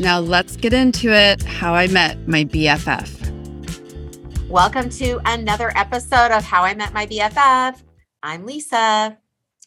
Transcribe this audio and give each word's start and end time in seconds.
Now 0.00 0.20
let's 0.20 0.56
get 0.56 0.72
into 0.72 1.12
it 1.12 1.42
how 1.42 1.74
I 1.74 1.88
met 1.88 2.28
my 2.28 2.44
BFF. 2.44 4.48
Welcome 4.48 4.90
to 4.90 5.20
another 5.24 5.76
episode 5.76 6.30
of 6.30 6.44
How 6.44 6.62
I 6.62 6.72
Met 6.74 6.92
My 6.92 7.04
BFF. 7.04 7.82
I'm 8.22 8.46
Lisa. 8.46 9.18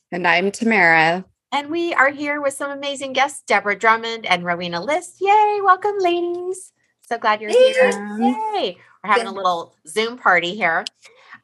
And 0.10 0.26
I'm 0.26 0.50
Tamara. 0.50 1.26
And 1.52 1.70
we 1.70 1.94
are 1.94 2.12
here 2.12 2.40
with 2.40 2.54
some 2.54 2.72
amazing 2.72 3.12
guests, 3.12 3.44
Deborah 3.46 3.78
Drummond 3.78 4.26
and 4.26 4.46
Rowena 4.46 4.82
List. 4.82 5.18
Yay, 5.20 5.60
welcome, 5.66 5.96
ladies. 6.00 6.72
So 7.02 7.18
glad 7.18 7.42
you're 7.42 7.52
here. 7.52 7.90
Yay. 8.18 8.78
We're 9.04 9.10
having 9.10 9.28
a 9.28 9.34
little 9.34 9.76
Zoom 9.86 10.18
party 10.18 10.56
here. 10.56 10.86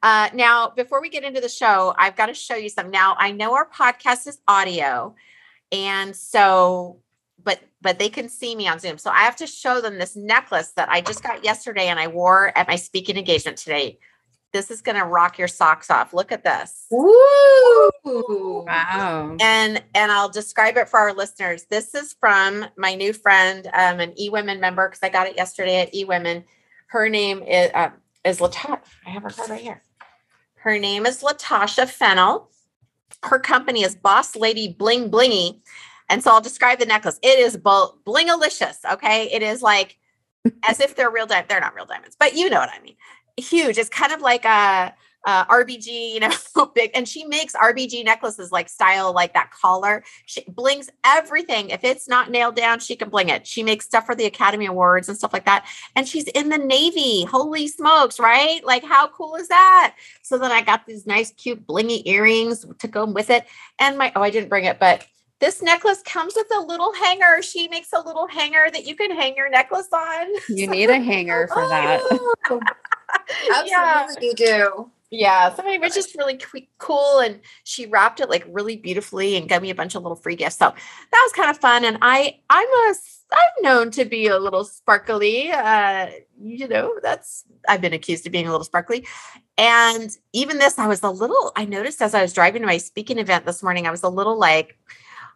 Uh, 0.02 0.30
now, 0.34 0.70
before 0.70 1.02
we 1.02 1.10
get 1.10 1.26
into 1.26 1.42
the 1.42 1.50
show, 1.50 1.94
I've 1.98 2.16
got 2.16 2.28
to 2.28 2.34
show 2.34 2.56
you 2.56 2.70
some. 2.70 2.90
Now, 2.90 3.18
I 3.20 3.32
know 3.32 3.54
our 3.54 3.68
podcast 3.68 4.28
is 4.28 4.40
audio, 4.48 5.14
and 5.74 6.16
so, 6.16 7.02
but 7.48 7.62
but 7.82 7.98
they 7.98 8.10
can 8.10 8.28
see 8.28 8.56
me 8.56 8.68
on 8.68 8.78
Zoom. 8.78 8.98
So 8.98 9.10
I 9.10 9.22
have 9.22 9.38
to 9.38 9.48
show 9.48 9.80
them 9.80 9.98
this 9.98 10.18
necklace 10.18 10.74
that 10.76 10.90
I 10.90 11.00
just 11.00 11.24
got 11.24 11.46
yesterday 11.46 11.88
and 11.88 11.98
I 11.98 12.08
wore 12.08 12.52
at 12.58 12.68
my 12.68 12.76
speaking 12.76 13.16
engagement 13.16 13.58
today. 13.58 14.00
This 14.52 14.70
is 14.70 14.82
going 14.82 14.98
to 14.98 15.06
rock 15.06 15.38
your 15.38 15.48
socks 15.48 15.90
off. 15.90 16.14
Look 16.14 16.32
at 16.32 16.44
this. 16.44 16.88
Ooh. 16.94 17.92
Wow. 18.68 19.38
And 19.40 19.82
and 19.96 20.12
I'll 20.12 20.30
describe 20.30 20.76
it 20.76 20.90
for 20.90 21.00
our 21.00 21.14
listeners. 21.14 21.66
This 21.70 21.96
is 21.96 22.16
from 22.20 22.66
my 22.78 22.96
new 22.96 23.14
friend, 23.14 23.66
um, 23.68 24.02
an 24.02 24.12
eWomen 24.22 24.60
member, 24.60 24.90
because 24.90 25.02
I 25.02 25.10
got 25.10 25.28
it 25.28 25.38
yesterday 25.38 25.82
at 25.82 25.94
eWomen. 25.94 26.44
Her 26.88 27.08
name 27.08 27.44
is 27.44 27.72
uh, 27.74 27.92
is 28.26 28.40
Latasha. 28.40 28.82
I 29.06 29.10
have 29.12 29.24
her 29.24 29.30
card 29.30 29.50
right 29.50 29.62
here. 29.62 29.82
Her 30.56 30.78
name 30.78 31.06
is 31.06 31.24
Latasha 31.24 31.88
Fennel. 31.88 32.50
Her 33.24 33.40
company 33.40 33.84
is 33.84 33.96
Boss 33.96 34.36
Lady 34.36 34.68
Bling 34.68 35.10
Blingy. 35.10 35.62
And 36.10 36.24
so 36.24 36.32
I'll 36.32 36.42
describe 36.42 36.80
the 36.80 36.86
necklace. 36.86 37.20
It 37.22 37.40
is 37.40 37.58
blingalicious. 37.58 38.78
Okay. 38.94 39.30
It 39.32 39.44
is 39.44 39.62
like 39.62 39.98
as 40.68 40.80
if 40.80 40.96
they're 40.96 41.12
real 41.12 41.26
diamonds. 41.26 41.50
They're 41.50 41.60
not 41.60 41.76
real 41.76 41.86
diamonds, 41.86 42.16
but 42.20 42.36
you 42.36 42.50
know 42.50 42.60
what 42.60 42.70
I 42.70 42.82
mean 42.82 42.96
huge. 43.38 43.78
It's 43.78 43.90
kind 43.90 44.12
of 44.12 44.22
like 44.22 44.46
a, 44.46 44.94
a 45.26 45.46
RBG, 45.46 46.14
you 46.14 46.20
know, 46.20 46.66
big. 46.76 46.92
And 46.94 47.08
she 47.08 47.26
makes 47.26 47.54
RBG 47.54 48.04
necklaces 48.04 48.52
like 48.52 48.68
style, 48.68 49.14
like 49.14 49.34
that 49.34 49.52
collar. 49.52 50.04
She 50.26 50.44
blings 50.48 50.90
everything. 51.06 51.70
If 51.70 51.84
it's 51.84 52.08
not 52.08 52.32
nailed 52.32 52.56
down, 52.56 52.80
she 52.80 52.96
can 52.96 53.10
bling 53.10 53.30
it. 53.30 53.46
She 53.46 53.64
makes 53.64 53.86
stuff 53.86 54.06
for 54.06 54.16
the 54.16 54.26
Academy 54.26 54.66
Awards 54.66 55.08
and 55.08 55.18
stuff 55.18 55.34
like 55.34 55.46
that. 55.46 55.66
And 55.96 56.08
she's 56.08 56.28
in 56.30 56.50
the 56.50 56.58
Navy. 56.58 57.26
Holy 57.26 57.68
smokes, 57.68 58.20
right? 58.20 58.64
Like, 58.66 58.84
how 58.84 59.08
cool 59.08 59.36
is 59.36 59.48
that? 59.50 59.96
So 60.24 60.38
then 60.38 60.52
I 60.52 60.62
got 60.62 60.86
these 60.86 61.06
nice, 61.06 61.32
cute, 61.32 61.66
blingy 61.66 62.06
earrings 62.06 62.66
to 62.80 62.88
go 62.88 63.06
with 63.06 63.30
it. 63.30 63.46
And 63.80 63.98
my, 63.98 64.12
oh, 64.16 64.22
I 64.22 64.30
didn't 64.30 64.50
bring 64.50 64.66
it, 64.66 64.80
but 64.80 65.06
this 65.40 65.62
necklace 65.62 66.02
comes 66.04 66.34
with 66.36 66.48
a 66.56 66.62
little 66.62 66.94
hanger. 66.94 67.42
She 67.42 67.68
makes 67.68 67.94
a 67.94 68.00
little 68.00 68.28
hanger 68.28 68.68
that 68.72 68.86
you 68.86 68.96
can 68.96 69.12
hang 69.12 69.36
your 69.36 69.50
necklace 69.50 69.90
on. 69.94 70.28
You 70.50 70.68
need 70.68 70.90
a 70.90 71.00
hanger 71.00 71.48
for 71.48 71.68
that. 71.68 72.02
Absolutely, 72.50 73.68
yeah. 73.70 74.08
you 74.22 74.34
do. 74.34 74.92
Yeah, 75.10 75.56
so 75.56 75.66
it 75.66 75.80
was 75.80 75.94
just 75.94 76.16
really 76.18 76.40
cool, 76.80 77.20
and 77.20 77.40
she 77.64 77.86
wrapped 77.86 78.20
it 78.20 78.30
like 78.30 78.46
really 78.50 78.76
beautifully 78.76 79.38
and 79.38 79.48
gave 79.48 79.62
me 79.62 79.70
a 79.70 79.76
bunch 79.76 79.96
of 79.96 80.04
little 80.04 80.18
free 80.18 80.36
gifts. 80.36 80.58
So 80.58 80.66
that 80.66 81.22
was 81.26 81.32
kind 81.34 81.50
of 81.50 81.58
fun. 81.58 81.86
And 81.86 81.98
I, 82.02 82.40
I'm 82.50 82.68
a, 82.68 82.94
I'm 83.32 83.64
known 83.64 83.92
to 83.92 84.04
be 84.04 84.28
a 84.28 84.38
little 84.38 84.66
sparkly. 84.66 85.50
Uh, 85.52 86.08
you 86.42 86.68
know, 86.68 86.96
that's 87.02 87.46
I've 87.70 87.80
been 87.80 87.94
accused 87.94 88.26
of 88.26 88.34
being 88.34 88.48
a 88.48 88.52
little 88.52 88.66
sparkly. 88.66 89.08
And 89.58 90.16
even 90.34 90.58
this, 90.58 90.78
I 90.78 90.88
was 90.88 91.02
a 91.04 91.10
little. 91.10 91.54
I 91.56 91.66
noticed 91.66 92.02
as 92.02 92.14
I 92.14 92.22
was 92.22 92.34
driving 92.34 92.62
to 92.64 92.68
my 92.68 92.78
speaking 92.78 93.18
event 93.18 93.46
this 93.46 93.64
morning, 93.64 93.88
I 93.88 93.92
was 93.92 94.04
a 94.04 94.10
little 94.10 94.38
like, 94.38 94.78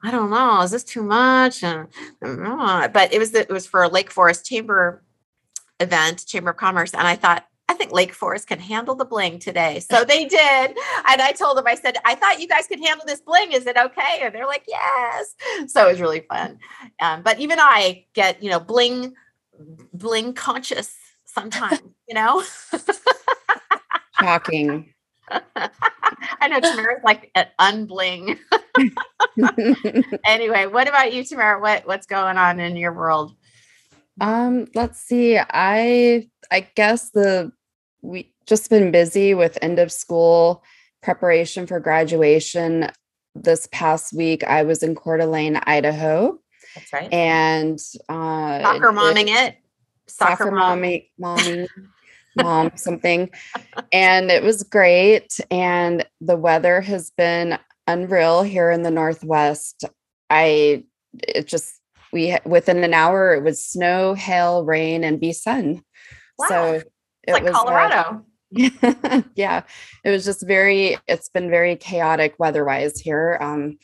I 0.04 0.12
don't 0.12 0.30
know, 0.30 0.62
is 0.62 0.72
this 0.72 0.84
too 0.84 1.04
much? 1.04 1.64
And 1.64 1.88
but 2.22 3.14
it 3.14 3.20
was 3.20 3.32
the, 3.32 3.42
it 3.42 3.52
was 3.52 3.68
for 3.68 3.84
a 3.84 3.88
Lake 3.88 4.12
Forest 4.12 4.46
Chamber 4.46 5.04
event, 5.80 6.26
Chamber 6.26 6.52
of 6.52 6.58
Commerce, 6.58 6.94
and 6.94 7.08
I 7.08 7.16
thought 7.16 7.46
I 7.72 7.74
think 7.74 7.94
Lake 7.94 8.14
Forest 8.14 8.48
can 8.48 8.60
handle 8.60 8.96
the 8.96 9.06
bling 9.06 9.40
today. 9.40 9.80
So 9.80 10.04
they 10.08 10.26
did. 10.26 10.72
And 11.08 11.22
I 11.22 11.32
told 11.32 11.58
them, 11.58 11.66
I 11.66 11.76
said, 11.76 11.98
I 12.04 12.16
thought 12.16 12.42
you 12.42 12.48
guys 12.48 12.68
could 12.68 12.84
handle 12.84 13.06
this 13.08 13.22
bling. 13.22 13.54
Is 13.54 13.66
it 13.66 13.78
okay? 13.78 14.20
And 14.22 14.36
they're 14.36 14.46
like, 14.46 14.66
yes. 14.68 15.36
So 15.68 15.88
it 15.88 15.92
was 15.92 16.02
really 16.02 16.20
fun. 16.20 16.60
Um, 17.00 17.22
but 17.22 17.40
even 17.40 17.60
I 17.60 18.06
get, 18.14 18.44
you 18.44 18.50
know, 18.50 18.60
bling, 18.60 19.14
bling 19.94 20.34
conscious 20.34 20.94
sometimes, 21.24 21.82
you 22.10 22.16
know? 22.16 22.44
Shocking. 24.20 24.94
I 26.40 26.48
know 26.48 26.60
Tamara's 26.60 27.04
like 27.04 27.32
an 27.36 27.48
unbling. 27.60 28.38
anyway, 30.26 30.66
what 30.68 30.88
about 30.88 31.14
you, 31.14 31.24
Tamara? 31.24 31.60
What 31.60 31.86
what's 31.86 32.08
going 32.08 32.38
on 32.38 32.60
in 32.60 32.76
your 32.76 32.94
world? 32.94 33.36
Um, 34.20 34.68
let's 34.76 35.00
see. 35.00 35.38
I 35.38 36.28
I 36.52 36.68
guess 36.76 37.12
the 37.12 37.52
we 38.02 38.34
just 38.46 38.70
been 38.70 38.92
busy 38.92 39.34
with 39.34 39.58
end 39.62 39.80
of 39.80 39.92
school 39.92 40.64
preparation 41.02 41.68
for 41.68 41.80
graduation. 41.80 42.92
This 43.34 43.68
past 43.72 44.14
week, 44.14 44.44
I 44.44 44.64
was 44.64 44.84
in 44.84 44.94
Coeur 44.94 45.18
d'Alene, 45.18 45.62
Idaho. 45.66 46.38
That's 46.76 46.94
right. 46.94 47.14
And 47.14 47.80
uh, 48.10 48.62
soccer 48.62 48.92
momming 48.92 49.28
it. 49.30 49.58
Soccer, 50.08 50.44
soccer 50.44 50.52
mommy, 50.52 51.10
mommy, 51.18 51.68
mom, 52.36 52.72
something. 52.76 53.30
And 53.92 54.32
it 54.32 54.44
was 54.44 54.64
great. 54.64 55.40
And 55.50 56.06
the 56.20 56.38
weather 56.38 56.82
has 56.82 57.12
been 57.12 57.58
unreal 57.88 58.44
here 58.44 58.72
in 58.72 58.84
the 58.84 58.92
Northwest. 58.92 59.86
I, 60.30 60.86
it 61.14 61.48
just, 61.48 61.74
we, 62.14 62.38
within 62.46 62.84
an 62.84 62.94
hour, 62.94 63.34
it 63.34 63.44
was 63.44 63.66
snow, 63.66 64.14
hail, 64.14 64.64
rain, 64.64 65.04
and 65.04 65.20
be 65.20 65.34
sun. 65.34 65.84
Wow. 66.38 66.48
So 66.48 66.82
it's 67.24 67.34
like 67.34 67.44
was, 67.44 67.54
Colorado. 67.54 67.96
Uh, 67.96 68.22
yeah, 69.36 69.64
it 70.04 70.10
was 70.10 70.26
just 70.26 70.46
very. 70.46 70.98
It's 71.08 71.30
been 71.30 71.50
very 71.50 71.76
chaotic 71.76 72.36
weather-wise 72.38 73.00
here, 73.00 73.38
um, 73.40 73.78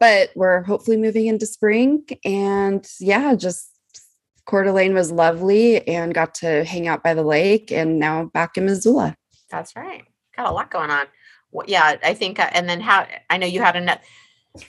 but 0.00 0.30
we're 0.34 0.62
hopefully 0.62 0.96
moving 0.96 1.26
into 1.26 1.46
spring, 1.46 2.04
and 2.24 2.86
yeah, 2.98 3.34
just 3.36 3.77
Coeur 4.48 4.64
d'Alene 4.64 4.94
was 4.94 5.12
lovely, 5.12 5.86
and 5.86 6.14
got 6.14 6.34
to 6.36 6.64
hang 6.64 6.88
out 6.88 7.02
by 7.02 7.12
the 7.12 7.22
lake, 7.22 7.70
and 7.70 7.98
now 7.98 8.24
back 8.32 8.56
in 8.56 8.64
Missoula. 8.64 9.14
That's 9.50 9.76
right. 9.76 10.04
Got 10.34 10.46
a 10.46 10.52
lot 10.52 10.70
going 10.70 10.90
on. 10.90 11.04
Well, 11.52 11.66
yeah, 11.68 11.96
I 12.02 12.14
think, 12.14 12.38
uh, 12.38 12.48
and 12.52 12.66
then 12.66 12.80
how 12.80 13.06
I 13.28 13.36
know 13.36 13.46
you 13.46 13.60
had 13.60 13.76
a 13.76 14.00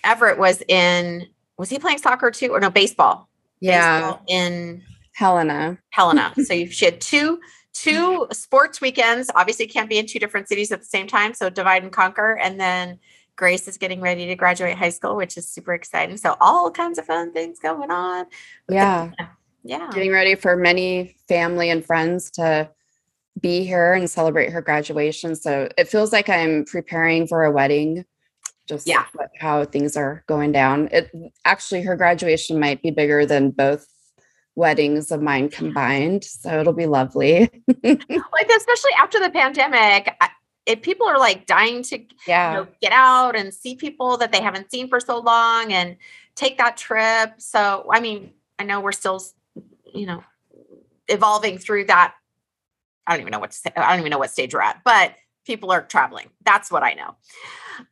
Everett 0.03 0.37
was 0.37 0.61
in. 0.67 1.27
Was 1.57 1.69
he 1.69 1.79
playing 1.79 1.99
soccer 1.99 2.29
too, 2.29 2.49
or 2.49 2.59
no 2.59 2.69
baseball? 2.69 3.29
Yeah, 3.61 3.99
baseball 3.99 4.23
in 4.27 4.83
Helena. 5.13 5.77
Helena. 5.91 6.33
so 6.43 6.53
you, 6.53 6.67
she 6.69 6.83
had 6.83 6.99
two 6.99 7.39
two 7.71 8.27
sports 8.33 8.81
weekends. 8.81 9.31
Obviously, 9.33 9.65
can't 9.65 9.89
be 9.89 9.97
in 9.97 10.07
two 10.07 10.19
different 10.19 10.49
cities 10.49 10.73
at 10.73 10.81
the 10.81 10.87
same 10.87 11.07
time. 11.07 11.33
So 11.33 11.49
divide 11.49 11.83
and 11.83 11.91
conquer. 11.93 12.37
And 12.37 12.59
then 12.59 12.99
Grace 13.37 13.65
is 13.69 13.77
getting 13.77 14.01
ready 14.01 14.25
to 14.25 14.35
graduate 14.35 14.77
high 14.77 14.89
school, 14.89 15.15
which 15.15 15.37
is 15.37 15.47
super 15.47 15.73
exciting. 15.73 16.17
So 16.17 16.35
all 16.41 16.69
kinds 16.69 16.99
of 16.99 17.05
fun 17.05 17.31
things 17.31 17.59
going 17.59 17.91
on. 17.91 18.25
Yeah. 18.67 19.11
yeah. 19.69 19.87
Getting 19.93 20.11
ready 20.11 20.33
for 20.33 20.55
many 20.55 21.15
family 21.27 21.69
and 21.69 21.85
friends 21.85 22.31
to 22.31 22.69
be 23.39 23.63
here 23.63 23.93
and 23.93 24.09
celebrate 24.09 24.51
her 24.51 24.61
graduation. 24.61 25.35
So 25.35 25.69
it 25.77 25.87
feels 25.87 26.11
like 26.11 26.27
I'm 26.27 26.65
preparing 26.65 27.27
for 27.27 27.43
a 27.43 27.51
wedding. 27.51 28.03
Just 28.67 28.87
yeah. 28.87 29.05
how 29.39 29.65
things 29.65 29.95
are 29.95 30.23
going 30.27 30.51
down. 30.51 30.89
It 30.91 31.11
actually 31.45 31.83
her 31.83 31.95
graduation 31.95 32.59
might 32.59 32.81
be 32.81 32.89
bigger 32.89 33.27
than 33.27 33.51
both 33.51 33.85
weddings 34.55 35.11
of 35.11 35.21
mine 35.21 35.49
combined. 35.49 36.23
So 36.23 36.59
it'll 36.59 36.73
be 36.73 36.87
lovely. 36.87 37.49
like, 37.83 38.49
especially 38.57 38.91
after 38.99 39.19
the 39.19 39.29
pandemic, 39.31 40.15
if 40.65 40.81
people 40.81 41.07
are 41.07 41.19
like 41.19 41.45
dying 41.45 41.83
to 41.83 41.99
yeah. 42.27 42.51
You 42.51 42.57
know, 42.57 42.67
get 42.81 42.91
out 42.91 43.35
and 43.35 43.53
see 43.53 43.75
people 43.75 44.17
that 44.17 44.31
they 44.31 44.41
haven't 44.41 44.71
seen 44.71 44.89
for 44.89 44.99
so 44.99 45.19
long 45.19 45.73
and 45.73 45.95
take 46.35 46.57
that 46.57 46.75
trip. 46.75 47.35
So, 47.37 47.87
I 47.91 47.99
mean, 47.99 48.33
I 48.57 48.63
know 48.63 48.81
we're 48.81 48.91
still, 48.91 49.21
you 49.93 50.05
know, 50.05 50.23
evolving 51.07 51.57
through 51.57 51.85
that. 51.85 52.15
I 53.07 53.13
don't 53.13 53.21
even 53.21 53.31
know 53.31 53.39
what 53.39 53.51
to 53.51 53.57
say. 53.57 53.71
I 53.75 53.91
don't 53.91 53.99
even 53.99 54.11
know 54.11 54.19
what 54.19 54.31
stage 54.31 54.53
we're 54.53 54.61
at, 54.61 54.81
but 54.83 55.15
people 55.45 55.71
are 55.71 55.81
traveling. 55.81 56.29
That's 56.45 56.71
what 56.71 56.83
I 56.83 56.93
know. 56.93 57.15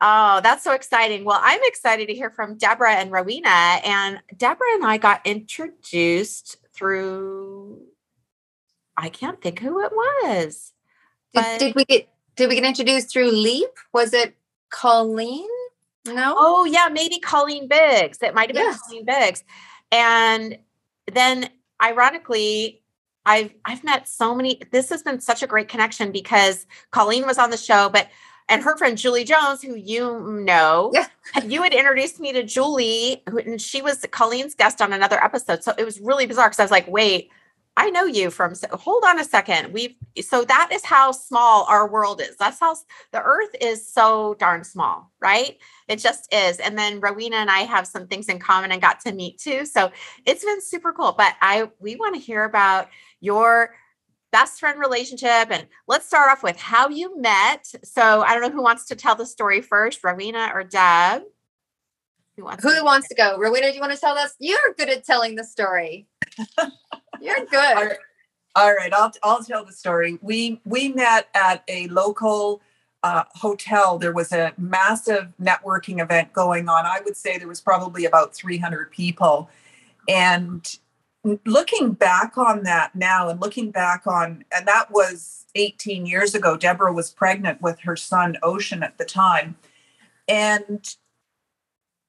Oh, 0.02 0.42
that's 0.44 0.64
so 0.64 0.74
exciting. 0.74 1.24
Well, 1.24 1.40
I'm 1.42 1.62
excited 1.64 2.08
to 2.08 2.14
hear 2.14 2.30
from 2.30 2.58
Deborah 2.58 2.96
and 2.96 3.12
Rowena. 3.12 3.80
And 3.84 4.20
Deborah 4.36 4.74
and 4.74 4.86
I 4.86 4.98
got 4.98 5.26
introduced 5.26 6.58
through 6.74 7.82
I 8.98 9.10
can't 9.10 9.40
think 9.42 9.60
who 9.60 9.80
it 9.84 9.92
was. 9.92 10.74
Did, 11.34 11.44
but, 11.44 11.60
did 11.60 11.76
we 11.76 11.86
get 11.86 12.10
did 12.36 12.50
we 12.50 12.56
get 12.56 12.64
introduced 12.64 13.12
through 13.12 13.32
Leap? 13.32 13.70
Was 13.94 14.14
it 14.14 14.36
Colleen? 14.70 15.48
No. 16.06 16.36
Oh 16.38 16.66
yeah, 16.66 16.90
maybe 16.92 17.20
Colleen 17.20 17.68
Biggs. 17.68 18.18
It 18.22 18.34
might 18.34 18.50
have 18.50 18.56
been 18.56 18.66
yes. 18.66 18.82
Colleen 18.82 19.06
Biggs. 19.06 19.44
And 19.92 20.58
then 21.12 21.50
ironically, 21.82 22.82
I've 23.26 23.54
I've 23.66 23.84
met 23.84 24.08
so 24.08 24.34
many. 24.34 24.62
This 24.72 24.90
has 24.90 25.04
been 25.04 25.20
such 25.20 25.44
a 25.44 25.48
great 25.48 25.68
connection 25.68 26.12
because 26.12 26.66
Colleen 26.92 27.26
was 27.26 27.38
on 27.38 27.50
the 27.50 27.58
show, 27.58 27.90
but 27.90 28.08
and 28.50 28.64
her 28.64 28.78
friend 28.78 28.98
Julie 28.98 29.26
Jones, 29.26 29.62
who 29.62 29.76
you 29.76 30.22
know, 30.22 30.92
yeah. 30.94 31.08
you 31.44 31.62
had 31.62 31.74
introduced 31.74 32.20
me 32.20 32.32
to 32.32 32.44
Julie, 32.44 33.22
and 33.28 33.62
she 33.62 33.82
was 33.82 34.06
Colleen's 34.12 34.56
guest 34.56 34.82
on 34.82 34.94
another 34.94 35.22
episode. 35.22 35.64
So 35.64 35.74
it 35.78 35.84
was 35.84 36.00
really 36.00 36.26
bizarre 36.26 36.48
because 36.48 36.60
I 36.60 36.64
was 36.64 36.72
like, 36.72 36.88
wait, 36.88 37.30
I 37.78 37.92
know 37.92 38.06
you 38.06 38.32
from 38.32 38.56
hold 38.72 39.04
on 39.06 39.20
a 39.20 39.24
second. 39.24 39.72
We've 39.72 39.94
so 40.22 40.44
that 40.44 40.70
is 40.74 40.84
how 40.84 41.12
small 41.12 41.64
our 41.70 41.88
world 41.88 42.20
is. 42.20 42.36
That's 42.36 42.60
how 42.60 42.76
the 43.12 43.22
earth 43.22 43.56
is 43.62 43.88
so 43.88 44.34
darn 44.40 44.64
small, 44.64 45.12
right? 45.22 45.60
It 45.88 46.00
just 46.00 46.34
is. 46.34 46.58
And 46.58 46.76
then 46.76 47.00
Rowena 47.00 47.36
and 47.36 47.52
I 47.52 47.60
have 47.60 47.86
some 47.86 48.08
things 48.08 48.30
in 48.30 48.40
common 48.40 48.72
and 48.72 48.82
got 48.82 49.00
to 49.02 49.12
meet 49.12 49.38
too. 49.38 49.64
So 49.68 49.92
it's 50.26 50.44
been 50.44 50.60
super 50.60 50.92
cool. 50.92 51.14
But 51.16 51.36
I 51.40 51.70
we 51.80 51.96
want 51.96 52.16
to 52.16 52.20
hear 52.20 52.46
about 52.46 52.90
your 53.22 53.76
best 54.32 54.60
friend 54.60 54.80
relationship 54.80 55.52
and 55.52 55.68
let's 55.88 56.08
start 56.08 56.32
off 56.32 56.42
with 56.42 56.58
how 56.58 56.90
you 56.90 57.22
met. 57.22 57.72
So 57.84 58.24
I 58.24 58.34
don't 58.34 58.42
know 58.42 58.50
who 58.50 58.64
wants 58.64 58.86
to 58.88 58.96
tell 58.96 59.14
the 59.14 59.26
story 59.26 59.62
first, 59.62 60.04
Rowena 60.04 60.50
or 60.52 60.64
Deb. 60.64 61.22
Who 62.38 62.44
wants, 62.44 62.64
who 62.64 62.74
to, 62.74 62.84
wants 62.84 63.08
to 63.10 63.16
go? 63.16 63.38
Rowena, 63.38 63.70
do 63.70 63.76
you 63.76 63.82
want 63.82 63.94
to 63.94 64.00
tell 64.00 64.18
us? 64.18 64.34
You're 64.40 64.74
good 64.78 64.90
at 64.90 65.04
telling 65.06 65.36
the 65.36 65.44
story. 65.44 66.08
You're 67.22 67.46
good. 67.46 67.78
All 67.78 67.86
right. 67.86 67.98
All 68.58 68.74
right, 68.74 68.92
I'll 68.92 69.12
I'll 69.22 69.44
tell 69.44 69.64
the 69.64 69.72
story. 69.72 70.18
We 70.20 70.60
we 70.66 70.90
met 70.90 71.28
at 71.36 71.64
a 71.68 71.88
local 71.90 72.60
uh, 73.04 73.24
hotel. 73.36 74.00
There 74.00 74.14
was 74.14 74.32
a 74.32 74.52
massive 74.58 75.32
networking 75.40 76.02
event 76.02 76.34
going 76.34 76.68
on. 76.68 76.88
I 76.88 77.00
would 77.06 77.16
say 77.16 77.38
there 77.38 77.48
was 77.48 77.62
probably 77.62 78.06
about 78.06 78.34
300 78.34 78.90
people, 78.90 79.48
and 80.08 80.68
looking 81.46 81.92
back 81.92 82.36
on 82.36 82.64
that 82.64 82.96
now, 82.96 83.30
and 83.30 83.40
looking 83.40 83.70
back 83.70 84.08
on, 84.08 84.44
and 84.52 84.68
that 84.68 84.90
was 84.90 85.46
18 85.54 86.08
years 86.08 86.34
ago. 86.34 86.58
Deborah 86.58 86.92
was 86.92 87.12
pregnant 87.12 87.62
with 87.62 87.80
her 87.82 87.96
son 87.96 88.38
Ocean 88.42 88.82
at 88.82 88.98
the 88.98 89.06
time, 89.06 89.56
and 90.28 90.96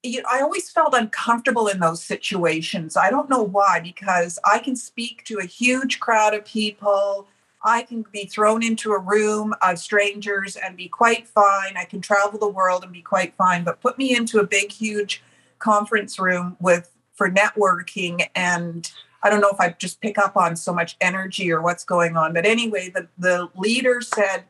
you 0.08 0.22
know, 0.22 0.28
I 0.30 0.40
always 0.40 0.70
felt 0.70 0.94
uncomfortable 0.94 1.68
in 1.68 1.80
those 1.80 2.02
situations. 2.02 2.96
I 2.96 3.10
don't 3.10 3.30
know 3.30 3.42
why, 3.42 3.80
because 3.80 4.38
I 4.44 4.58
can 4.58 4.76
speak 4.76 5.24
to 5.24 5.38
a 5.38 5.44
huge 5.44 6.00
crowd 6.00 6.34
of 6.34 6.44
people. 6.44 7.28
I 7.62 7.82
can 7.82 8.04
be 8.12 8.24
thrown 8.24 8.62
into 8.62 8.92
a 8.92 8.98
room 8.98 9.54
of 9.62 9.78
strangers 9.78 10.56
and 10.56 10.76
be 10.76 10.88
quite 10.88 11.26
fine. 11.26 11.76
I 11.76 11.84
can 11.84 12.00
travel 12.00 12.38
the 12.38 12.48
world 12.48 12.84
and 12.84 12.92
be 12.92 13.02
quite 13.02 13.34
fine, 13.36 13.64
but 13.64 13.80
put 13.80 13.98
me 13.98 14.16
into 14.16 14.38
a 14.38 14.46
big, 14.46 14.72
huge 14.72 15.22
conference 15.58 16.18
room 16.18 16.56
with 16.60 16.94
for 17.14 17.28
networking 17.28 18.28
and 18.36 18.92
I 19.22 19.30
don't 19.30 19.40
know 19.40 19.50
if 19.50 19.58
I 19.58 19.70
just 19.70 20.00
pick 20.00 20.16
up 20.18 20.36
on 20.36 20.54
so 20.54 20.72
much 20.72 20.96
energy 21.00 21.50
or 21.50 21.60
what's 21.60 21.84
going 21.84 22.16
on. 22.16 22.32
But 22.32 22.46
anyway, 22.46 22.90
the, 22.90 23.08
the 23.18 23.48
leader 23.56 24.00
said, 24.00 24.44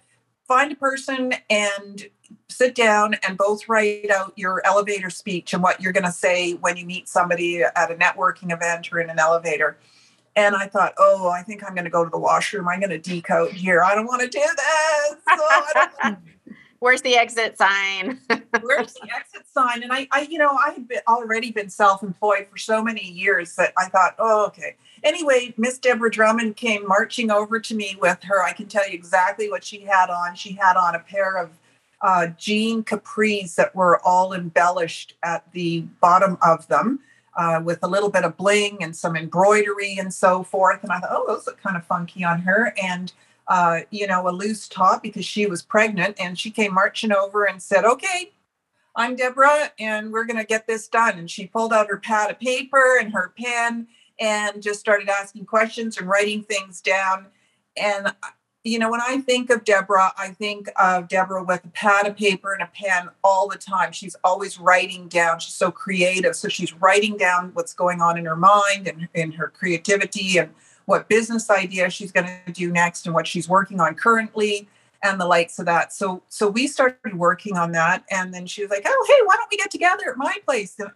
find 0.47 0.73
a 0.73 0.77
person 0.77 1.35
and 1.49 2.07
sit 2.49 2.75
down 2.75 3.15
and 3.27 3.37
both 3.37 3.69
write 3.69 4.11
out 4.11 4.33
your 4.37 4.65
elevator 4.67 5.11
speech 5.11 5.53
and 5.53 5.63
what 5.63 5.81
you're 5.81 5.93
going 5.93 6.05
to 6.05 6.13
say 6.13 6.55
when 6.55 6.77
you 6.77 6.87
meet 6.87 7.09
somebody 7.09 7.63
at 7.63 7.91
a 7.91 7.95
networking 7.95 8.53
event 8.53 8.93
or 8.93 9.01
in 9.01 9.11
an 9.11 9.19
elevator. 9.19 9.79
And 10.37 10.55
I 10.55 10.67
thought, 10.67 10.95
oh, 10.99 11.29
I 11.29 11.43
think 11.43 11.65
I'm 11.65 11.75
going 11.75 11.85
to 11.85 11.91
go 11.91 12.05
to 12.05 12.11
the 12.11 12.19
washroom. 12.19 12.69
I'm 12.69 12.81
going 12.81 12.91
to 12.91 12.99
decode 12.99 13.53
here. 13.53 13.83
I 13.83 13.95
don't 13.95 14.07
want 14.07 14.23
to 14.23 14.29
do 14.29 14.39
this. 14.39 15.17
Oh, 15.29 16.17
Where's 16.81 17.03
the 17.03 17.17
exit 17.17 17.59
sign? 17.59 18.21
Where's 18.61 18.95
the 18.95 19.09
exit 19.15 19.47
sign? 19.53 19.83
And 19.83 19.93
I, 19.93 20.07
I, 20.13 20.29
you 20.31 20.39
know, 20.39 20.51
I 20.51 20.73
had 20.75 20.87
been, 20.87 21.01
already 21.09 21.51
been 21.51 21.69
self-employed 21.69 22.47
for 22.49 22.57
so 22.57 22.85
many 22.85 23.03
years 23.03 23.57
that 23.57 23.73
I 23.77 23.89
thought, 23.89 24.15
oh, 24.21 24.47
okay. 24.47 24.77
Anyway, 25.03 25.55
Miss 25.57 25.79
Deborah 25.79 26.11
Drummond 26.11 26.57
came 26.57 26.87
marching 26.87 27.33
over 27.33 27.59
to 27.59 27.75
me 27.75 27.97
with 28.01 28.23
her. 28.23 28.45
I 28.45 28.53
can 28.53 28.67
tell 28.67 28.89
you 28.89 28.95
exactly 28.95 29.51
what 29.51 29.65
she 29.65 29.81
had 29.81 30.09
on. 30.09 30.37
She 30.37 30.53
had 30.53 30.77
on 30.77 30.95
a 30.95 31.01
pair 31.01 31.37
of 31.37 31.51
uh, 32.01 32.29
jean 32.39 32.83
capris 32.83 33.55
that 33.57 33.75
were 33.75 34.01
all 34.05 34.33
embellished 34.33 35.15
at 35.23 35.51
the 35.53 35.81
bottom 36.01 36.39
of 36.43 36.67
them 36.69 37.01
uh, 37.37 37.61
with 37.65 37.79
a 37.83 37.89
little 37.89 38.11
bit 38.11 38.25
of 38.25 38.37
bling 38.37 38.79
and 38.81 38.95
some 38.95 39.17
embroidery 39.17 39.97
and 39.99 40.13
so 40.13 40.43
forth. 40.43 40.83
And 40.83 40.93
I 40.93 40.99
thought, 40.99 41.11
oh, 41.13 41.25
those 41.27 41.47
look 41.47 41.61
kind 41.61 41.77
of 41.77 41.85
funky 41.85 42.25
on 42.25 42.41
her. 42.41 42.75
And 42.83 43.13
uh, 43.49 43.81
you 43.91 44.07
know, 44.07 44.29
a 44.29 44.31
loose 44.31 44.69
top 44.69 45.03
because 45.03 45.25
she 45.25 45.47
was 45.47 45.63
pregnant. 45.63 46.17
And 46.21 46.39
she 46.39 46.51
came 46.51 46.75
marching 46.75 47.13
over 47.13 47.45
and 47.45 47.63
said, 47.63 47.85
okay, 47.85 48.33
I'm 48.95 49.17
Deborah, 49.17 49.71
and 49.79 50.13
we're 50.13 50.25
going 50.25 50.39
to 50.39 50.45
get 50.45 50.67
this 50.67 50.89
done. 50.89 51.19
And 51.19 51.31
she 51.31 51.47
pulled 51.47 51.73
out 51.73 51.89
her 51.89 51.99
pad 51.99 52.31
of 52.31 52.41
paper 52.41 52.99
and 53.01 53.13
her 53.13 53.33
pen 53.39 53.87
and 54.19 54.61
just 54.61 54.81
started 54.81 55.09
asking 55.09 55.47
questions 55.47 55.97
and 55.97 56.09
writing 56.09 56.43
things 56.43 56.81
down. 56.81 57.27
And 57.77 58.13
you 58.69 58.79
know, 58.79 58.91
when 58.91 59.01
I 59.01 59.19
think 59.19 59.51
of 59.51 59.65
Deborah, 59.65 60.13
I 60.17 60.29
think 60.29 60.69
of 60.77 61.09
Deborah 61.09 61.43
with 61.43 61.65
a 61.65 61.69
pad 61.69 62.07
of 62.07 62.17
paper 62.17 62.53
and 62.53 62.63
a 62.63 62.67
pen 62.67 63.09
all 63.25 63.49
the 63.49 63.57
time. 63.57 63.93
She's 63.93 64.15
always 64.23 64.61
writing 64.61 65.09
down. 65.09 65.39
She's 65.39 65.55
so 65.55 65.71
creative. 65.71 66.37
So 66.37 66.49
she's 66.49 66.73
writing 66.75 67.17
down 67.17 67.51
what's 67.55 67.73
going 67.73 68.01
on 68.01 68.19
in 68.19 68.27
her 68.27 68.37
mind 68.37 68.87
and 68.87 69.09
in 69.15 69.33
her 69.33 69.49
creativity 69.49 70.39
and 70.39 70.51
what 70.85 71.09
business 71.09 71.51
idea 71.51 71.91
she's 71.91 72.13
going 72.13 72.29
to 72.47 72.53
do 72.53 72.71
next 72.71 73.07
and 73.07 73.15
what 73.15 73.27
she's 73.27 73.49
working 73.49 73.81
on 73.81 73.95
currently 73.95 74.69
and 75.03 75.21
the 75.21 75.27
likes 75.27 75.59
of 75.59 75.67
that. 75.67 75.93
So 75.93 76.23
so 76.29 76.49
we 76.49 76.67
started 76.67 77.15
working 77.15 77.57
on 77.57 77.73
that 77.73 78.05
and 78.11 78.35
then 78.35 78.47
she 78.47 78.63
was 78.63 78.71
like, 78.71 78.85
"Oh, 78.87 79.07
hey, 79.09 79.25
why 79.27 79.37
don't 79.37 79.51
we 79.51 79.57
get 79.57 79.71
together 79.71 80.11
at 80.11 80.17
my 80.17 80.37
place?" 80.45 80.75
And 80.79 80.91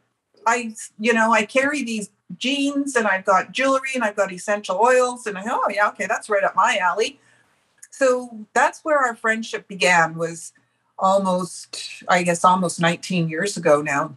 I 0.47 0.75
you 0.99 1.13
know, 1.13 1.33
I 1.33 1.45
carry 1.45 1.85
these 1.85 2.11
jeans 2.37 2.97
and 2.97 3.07
I've 3.07 3.25
got 3.25 3.53
jewelry 3.53 3.91
and 3.95 4.03
I've 4.03 4.17
got 4.17 4.33
essential 4.33 4.79
oils 4.79 5.27
and 5.27 5.39
I 5.39 5.45
oh 5.47 5.69
yeah, 5.71 5.89
okay, 5.91 6.07
that's 6.07 6.29
right 6.29 6.43
up 6.43 6.57
my 6.57 6.79
alley 6.79 7.21
so 7.93 8.47
that's 8.55 8.81
where 8.83 8.99
our 8.99 9.15
friendship 9.15 9.69
began 9.69 10.17
was 10.17 10.53
almost 10.99 12.03
i 12.09 12.23
guess 12.23 12.45
almost 12.45 12.81
19 12.81 13.29
years 13.29 13.57
ago 13.57 13.83
now. 13.83 14.17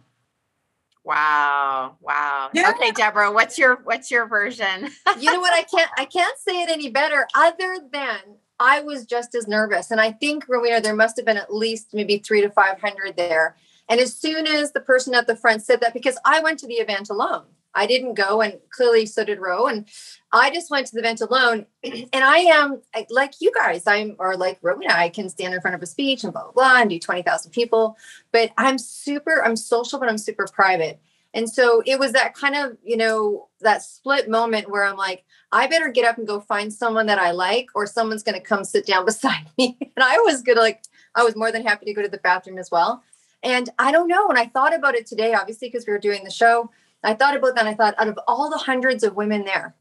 Wow 1.04 1.96
wow. 2.00 2.50
Yeah. 2.52 2.70
okay 2.70 2.90
deborah 2.90 3.32
what's 3.32 3.58
your 3.58 3.76
what's 3.84 4.10
your 4.10 4.26
version? 4.26 4.88
You 5.18 5.32
know 5.32 5.40
what? 5.40 5.54
I 5.54 5.62
can't 5.62 5.90
i 5.96 6.04
can't 6.04 6.38
say 6.38 6.62
it 6.62 6.70
any 6.70 6.90
better. 6.90 7.26
Other 7.34 7.78
than 7.92 8.18
i 8.58 8.80
was 8.80 9.04
just 9.04 9.34
as 9.34 9.46
nervous 9.46 9.90
and 9.90 10.00
i 10.00 10.10
think 10.10 10.48
rowena 10.48 10.80
there 10.80 10.96
must 10.96 11.16
have 11.16 11.26
been 11.26 11.36
at 11.36 11.54
least 11.54 11.88
maybe 11.92 12.18
three 12.18 12.40
to 12.40 12.50
five 12.50 12.80
hundred 12.80 13.16
there. 13.16 13.56
And 13.88 14.00
as 14.00 14.16
soon 14.16 14.48
as 14.48 14.72
the 14.72 14.80
person 14.80 15.14
at 15.14 15.28
the 15.28 15.36
front 15.36 15.62
said 15.62 15.80
that 15.80 15.94
because 15.94 16.18
i 16.24 16.40
went 16.40 16.58
to 16.60 16.66
the 16.66 16.74
event 16.74 17.10
alone 17.10 17.44
I 17.76 17.86
didn't 17.86 18.14
go, 18.14 18.40
and 18.40 18.58
clearly 18.70 19.06
so 19.06 19.24
did 19.24 19.38
Roe. 19.38 19.66
And 19.66 19.86
I 20.32 20.50
just 20.50 20.70
went 20.70 20.86
to 20.88 20.94
the 20.94 21.00
event 21.00 21.20
alone. 21.20 21.66
And 21.84 22.24
I 22.24 22.38
am 22.38 22.82
like 23.10 23.34
you 23.40 23.52
guys, 23.52 23.86
I'm 23.86 24.16
or 24.18 24.36
like 24.36 24.58
Rowena, 24.62 24.94
I 24.94 25.10
can 25.10 25.28
stand 25.28 25.54
in 25.54 25.60
front 25.60 25.76
of 25.76 25.82
a 25.82 25.86
speech 25.86 26.24
and 26.24 26.32
blah 26.32 26.44
blah 26.44 26.52
blah 26.52 26.80
and 26.80 26.90
do 26.90 26.98
twenty 26.98 27.22
thousand 27.22 27.52
people. 27.52 27.96
But 28.32 28.50
I'm 28.58 28.78
super, 28.78 29.44
I'm 29.44 29.56
social, 29.56 30.00
but 30.00 30.08
I'm 30.08 30.18
super 30.18 30.46
private. 30.52 31.00
And 31.36 31.50
so 31.50 31.82
it 31.84 31.98
was 31.98 32.12
that 32.12 32.32
kind 32.32 32.54
of, 32.54 32.78
you 32.82 32.96
know, 32.96 33.48
that 33.60 33.82
split 33.82 34.30
moment 34.30 34.70
where 34.70 34.84
I'm 34.84 34.96
like, 34.96 35.22
I 35.52 35.66
better 35.66 35.90
get 35.90 36.06
up 36.06 36.16
and 36.16 36.26
go 36.26 36.40
find 36.40 36.72
someone 36.72 37.04
that 37.06 37.18
I 37.18 37.32
like, 37.32 37.68
or 37.74 37.86
someone's 37.86 38.22
going 38.22 38.40
to 38.40 38.40
come 38.40 38.64
sit 38.64 38.86
down 38.86 39.04
beside 39.04 39.46
me. 39.58 39.76
And 39.80 40.02
I 40.02 40.16
was 40.20 40.40
good, 40.40 40.56
like, 40.56 40.84
I 41.14 41.24
was 41.24 41.36
more 41.36 41.52
than 41.52 41.66
happy 41.66 41.84
to 41.84 41.92
go 41.92 42.00
to 42.00 42.08
the 42.08 42.16
bathroom 42.18 42.56
as 42.56 42.70
well. 42.70 43.02
And 43.42 43.68
I 43.78 43.92
don't 43.92 44.08
know. 44.08 44.28
And 44.30 44.38
I 44.38 44.46
thought 44.46 44.74
about 44.74 44.94
it 44.94 45.06
today, 45.06 45.34
obviously, 45.34 45.68
because 45.68 45.86
we 45.86 45.92
were 45.92 45.98
doing 45.98 46.24
the 46.24 46.30
show, 46.30 46.70
I 47.02 47.14
thought 47.14 47.36
about 47.36 47.54
that. 47.54 47.66
And 47.66 47.68
I 47.68 47.74
thought, 47.74 47.94
out 47.98 48.08
of 48.08 48.18
all 48.26 48.50
the 48.50 48.58
hundreds 48.58 49.04
of 49.04 49.14
women 49.14 49.44
there, 49.44 49.74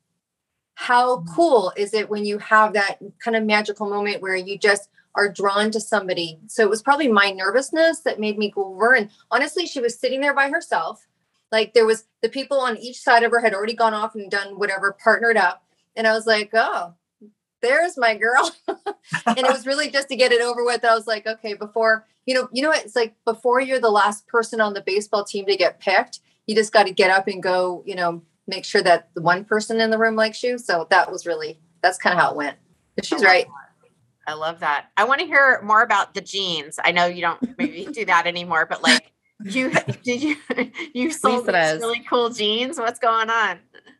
how 0.75 1.17
mm-hmm. 1.17 1.33
cool 1.33 1.73
is 1.75 1.93
it 1.93 2.09
when 2.09 2.25
you 2.25 2.37
have 2.37 2.73
that 2.73 2.99
kind 3.23 3.35
of 3.35 3.43
magical 3.43 3.89
moment 3.89 4.21
where 4.21 4.35
you 4.35 4.57
just 4.57 4.89
are 5.15 5.31
drawn 5.31 5.71
to 5.71 5.79
somebody? 5.79 6.39
So 6.47 6.63
it 6.63 6.69
was 6.69 6.81
probably 6.81 7.07
my 7.07 7.31
nervousness 7.31 8.01
that 8.01 8.19
made 8.19 8.37
me 8.37 8.51
go 8.51 8.65
over. 8.65 8.93
And 8.93 9.09
honestly, 9.31 9.65
she 9.65 9.79
was 9.79 9.97
sitting 9.97 10.21
there 10.21 10.33
by 10.33 10.49
herself. 10.49 11.07
Like 11.51 11.73
there 11.73 11.85
was 11.85 12.05
the 12.21 12.29
people 12.29 12.59
on 12.59 12.77
each 12.77 12.99
side 12.99 13.23
of 13.23 13.31
her 13.31 13.39
had 13.39 13.53
already 13.53 13.75
gone 13.75 13.93
off 13.93 14.15
and 14.15 14.29
done 14.29 14.59
whatever, 14.59 14.95
partnered 15.01 15.37
up. 15.37 15.63
And 15.95 16.05
I 16.05 16.13
was 16.13 16.25
like, 16.25 16.49
oh, 16.53 16.93
there's 17.61 17.97
my 17.97 18.15
girl. 18.15 18.53
and 19.25 19.37
it 19.37 19.47
was 19.47 19.65
really 19.65 19.89
just 19.89 20.09
to 20.09 20.15
get 20.15 20.31
it 20.31 20.41
over 20.41 20.65
with. 20.65 20.83
I 20.83 20.93
was 20.93 21.07
like, 21.07 21.25
okay, 21.25 21.53
before, 21.53 22.05
you 22.25 22.33
know, 22.33 22.49
you 22.51 22.61
know, 22.61 22.71
it's 22.71 22.95
like 22.95 23.15
before 23.23 23.61
you're 23.61 23.79
the 23.79 23.89
last 23.89 24.27
person 24.27 24.59
on 24.59 24.73
the 24.73 24.81
baseball 24.81 25.23
team 25.23 25.45
to 25.45 25.55
get 25.55 25.79
picked, 25.79 26.19
you 26.47 26.55
just 26.55 26.73
got 26.73 26.87
to 26.87 26.93
get 26.93 27.11
up 27.11 27.27
and 27.27 27.41
go, 27.41 27.83
you 27.85 27.95
know, 27.95 28.21
make 28.47 28.65
sure 28.65 28.81
that 28.81 29.09
the 29.15 29.21
one 29.21 29.45
person 29.45 29.81
in 29.81 29.89
the 29.89 29.97
room 29.97 30.15
likes 30.15 30.43
you. 30.43 30.57
So 30.57 30.87
that 30.89 31.11
was 31.11 31.25
really, 31.25 31.59
that's 31.81 31.97
kind 31.97 32.13
of 32.13 32.21
how 32.21 32.31
it 32.31 32.37
went. 32.37 32.57
But 32.95 33.05
she's 33.05 33.23
right. 33.23 33.47
I 34.27 34.33
love 34.33 34.59
that. 34.61 34.87
I 34.97 35.03
want 35.03 35.21
to 35.21 35.27
hear 35.27 35.61
more 35.63 35.83
about 35.83 36.13
the 36.13 36.21
jeans. 36.21 36.79
I 36.83 36.91
know 36.91 37.05
you 37.05 37.21
don't 37.21 37.41
maybe 37.57 37.85
do 37.91 38.05
that 38.05 38.27
anymore, 38.27 38.65
but 38.65 38.81
like 38.81 39.11
You 39.43 39.71
did 40.03 40.23
you 40.23 40.37
you 40.93 41.11
sold 41.11 41.47
Lisa 41.47 41.73
these 41.73 41.81
really 41.81 42.03
cool 42.09 42.29
jeans? 42.29 42.77
What's 42.77 42.99
going 42.99 43.29
on? 43.29 43.59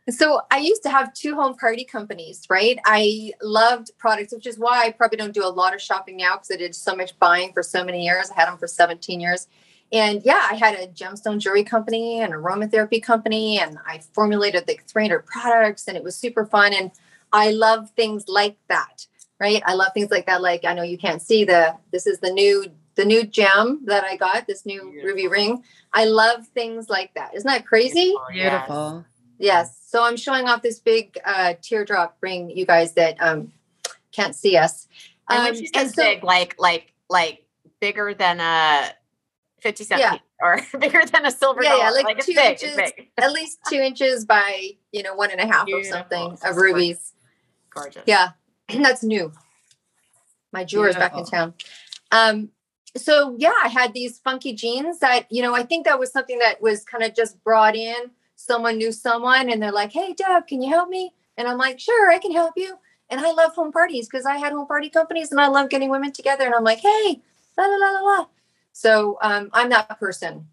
So 0.09 0.41
I 0.51 0.59
used 0.59 0.83
to 0.83 0.89
have 0.89 1.13
two 1.13 1.35
home 1.35 1.55
party 1.55 1.83
companies, 1.83 2.45
right? 2.49 2.77
I 2.85 3.33
loved 3.41 3.89
products, 3.97 4.33
which 4.33 4.45
is 4.45 4.59
why 4.59 4.85
I 4.85 4.91
probably 4.91 5.17
don't 5.17 5.33
do 5.33 5.43
a 5.43 5.49
lot 5.49 5.73
of 5.73 5.81
shopping 5.81 6.17
now 6.17 6.35
because 6.35 6.51
I 6.51 6.57
did 6.57 6.75
so 6.75 6.95
much 6.95 7.17
buying 7.17 7.53
for 7.53 7.63
so 7.63 7.83
many 7.83 8.05
years. 8.05 8.29
I 8.29 8.39
had 8.39 8.47
them 8.47 8.57
for 8.59 8.67
17 8.67 9.19
years. 9.19 9.47
And 9.93 10.21
yeah, 10.25 10.47
I 10.51 10.55
had 10.55 10.75
a 10.75 10.87
gemstone 10.87 11.39
jewelry 11.39 11.63
company 11.63 12.19
and 12.19 12.33
aromatherapy 12.33 13.01
company, 13.01 13.59
and 13.59 13.77
I 13.85 13.99
formulated 14.13 14.67
like 14.67 14.85
300 14.87 15.25
products, 15.25 15.87
and 15.87 15.95
it 15.95 16.03
was 16.03 16.15
super 16.15 16.45
fun. 16.45 16.73
And 16.73 16.91
I 17.31 17.51
love 17.51 17.91
things 17.91 18.27
like 18.27 18.57
that, 18.67 19.05
right? 19.39 19.61
I 19.65 19.73
love 19.75 19.91
things 19.93 20.11
like 20.11 20.25
that. 20.25 20.41
Like 20.41 20.65
I 20.65 20.73
know 20.73 20.83
you 20.83 20.97
can't 20.97 21.21
see 21.21 21.43
the 21.43 21.75
this 21.91 22.07
is 22.07 22.19
the 22.19 22.31
new 22.31 22.65
the 22.95 23.05
new 23.05 23.23
gem 23.25 23.81
that 23.85 24.03
I 24.05 24.15
got, 24.15 24.47
this 24.47 24.65
new 24.65 24.81
ruby 25.03 25.27
ring. 25.27 25.63
I 25.93 26.05
love 26.05 26.47
things 26.47 26.89
like 26.89 27.13
that. 27.15 27.35
Isn't 27.35 27.47
that 27.47 27.65
crazy? 27.65 28.13
Yes. 28.33 28.51
Beautiful. 28.65 29.05
Yes. 29.37 29.77
So 29.85 30.01
I'm 30.03 30.15
showing 30.17 30.47
off 30.47 30.61
this 30.61 30.79
big 30.79 31.17
uh, 31.25 31.55
teardrop 31.61 32.15
ring, 32.21 32.49
you 32.49 32.65
guys 32.65 32.93
that 32.93 33.17
um, 33.21 33.51
can't 34.13 34.33
see 34.33 34.55
us. 34.57 34.87
And 35.29 35.39
Um, 35.39 35.45
when 35.45 35.55
she 35.55 35.65
and 35.73 35.87
says 35.87 35.93
so- 35.95 36.03
big, 36.03 36.23
like 36.23 36.55
like 36.57 36.93
like 37.09 37.45
bigger 37.81 38.13
than 38.13 38.39
a 38.39 38.91
fifty 39.65 39.84
cent 39.84 40.00
Yeah. 40.00 40.17
or 40.41 40.62
bigger 40.79 41.03
than 41.05 41.25
a 41.25 41.31
silver 41.31 41.63
Yeah, 41.63 41.72
dollar. 41.72 41.84
yeah, 41.84 41.89
like 41.91 42.17
it's 42.17 42.25
two 42.27 42.36
big, 42.36 42.51
inches. 42.63 42.75
big. 42.75 43.10
at 43.17 43.31
least 43.31 43.60
two 43.69 43.77
inches 43.77 44.25
by 44.25 44.69
you 44.91 45.03
know 45.03 45.15
one 45.15 45.31
and 45.31 45.39
a 45.41 45.48
half 45.48 45.63
or 45.63 45.65
Beautiful. 45.81 45.98
something 45.98 46.29
That's 46.29 46.45
of 46.45 46.55
rubies. 46.57 47.13
Gorgeous. 47.74 48.03
Yeah, 48.05 48.29
And 48.69 48.84
that's 48.86 49.03
new. 49.03 49.31
My 50.51 50.63
jeweler's 50.63 50.95
back 50.95 51.17
in 51.17 51.25
town. 51.25 51.53
Um, 52.12 52.50
so 52.95 53.36
yeah, 53.38 53.53
I 53.63 53.67
had 53.67 53.93
these 53.93 54.19
funky 54.19 54.53
jeans 54.53 55.00
that 55.00 55.29
you 55.29 55.41
know 55.41 55.53
I 55.55 55.63
think 55.63 55.86
that 55.86 56.00
was 56.00 56.12
something 56.12 56.39
that 56.39 56.62
was 56.62 56.84
kind 56.86 57.03
of 57.03 57.13
just 57.15 57.43
brought 57.43 57.75
in. 57.75 58.12
Someone 58.38 58.77
knew 58.77 58.91
someone, 58.91 59.50
and 59.50 59.62
they're 59.62 59.72
like, 59.72 59.91
"Hey, 59.91 60.13
Deb, 60.13 60.48
can 60.48 60.62
you 60.62 60.69
help 60.69 60.88
me?" 60.89 61.13
And 61.38 61.48
I'm 61.48 61.57
like, 61.57 61.79
"Sure, 61.79 62.12
I 62.12 62.19
can 62.19 62.31
help 62.31 62.53
you." 62.55 62.77
And 63.10 63.19
I 63.19 63.31
love 63.31 63.53
home 63.53 63.72
parties 63.72 64.07
because 64.07 64.25
I 64.25 64.38
had 64.38 64.53
home 64.53 64.67
party 64.67 64.89
companies, 64.89 65.31
and 65.31 65.39
I 65.41 65.48
love 65.48 65.69
getting 65.69 65.89
women 65.89 66.12
together. 66.12 66.45
And 66.45 66.53
I'm 66.55 66.63
like, 66.63 66.79
"Hey, 66.79 67.22
la 67.57 67.65
la 67.65 67.75
la 67.75 67.89
la 67.91 68.00
la." 68.01 68.25
So 68.75 69.17
um, 69.22 69.50
I'm 69.53 69.70
that 69.70 69.98
person. 70.01 70.50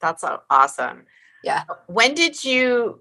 That's 0.00 0.24
awesome. 0.50 1.04
Yeah. 1.44 1.62
When 1.86 2.14
did 2.14 2.44
you 2.44 2.98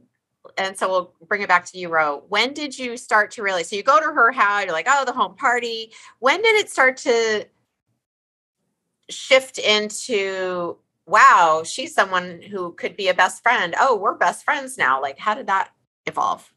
and 0.57 0.77
so 0.77 0.87
we'll 0.87 1.13
bring 1.27 1.41
it 1.41 1.47
back 1.47 1.65
to 1.65 1.77
you, 1.77 1.89
Ro. 1.89 2.23
When 2.29 2.53
did 2.53 2.77
you 2.77 2.95
start 2.95 3.31
to 3.31 3.43
realize? 3.43 3.69
So 3.69 3.75
you 3.75 3.83
go 3.83 3.99
to 3.99 4.05
her 4.05 4.31
house, 4.31 4.63
you're 4.63 4.73
like, 4.73 4.87
oh, 4.87 5.05
the 5.05 5.11
home 5.11 5.35
party. 5.35 5.91
When 6.19 6.41
did 6.41 6.55
it 6.55 6.69
start 6.69 6.97
to 6.97 7.47
shift 9.09 9.57
into, 9.57 10.77
wow, 11.07 11.63
she's 11.65 11.93
someone 11.95 12.39
who 12.41 12.73
could 12.73 12.95
be 12.95 13.07
a 13.07 13.13
best 13.13 13.41
friend? 13.41 13.73
Oh, 13.79 13.97
we're 13.97 14.15
best 14.15 14.45
friends 14.45 14.77
now. 14.77 15.01
Like, 15.01 15.17
how 15.17 15.33
did 15.33 15.47
that 15.47 15.71
evolve? 16.05 16.53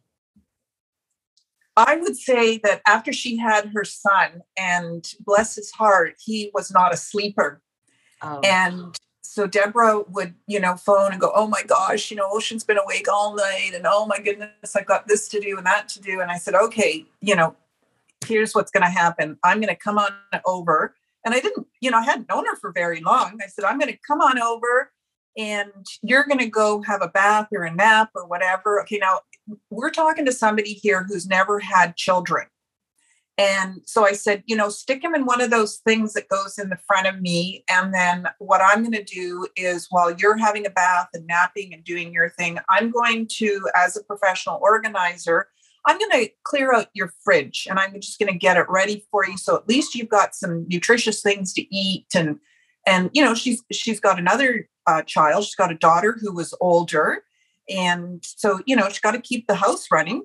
I 1.77 1.97
would 1.97 2.17
say 2.17 2.59
that 2.59 2.83
after 2.87 3.13
she 3.13 3.39
had 3.39 3.73
her 3.75 3.85
son, 3.85 4.43
and 4.59 5.11
bless 5.21 5.57
his 5.57 5.71
heart, 5.71 6.17
he 6.23 6.51
was 6.53 6.71
not 6.71 6.93
a 6.93 6.97
sleeper. 6.99 7.63
Oh, 8.23 8.41
And 8.45 8.97
so 9.23 9.47
Deborah 9.47 10.03
would, 10.09 10.35
you 10.47 10.61
know, 10.61 10.77
phone 10.77 11.13
and 11.13 11.21
go, 11.21 11.33
Oh 11.35 11.47
my 11.47 11.63
gosh, 11.63 12.11
you 12.11 12.17
know, 12.17 12.29
Ocean's 12.31 12.65
been 12.65 12.79
awake 12.79 13.07
all 13.11 13.35
night. 13.35 13.73
And 13.75 13.87
oh 13.87 14.07
my 14.07 14.19
goodness, 14.19 14.77
I've 14.77 14.87
got 14.87 15.09
this 15.09 15.29
to 15.29 15.41
do 15.41 15.57
and 15.57 15.67
that 15.67 15.89
to 15.91 16.01
do. 16.01 16.21
And 16.21 16.31
I 16.31 16.39
said, 16.39 16.55
Okay, 16.55 17.05
you 17.21 17.35
know, 17.35 17.57
here's 18.27 18.55
what's 18.55 18.71
going 18.71 18.85
to 18.85 18.91
happen. 18.91 19.39
I'm 19.45 19.59
going 19.59 19.75
to 19.75 19.77
come 19.77 19.99
on 19.99 20.13
over. 20.47 20.95
And 21.25 21.35
I 21.35 21.41
didn't, 21.41 21.67
you 21.81 21.91
know, 21.91 21.99
I 21.99 22.05
hadn't 22.05 22.29
known 22.29 22.45
her 22.47 22.57
for 22.57 22.73
very 22.73 23.01
long. 23.01 23.39
I 23.43 23.47
said, 23.47 23.65
I'm 23.65 23.79
going 23.79 23.93
to 23.93 23.99
come 24.07 24.21
on 24.21 24.41
over 24.41 24.91
and 25.37 25.87
you're 26.03 26.25
going 26.25 26.39
to 26.39 26.49
go 26.49 26.83
have 26.83 27.03
a 27.03 27.09
bath 27.09 27.49
or 27.53 27.65
a 27.65 27.75
nap 27.75 28.11
or 28.15 28.27
whatever. 28.27 28.81
Okay, 28.83 28.99
now 28.99 29.21
we're 29.71 29.91
talking 29.91 30.25
to 30.27 30.33
somebody 30.33 30.75
here 30.75 31.05
who's 31.05 31.27
never 31.27 31.59
had 31.59 31.97
children. 31.97 32.47
And 33.43 33.81
so 33.87 34.07
I 34.07 34.13
said, 34.13 34.45
you 34.47 34.55
know, 34.55 34.69
stick 34.69 35.03
him 35.03 35.17
in 35.17 35.27
one 35.27 35.41
of 35.41 35.51
those 35.51 35.79
things 35.79 36.13
that 36.13 36.29
goes 36.29 36.59
in 36.59 36.69
the 36.69 36.79
front 36.87 37.09
of 37.09 37.21
me. 37.21 37.65
And 37.69 37.93
then 37.93 38.27
what 38.39 38.61
I'm 38.61 38.83
going 38.83 38.93
to 38.93 39.03
do 39.03 39.49
is 39.57 39.89
while 39.91 40.15
you're 40.15 40.37
having 40.37 40.65
a 40.65 40.71
bath 40.71 41.09
and 41.13 41.27
napping 41.27 41.75
and 41.75 41.83
doing 41.83 42.13
your 42.13 42.31
thing, 42.31 42.61
I'm 42.69 42.93
going 42.93 43.27
to, 43.39 43.69
as 43.75 43.97
a 43.97 44.05
professional 44.05 44.61
organizer, 44.63 45.49
I'm 45.87 45.99
going 45.99 46.13
to 46.13 46.31
clear 46.45 46.73
out 46.73 46.87
your 46.95 47.11
fridge 47.25 47.67
and 47.69 47.81
I'm 47.81 48.01
just 48.01 48.21
going 48.21 48.33
to 48.33 48.39
get 48.39 48.57
it 48.57 48.67
ready 48.69 49.05
for 49.11 49.27
you. 49.27 49.37
So 49.37 49.57
at 49.57 49.69
least 49.69 49.97
you've 49.97 50.09
got 50.09 50.37
some 50.37 50.65
nutritious 50.69 51.21
things 51.21 51.53
to 51.55 51.75
eat. 51.75 52.07
And, 52.15 52.39
and, 52.87 53.11
you 53.13 53.25
know, 53.25 53.35
she's, 53.35 53.61
she's 53.73 53.99
got 53.99 54.21
another 54.21 54.69
uh, 54.87 55.03
child. 55.03 55.45
She's 55.45 55.57
got 55.57 55.73
a 55.73 55.77
daughter 55.77 56.17
who 56.21 56.33
was 56.33 56.55
older. 56.61 57.25
And 57.69 58.23
so, 58.23 58.61
you 58.67 58.77
know, 58.77 58.89
she's 58.89 59.01
got 59.01 59.13
to 59.13 59.21
keep 59.21 59.49
the 59.49 59.57
house 59.57 59.89
running. 59.91 60.23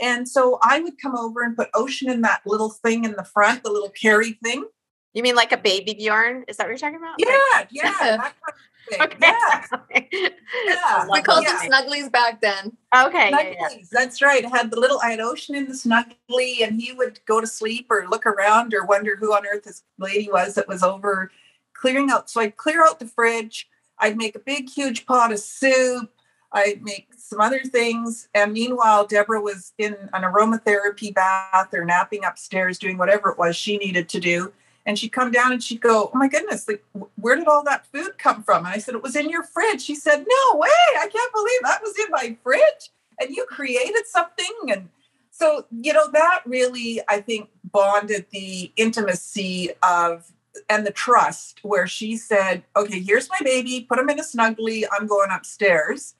And 0.00 0.28
so 0.28 0.58
I 0.62 0.80
would 0.80 1.00
come 1.00 1.16
over 1.16 1.42
and 1.42 1.56
put 1.56 1.68
Ocean 1.74 2.10
in 2.10 2.22
that 2.22 2.42
little 2.46 2.70
thing 2.70 3.04
in 3.04 3.12
the 3.12 3.24
front, 3.24 3.62
the 3.62 3.70
little 3.70 3.90
carry 3.90 4.32
thing. 4.44 4.64
you 5.12 5.22
mean 5.22 5.36
like 5.36 5.52
a 5.52 5.56
baby 5.56 5.94
Bjorn? 5.94 6.44
Is 6.48 6.56
that 6.56 6.64
what 6.64 6.70
you're 6.70 6.78
talking 6.78 6.96
about? 6.96 7.14
Yeah, 7.18 7.66
yeah, 7.70 8.16
that 8.16 8.18
kind 8.18 8.52
of 8.52 8.58
thing. 8.90 9.00
Okay. 9.00 10.08
Yeah, 10.12 10.28
yeah. 10.66 11.06
We 11.10 11.22
called 11.22 11.44
Yeah. 11.44 11.56
them 11.62 11.70
snugglies 11.70 12.10
back 12.12 12.40
then. 12.40 12.76
Okay. 12.94 13.30
yeah, 13.30 13.54
yeah. 13.58 13.68
That's 13.92 14.20
right. 14.20 14.44
I 14.44 14.48
had 14.48 14.70
the 14.70 14.78
little, 14.80 14.98
I 15.02 15.10
had 15.10 15.20
Ocean 15.20 15.54
in 15.54 15.66
the 15.68 15.74
snuggly, 15.74 16.66
and 16.66 16.80
he 16.80 16.92
would 16.92 17.20
go 17.26 17.40
to 17.40 17.46
sleep 17.46 17.86
or 17.90 18.06
look 18.08 18.26
around 18.26 18.74
or 18.74 18.84
wonder 18.84 19.16
who 19.16 19.32
on 19.32 19.46
earth 19.46 19.62
this 19.64 19.82
lady 19.98 20.28
was 20.30 20.54
that 20.54 20.68
was 20.68 20.82
over 20.82 21.30
clearing 21.72 22.10
out. 22.10 22.28
So 22.28 22.40
I'd 22.40 22.56
clear 22.56 22.84
out 22.84 22.98
the 22.98 23.06
fridge. 23.06 23.68
I'd 23.98 24.16
make 24.16 24.34
a 24.34 24.40
big, 24.40 24.68
huge 24.68 25.06
pot 25.06 25.32
of 25.32 25.38
soup. 25.38 26.10
I'd 26.54 26.82
make 26.82 27.08
some 27.16 27.40
other 27.40 27.60
things. 27.60 28.28
And 28.32 28.52
meanwhile, 28.52 29.06
Deborah 29.06 29.40
was 29.40 29.72
in 29.76 29.94
an 30.12 30.22
aromatherapy 30.22 31.12
bath 31.12 31.74
or 31.74 31.84
napping 31.84 32.24
upstairs, 32.24 32.78
doing 32.78 32.96
whatever 32.96 33.30
it 33.30 33.38
was 33.38 33.56
she 33.56 33.76
needed 33.76 34.08
to 34.10 34.20
do. 34.20 34.52
And 34.86 34.98
she'd 34.98 35.10
come 35.10 35.32
down 35.32 35.52
and 35.52 35.62
she'd 35.62 35.80
go, 35.80 36.10
Oh 36.14 36.18
my 36.18 36.28
goodness, 36.28 36.68
like, 36.68 36.84
where 37.16 37.36
did 37.36 37.48
all 37.48 37.64
that 37.64 37.86
food 37.86 38.18
come 38.18 38.42
from? 38.42 38.64
And 38.64 38.74
I 38.74 38.78
said, 38.78 38.94
It 38.94 39.02
was 39.02 39.16
in 39.16 39.28
your 39.28 39.42
fridge. 39.42 39.82
She 39.82 39.94
said, 39.94 40.18
No 40.18 40.58
way. 40.58 40.68
I 40.98 41.08
can't 41.08 41.32
believe 41.32 41.60
that 41.62 41.82
was 41.82 41.94
in 41.98 42.10
my 42.10 42.36
fridge. 42.42 42.90
And 43.20 43.30
you 43.30 43.46
created 43.46 44.06
something. 44.06 44.52
And 44.68 44.88
so, 45.30 45.66
you 45.70 45.92
know, 45.92 46.10
that 46.12 46.42
really, 46.46 47.00
I 47.08 47.20
think, 47.20 47.48
bonded 47.64 48.26
the 48.30 48.70
intimacy 48.76 49.70
of 49.82 50.30
and 50.68 50.86
the 50.86 50.92
trust 50.92 51.60
where 51.64 51.86
she 51.86 52.16
said, 52.16 52.62
Okay, 52.76 53.00
here's 53.00 53.28
my 53.28 53.40
baby, 53.42 53.86
put 53.88 53.98
him 53.98 54.10
in 54.10 54.20
a 54.20 54.22
snuggly. 54.22 54.84
I'm 54.92 55.06
going 55.06 55.30
upstairs. 55.32 56.14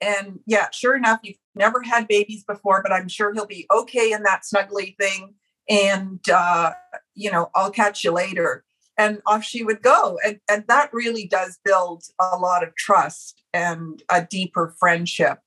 And 0.00 0.40
yeah, 0.46 0.68
sure 0.72 0.96
enough, 0.96 1.20
you've 1.22 1.36
never 1.54 1.82
had 1.82 2.08
babies 2.08 2.44
before, 2.44 2.82
but 2.82 2.92
I'm 2.92 3.08
sure 3.08 3.32
he'll 3.32 3.46
be 3.46 3.66
okay 3.74 4.12
in 4.12 4.22
that 4.24 4.42
snuggly 4.42 4.96
thing. 4.96 5.34
And, 5.68 6.20
uh, 6.28 6.72
you 7.14 7.30
know, 7.30 7.50
I'll 7.54 7.70
catch 7.70 8.04
you 8.04 8.12
later. 8.12 8.64
And 8.98 9.20
off 9.26 9.44
she 9.44 9.62
would 9.62 9.82
go. 9.82 10.18
And, 10.24 10.40
and 10.50 10.64
that 10.68 10.90
really 10.92 11.26
does 11.26 11.58
build 11.64 12.04
a 12.20 12.36
lot 12.36 12.62
of 12.62 12.74
trust 12.76 13.42
and 13.52 14.02
a 14.10 14.24
deeper 14.24 14.74
friendship. 14.78 15.38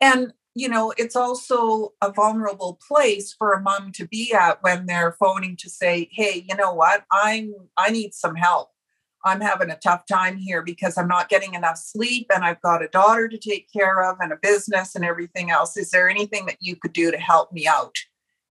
And, 0.00 0.32
you 0.54 0.68
know, 0.68 0.92
it's 0.96 1.14
also 1.14 1.92
a 2.02 2.12
vulnerable 2.12 2.78
place 2.86 3.34
for 3.36 3.52
a 3.52 3.60
mom 3.60 3.92
to 3.92 4.08
be 4.08 4.32
at 4.32 4.62
when 4.62 4.86
they're 4.86 5.12
phoning 5.12 5.56
to 5.58 5.70
say, 5.70 6.08
hey, 6.12 6.44
you 6.48 6.56
know 6.56 6.72
what? 6.72 7.04
I'm 7.12 7.52
I 7.76 7.90
need 7.90 8.14
some 8.14 8.34
help. 8.34 8.70
I'm 9.26 9.40
having 9.40 9.70
a 9.70 9.76
tough 9.76 10.06
time 10.06 10.36
here 10.38 10.62
because 10.62 10.96
I'm 10.96 11.08
not 11.08 11.28
getting 11.28 11.54
enough 11.54 11.78
sleep 11.78 12.28
and 12.34 12.44
I've 12.44 12.62
got 12.62 12.82
a 12.82 12.88
daughter 12.88 13.28
to 13.28 13.36
take 13.36 13.70
care 13.72 14.02
of 14.08 14.18
and 14.20 14.32
a 14.32 14.36
business 14.40 14.94
and 14.94 15.04
everything 15.04 15.50
else. 15.50 15.76
Is 15.76 15.90
there 15.90 16.08
anything 16.08 16.46
that 16.46 16.58
you 16.60 16.76
could 16.76 16.92
do 16.92 17.10
to 17.10 17.18
help 17.18 17.52
me 17.52 17.66
out? 17.66 17.96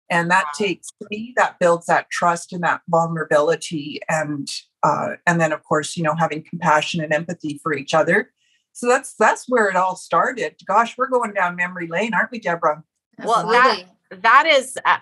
And 0.10 0.30
that 0.30 0.46
takes 0.56 0.90
to 1.02 1.08
me 1.10 1.34
that 1.38 1.58
builds 1.60 1.88
that 1.88 2.10
trust 2.12 2.54
and 2.54 2.62
that 2.64 2.82
vulnerability 2.90 4.02
and 4.08 4.48
uh, 4.84 5.16
and 5.26 5.42
then 5.42 5.52
of 5.52 5.64
course 5.64 5.98
you 5.98 6.04
know 6.04 6.14
having 6.14 6.44
compassion 6.48 7.02
and 7.02 7.12
empathy 7.12 7.60
for 7.64 7.74
each 7.74 7.94
other. 7.94 8.32
So 8.74 8.88
that's 8.88 9.16
that's 9.16 9.46
where 9.48 9.68
it 9.70 9.76
all 9.76 9.96
started. 9.96 10.56
Gosh, 10.68 10.96
we're 10.98 11.08
going 11.08 11.34
down 11.34 11.56
memory 11.56 11.88
lane, 11.88 12.14
aren't 12.14 12.32
we, 12.32 12.40
Deborah? 12.40 12.84
Well, 13.24 13.48
that- 13.48 13.86
That 14.12 14.46
is, 14.46 14.78
uh, 14.86 14.98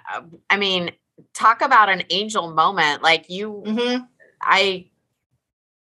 I 0.49 0.55
mean, 0.55 0.91
talk 1.33 1.61
about 1.61 1.89
an 1.89 2.03
angel 2.09 2.53
moment. 2.53 3.03
Like 3.03 3.29
you, 3.29 3.61
Mhm. 3.67 4.07
I 4.41 4.89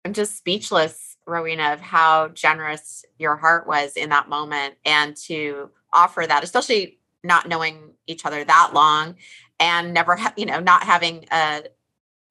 am 0.05 0.13
just 0.13 0.37
speechless, 0.37 1.17
Rowena, 1.27 1.73
of 1.73 1.81
how 1.81 2.29
generous 2.29 3.05
your 3.19 3.37
heart 3.37 3.67
was 3.67 3.93
in 3.97 4.11
that 4.11 4.29
moment 4.29 4.75
and 4.85 5.17
to 5.17 5.71
offer 5.93 6.25
that, 6.27 6.43
especially 6.43 6.99
not 7.23 7.49
knowing 7.49 7.93
each 8.07 8.27
other 8.27 8.45
that 8.45 8.71
long 8.75 9.17
and 9.61 9.95
never, 9.95 10.17
ha- 10.17 10.35
you 10.37 10.47
know, 10.47 10.61
not 10.61 10.83
having 10.83 11.27
a, 11.31 11.63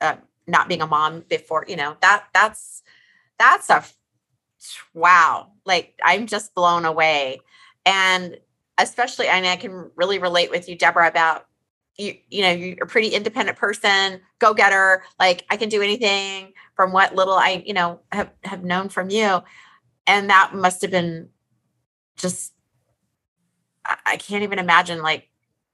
a, 0.02 0.18
not 0.48 0.68
being 0.68 0.82
a 0.82 0.88
mom 0.88 1.24
before, 1.30 1.66
you 1.68 1.76
know, 1.78 1.96
that 2.02 2.26
that's, 2.34 2.84
that's 3.40 3.70
a, 3.70 3.84
wow. 4.94 5.52
Like 5.66 5.98
I'm 6.04 6.28
just 6.28 6.54
blown 6.54 6.86
away. 6.86 7.40
And 7.86 8.38
especially, 8.78 9.28
and 9.28 9.46
I 9.46 9.56
can 9.56 9.92
really 9.96 10.20
relate 10.20 10.52
with 10.52 10.68
you, 10.68 10.76
Deborah, 10.76 11.08
about 11.08 11.46
you, 11.98 12.16
you 12.30 12.42
know, 12.42 12.52
you're 12.52 12.84
a 12.84 12.88
pretty 12.88 13.10
independent 13.10 13.58
person, 13.58 14.22
go 14.40 14.54
getter. 14.54 15.04
Like 15.20 15.46
I 15.50 15.58
can 15.58 15.70
do 15.70 15.82
anything 15.82 16.54
from 16.76 16.92
what 16.92 17.16
little 17.16 17.36
I, 17.36 17.64
you 17.66 17.74
know, 17.74 18.00
have, 18.12 18.32
have 18.44 18.64
known 18.64 18.90
from 18.90 19.10
you. 19.10 19.42
and 20.08 20.30
that 20.30 20.54
must 20.54 20.82
have 20.82 20.92
been 20.92 21.30
just 22.18 22.54
I, 24.06 24.18
can't 24.18 24.44
even 24.44 24.60
imagine 24.60 25.02
like 25.02 25.30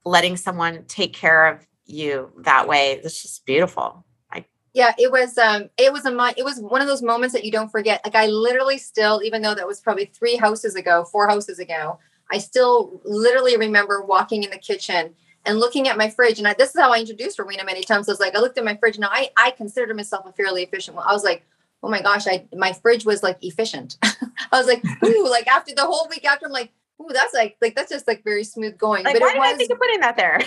letting 0.05 0.37
someone 0.37 0.85
take 0.87 1.13
care 1.13 1.47
of 1.47 1.67
you 1.85 2.31
that 2.39 2.67
way. 2.67 2.99
It's 3.03 3.21
just 3.21 3.45
beautiful. 3.45 4.05
I 4.31 4.45
yeah, 4.73 4.93
it 4.97 5.11
was 5.11 5.37
um 5.37 5.69
it 5.77 5.91
was 5.91 6.05
a 6.05 6.33
it 6.37 6.43
was 6.43 6.59
one 6.59 6.81
of 6.81 6.87
those 6.87 7.01
moments 7.01 7.33
that 7.33 7.45
you 7.45 7.51
don't 7.51 7.69
forget. 7.69 8.01
Like 8.05 8.15
I 8.15 8.27
literally 8.27 8.77
still, 8.77 9.21
even 9.23 9.41
though 9.41 9.55
that 9.55 9.67
was 9.67 9.81
probably 9.81 10.05
three 10.05 10.35
houses 10.35 10.75
ago, 10.75 11.05
four 11.05 11.27
houses 11.27 11.59
ago, 11.59 11.99
I 12.31 12.37
still 12.37 13.01
literally 13.03 13.57
remember 13.57 14.01
walking 14.01 14.43
in 14.43 14.49
the 14.49 14.57
kitchen 14.57 15.15
and 15.47 15.59
looking 15.59 15.87
at 15.87 15.97
my 15.97 16.09
fridge. 16.09 16.37
And 16.37 16.47
I, 16.47 16.53
this 16.53 16.75
is 16.75 16.79
how 16.79 16.91
I 16.93 16.99
introduced 16.99 17.39
Rowena 17.39 17.63
many 17.63 17.81
times. 17.81 18.07
I 18.07 18.11
was 18.11 18.19
like, 18.19 18.35
I 18.35 18.39
looked 18.39 18.57
at 18.57 18.65
my 18.65 18.75
fridge. 18.75 18.99
Now 18.99 19.09
I 19.11 19.29
I 19.37 19.51
considered 19.51 19.95
myself 19.95 20.25
a 20.25 20.33
fairly 20.33 20.61
efficient 20.63 20.95
one. 20.95 21.07
I 21.07 21.13
was 21.13 21.23
like, 21.23 21.43
oh 21.81 21.89
my 21.89 22.01
gosh, 22.01 22.27
I 22.27 22.45
my 22.53 22.73
fridge 22.73 23.05
was 23.05 23.23
like 23.23 23.37
efficient. 23.41 23.97
I 24.03 24.19
was 24.51 24.67
like, 24.67 24.83
ooh, 25.05 25.27
like 25.29 25.47
after 25.47 25.73
the 25.73 25.85
whole 25.85 26.07
week 26.09 26.25
after, 26.25 26.45
I'm 26.45 26.51
like, 26.51 26.71
ooh, 27.01 27.09
that's 27.11 27.33
like 27.33 27.57
like 27.61 27.75
that's 27.75 27.91
just 27.91 28.07
like 28.07 28.23
very 28.23 28.43
smooth 28.43 28.77
going. 28.77 29.05
like, 29.05 29.15
but 29.15 29.21
why 29.21 29.29
it 29.29 29.33
did 29.33 29.39
was 29.39 29.53
I 29.53 29.57
think 29.57 29.71
of 29.71 29.79
putting 29.79 29.99
that 30.01 30.17
there? 30.17 30.41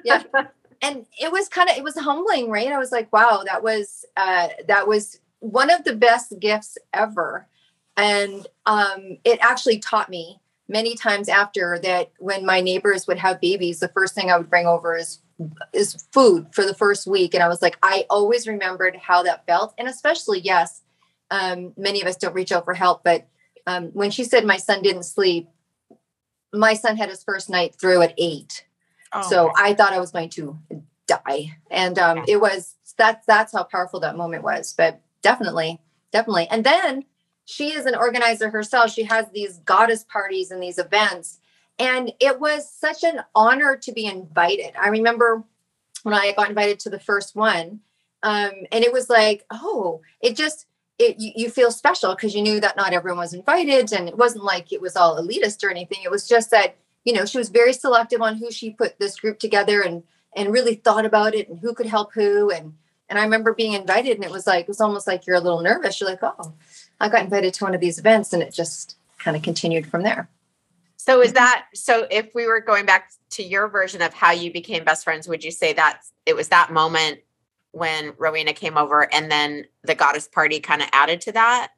Yeah. 0.04 0.22
and 0.82 1.06
it 1.20 1.30
was 1.30 1.48
kind 1.48 1.68
of 1.68 1.76
it 1.76 1.84
was 1.84 1.98
humbling, 1.98 2.50
right? 2.50 2.72
I 2.72 2.78
was 2.78 2.92
like, 2.92 3.12
wow, 3.12 3.42
that 3.46 3.62
was 3.62 4.04
uh 4.16 4.48
that 4.66 4.88
was 4.88 5.20
one 5.40 5.70
of 5.70 5.84
the 5.84 5.94
best 5.94 6.34
gifts 6.40 6.78
ever. 6.94 7.46
And 7.96 8.46
um 8.64 9.18
it 9.24 9.38
actually 9.42 9.78
taught 9.78 10.08
me 10.08 10.40
many 10.68 10.94
times 10.96 11.28
after 11.28 11.78
that 11.80 12.12
when 12.18 12.44
my 12.44 12.60
neighbors 12.60 13.06
would 13.06 13.18
have 13.18 13.40
babies, 13.40 13.80
the 13.80 13.88
first 13.88 14.14
thing 14.14 14.30
I 14.30 14.36
would 14.36 14.50
bring 14.50 14.66
over 14.66 14.96
is 14.96 15.20
is 15.72 16.06
food 16.12 16.46
for 16.52 16.64
the 16.64 16.74
first 16.74 17.06
week. 17.06 17.34
And 17.34 17.42
I 17.42 17.48
was 17.48 17.60
like, 17.60 17.76
I 17.82 18.06
always 18.08 18.48
remembered 18.48 18.96
how 18.96 19.22
that 19.24 19.44
felt. 19.46 19.74
And 19.76 19.86
especially, 19.86 20.40
yes, 20.40 20.80
um, 21.30 21.74
many 21.76 22.00
of 22.00 22.06
us 22.06 22.16
don't 22.16 22.34
reach 22.34 22.52
out 22.52 22.64
for 22.64 22.72
help, 22.72 23.04
but 23.04 23.28
um, 23.66 23.86
when 23.92 24.10
she 24.10 24.24
said 24.24 24.46
my 24.46 24.56
son 24.56 24.80
didn't 24.80 25.02
sleep, 25.02 25.48
my 26.54 26.72
son 26.74 26.96
had 26.96 27.10
his 27.10 27.22
first 27.22 27.50
night 27.50 27.74
through 27.78 28.00
at 28.02 28.14
eight. 28.16 28.64
Oh, 29.12 29.22
so. 29.28 29.52
I 29.56 29.74
thought 29.74 29.92
I 29.92 30.00
was 30.00 30.10
going 30.10 30.30
to 30.30 30.58
die. 31.06 31.56
And 31.70 31.98
um, 31.98 32.24
it 32.26 32.40
was 32.40 32.74
that's 32.96 33.26
that's 33.26 33.52
how 33.52 33.64
powerful 33.64 34.00
that 34.00 34.16
moment 34.16 34.42
was. 34.42 34.74
But 34.76 35.00
definitely, 35.22 35.80
definitely. 36.12 36.48
And 36.50 36.64
then 36.64 37.04
she 37.46 37.72
is 37.72 37.86
an 37.86 37.94
organizer 37.94 38.50
herself. 38.50 38.90
She 38.90 39.04
has 39.04 39.26
these 39.32 39.58
goddess 39.58 40.04
parties 40.04 40.50
and 40.50 40.62
these 40.62 40.78
events. 40.78 41.38
And 41.78 42.12
it 42.20 42.40
was 42.40 42.70
such 42.70 43.04
an 43.04 43.20
honor 43.34 43.76
to 43.76 43.92
be 43.92 44.06
invited. 44.06 44.74
I 44.78 44.88
remember 44.88 45.44
when 46.02 46.14
I 46.14 46.32
got 46.32 46.48
invited 46.48 46.80
to 46.80 46.90
the 46.90 46.98
first 46.98 47.36
one, 47.36 47.80
um, 48.22 48.50
and 48.72 48.82
it 48.82 48.92
was 48.92 49.08
like, 49.08 49.44
oh, 49.50 50.00
it 50.20 50.36
just 50.36 50.66
it 50.98 51.20
you, 51.20 51.32
you 51.36 51.50
feel 51.50 51.70
special 51.70 52.14
because 52.14 52.34
you 52.34 52.42
knew 52.42 52.58
that 52.60 52.76
not 52.76 52.92
everyone 52.92 53.20
was 53.20 53.34
invited, 53.34 53.92
and 53.92 54.08
it 54.08 54.16
wasn't 54.16 54.44
like 54.44 54.72
it 54.72 54.80
was 54.80 54.96
all 54.96 55.16
elitist 55.16 55.62
or 55.62 55.70
anything. 55.70 55.98
It 56.02 56.10
was 56.10 56.26
just 56.26 56.50
that 56.50 56.76
you 57.04 57.12
know 57.12 57.26
she 57.26 57.38
was 57.38 57.50
very 57.50 57.72
selective 57.72 58.22
on 58.22 58.36
who 58.36 58.50
she 58.50 58.70
put 58.70 58.98
this 58.98 59.20
group 59.20 59.38
together 59.38 59.82
and 59.82 60.02
and 60.34 60.52
really 60.52 60.74
thought 60.74 61.04
about 61.04 61.34
it 61.34 61.48
and 61.48 61.58
who 61.60 61.74
could 61.74 61.86
help 61.86 62.12
who 62.14 62.50
and 62.50 62.74
and 63.08 63.18
I 63.18 63.22
remember 63.22 63.54
being 63.54 63.74
invited 63.74 64.16
and 64.16 64.24
it 64.24 64.30
was 64.30 64.46
like 64.46 64.62
it 64.62 64.68
was 64.68 64.80
almost 64.80 65.06
like 65.06 65.26
you're 65.26 65.36
a 65.36 65.40
little 65.40 65.60
nervous. 65.60 66.00
You're 66.00 66.10
like, 66.10 66.22
oh, 66.22 66.54
I 67.00 67.08
got 67.08 67.22
invited 67.22 67.54
to 67.54 67.64
one 67.64 67.74
of 67.74 67.80
these 67.80 67.98
events, 67.98 68.32
and 68.32 68.42
it 68.42 68.52
just 68.52 68.96
kind 69.18 69.36
of 69.36 69.42
continued 69.42 69.86
from 69.86 70.02
there. 70.02 70.28
So 70.96 71.22
is 71.22 71.34
that 71.34 71.66
so 71.74 72.06
if 72.10 72.34
we 72.34 72.46
were 72.46 72.60
going 72.60 72.84
back 72.84 73.12
to 73.30 73.42
your 73.42 73.68
version 73.68 74.02
of 74.02 74.12
how 74.12 74.32
you 74.32 74.52
became 74.52 74.84
best 74.84 75.04
friends, 75.04 75.28
would 75.28 75.44
you 75.44 75.52
say 75.52 75.72
that 75.74 76.00
it 76.24 76.34
was 76.34 76.48
that 76.48 76.72
moment 76.72 77.20
when 77.70 78.12
Rowena 78.18 78.52
came 78.52 78.76
over 78.76 79.12
and 79.14 79.30
then 79.30 79.66
the 79.84 79.94
goddess 79.94 80.26
party 80.26 80.58
kind 80.58 80.82
of 80.82 80.88
added 80.92 81.20
to 81.22 81.32
that? 81.32 81.72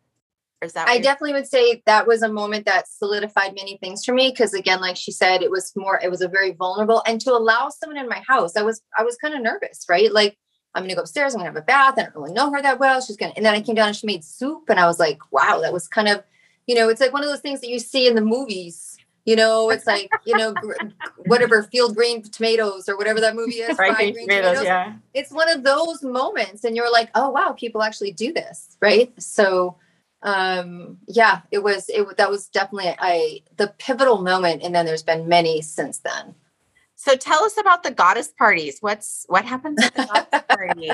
Or 0.63 0.67
is 0.67 0.73
that 0.73 0.89
I 0.89 0.99
definitely 0.99 1.35
would 1.35 1.47
say 1.47 1.83
that 1.87 2.07
was 2.07 2.23
a 2.23 2.29
moment 2.29 2.67
that 2.67 2.89
solidified 2.89 3.55
many 3.55 3.77
things 3.77 4.05
for 4.05 4.13
me 4.13 4.31
because 4.31 4.55
again, 4.55 4.81
like 4.81 4.97
she 4.97 5.13
said, 5.13 5.43
it 5.43 5.51
was 5.51 5.73
more, 5.77 6.01
it 6.03 6.11
was 6.11 6.23
a 6.23 6.29
very 6.29 6.53
vulnerable 6.53 7.03
and 7.07 7.21
to 7.21 7.33
allow 7.33 7.69
someone 7.69 7.99
in 7.99 8.09
my 8.09 8.23
house, 8.27 8.57
I 8.57 8.63
was, 8.63 8.81
I 8.97 9.05
was 9.05 9.17
kind 9.17 9.35
of 9.35 9.43
nervous, 9.43 9.85
right? 9.89 10.11
Like 10.11 10.39
I'm 10.79 10.85
gonna 10.85 10.95
go 10.95 11.03
upstairs, 11.03 11.35
I'm 11.35 11.41
gonna 11.41 11.51
have 11.51 11.57
a 11.57 11.63
bath. 11.63 11.95
I 11.99 12.05
don't 12.05 12.15
really 12.15 12.33
know 12.33 12.53
her 12.53 12.63
that 12.63 12.79
well. 12.79 13.01
She's 13.01 13.17
gonna, 13.17 13.33
and 13.37 13.45
then 13.45 13.55
I 13.55 13.61
came 13.61 13.75
down 13.75 13.89
and 13.89 13.97
she 13.97 14.07
made 14.07 14.25
soup, 14.25 14.69
and 14.69 14.79
I 14.79 14.87
was 14.87 14.99
like, 14.99 15.19
wow, 15.33 15.61
that 15.61 15.73
was 15.73 15.89
kind 15.89 16.09
of, 16.09 16.23
you 16.67 16.75
know, 16.75 16.89
it's 16.89 17.01
like 17.01 17.13
one 17.13 17.23
of 17.23 17.29
those 17.29 17.41
things 17.41 17.61
that 17.61 17.69
you 17.69 17.79
see 17.79 18.07
in 18.07 18.15
the 18.15 18.21
movies. 18.21 18.97
You 19.25 19.37
know, 19.37 19.69
it's 19.69 19.87
like 19.87 20.09
you 20.25 20.37
know, 20.37 20.55
whatever 21.27 21.63
field 21.65 21.95
green 21.95 22.23
tomatoes 22.23 22.89
or 22.89 22.97
whatever 22.97 23.21
that 23.21 23.35
movie 23.35 23.57
is. 23.57 23.69
Right, 23.79 23.95
fried 23.95 24.15
green 24.15 24.29
tomatoes, 24.29 24.65
yeah. 24.65 24.95
it's 25.13 25.31
one 25.31 25.51
of 25.51 25.63
those 25.65 26.03
moments 26.03 26.65
and 26.65 26.75
you're 26.75 26.91
like 26.91 27.11
oh 27.15 27.29
wow 27.29 27.53
people 27.53 27.83
actually 27.83 28.13
do 28.13 28.33
this 28.33 28.77
right 28.81 29.13
so 29.21 29.77
um 30.23 30.99
yeah 31.07 31.43
it 31.51 31.63
was 31.63 31.89
it 31.91 32.17
that 32.17 32.31
was 32.31 32.49
definitely 32.49 32.95
a 33.03 33.43
the 33.57 33.69
pivotal 33.79 34.23
moment 34.23 34.63
and 34.63 34.75
then 34.75 34.87
there's 34.87 35.03
been 35.03 35.29
many 35.29 35.61
since 35.61 35.99
then 35.99 36.35
So 37.01 37.15
tell 37.15 37.45
us 37.45 37.57
about 37.57 37.85
the 37.85 37.93
goddess 37.93 38.35
parties. 38.37 38.79
What's 38.81 39.25
what 39.29 39.45
happens 39.45 39.81
at 39.81 39.95
the 39.95 40.05
goddess 40.05 40.43
party? 40.49 40.91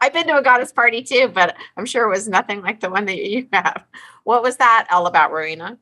I've 0.00 0.12
been 0.12 0.28
to 0.28 0.36
a 0.36 0.42
goddess 0.42 0.72
party 0.72 1.02
too, 1.02 1.28
but 1.34 1.56
I'm 1.76 1.84
sure 1.84 2.06
it 2.06 2.10
was 2.10 2.28
nothing 2.28 2.62
like 2.62 2.78
the 2.78 2.88
one 2.88 3.04
that 3.06 3.18
you 3.18 3.48
have. 3.52 3.82
What 4.22 4.44
was 4.44 4.58
that 4.58 4.86
all 4.92 5.08
about, 5.08 5.32
Rowena? 5.32 5.76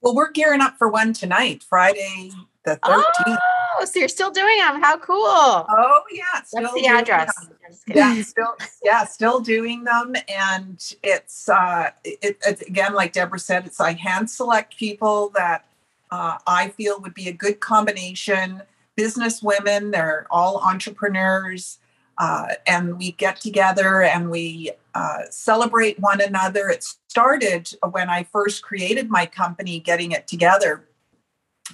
Well, 0.00 0.14
we're 0.14 0.30
gearing 0.30 0.60
up 0.60 0.78
for 0.78 0.88
one 0.88 1.12
tonight, 1.12 1.64
Friday 1.68 2.30
the 2.64 2.76
13th. 2.76 3.38
Oh, 3.78 3.84
so 3.84 3.98
you're 3.98 4.08
still 4.08 4.30
doing 4.30 4.58
them. 4.58 4.80
How 4.80 4.98
cool. 4.98 5.16
Oh, 5.16 6.02
yeah. 6.12 6.22
What's 6.50 6.74
the 6.74 6.86
address? 6.86 7.34
them. 7.34 7.56
I'm 7.64 7.72
just 7.72 7.86
kidding. 7.86 8.02
Yeah, 8.02 8.22
still, 8.22 8.56
yeah, 8.84 9.04
still 9.04 9.40
doing 9.40 9.84
them, 9.84 10.14
and 10.28 10.94
it's 11.02 11.48
uh, 11.48 11.90
it, 12.04 12.38
it 12.46 12.62
again, 12.68 12.94
like 12.94 13.12
Deborah 13.12 13.38
said, 13.38 13.66
it's 13.66 13.80
I 13.80 13.92
hand 13.92 14.30
select 14.30 14.76
people 14.76 15.30
that 15.34 15.64
uh, 16.10 16.38
I 16.46 16.68
feel 16.68 17.00
would 17.00 17.14
be 17.14 17.28
a 17.28 17.32
good 17.32 17.60
combination. 17.60 18.62
Business 18.96 19.42
women, 19.42 19.90
they're 19.92 20.26
all 20.30 20.58
entrepreneurs, 20.58 21.78
uh, 22.18 22.48
and 22.66 22.98
we 22.98 23.12
get 23.12 23.40
together 23.40 24.02
and 24.02 24.30
we 24.30 24.72
uh, 24.94 25.22
celebrate 25.30 25.98
one 26.00 26.20
another. 26.20 26.68
It 26.68 26.84
started 27.08 27.72
when 27.90 28.10
I 28.10 28.24
first 28.24 28.62
created 28.62 29.08
my 29.08 29.26
company, 29.26 29.78
getting 29.78 30.12
it 30.12 30.26
together, 30.26 30.84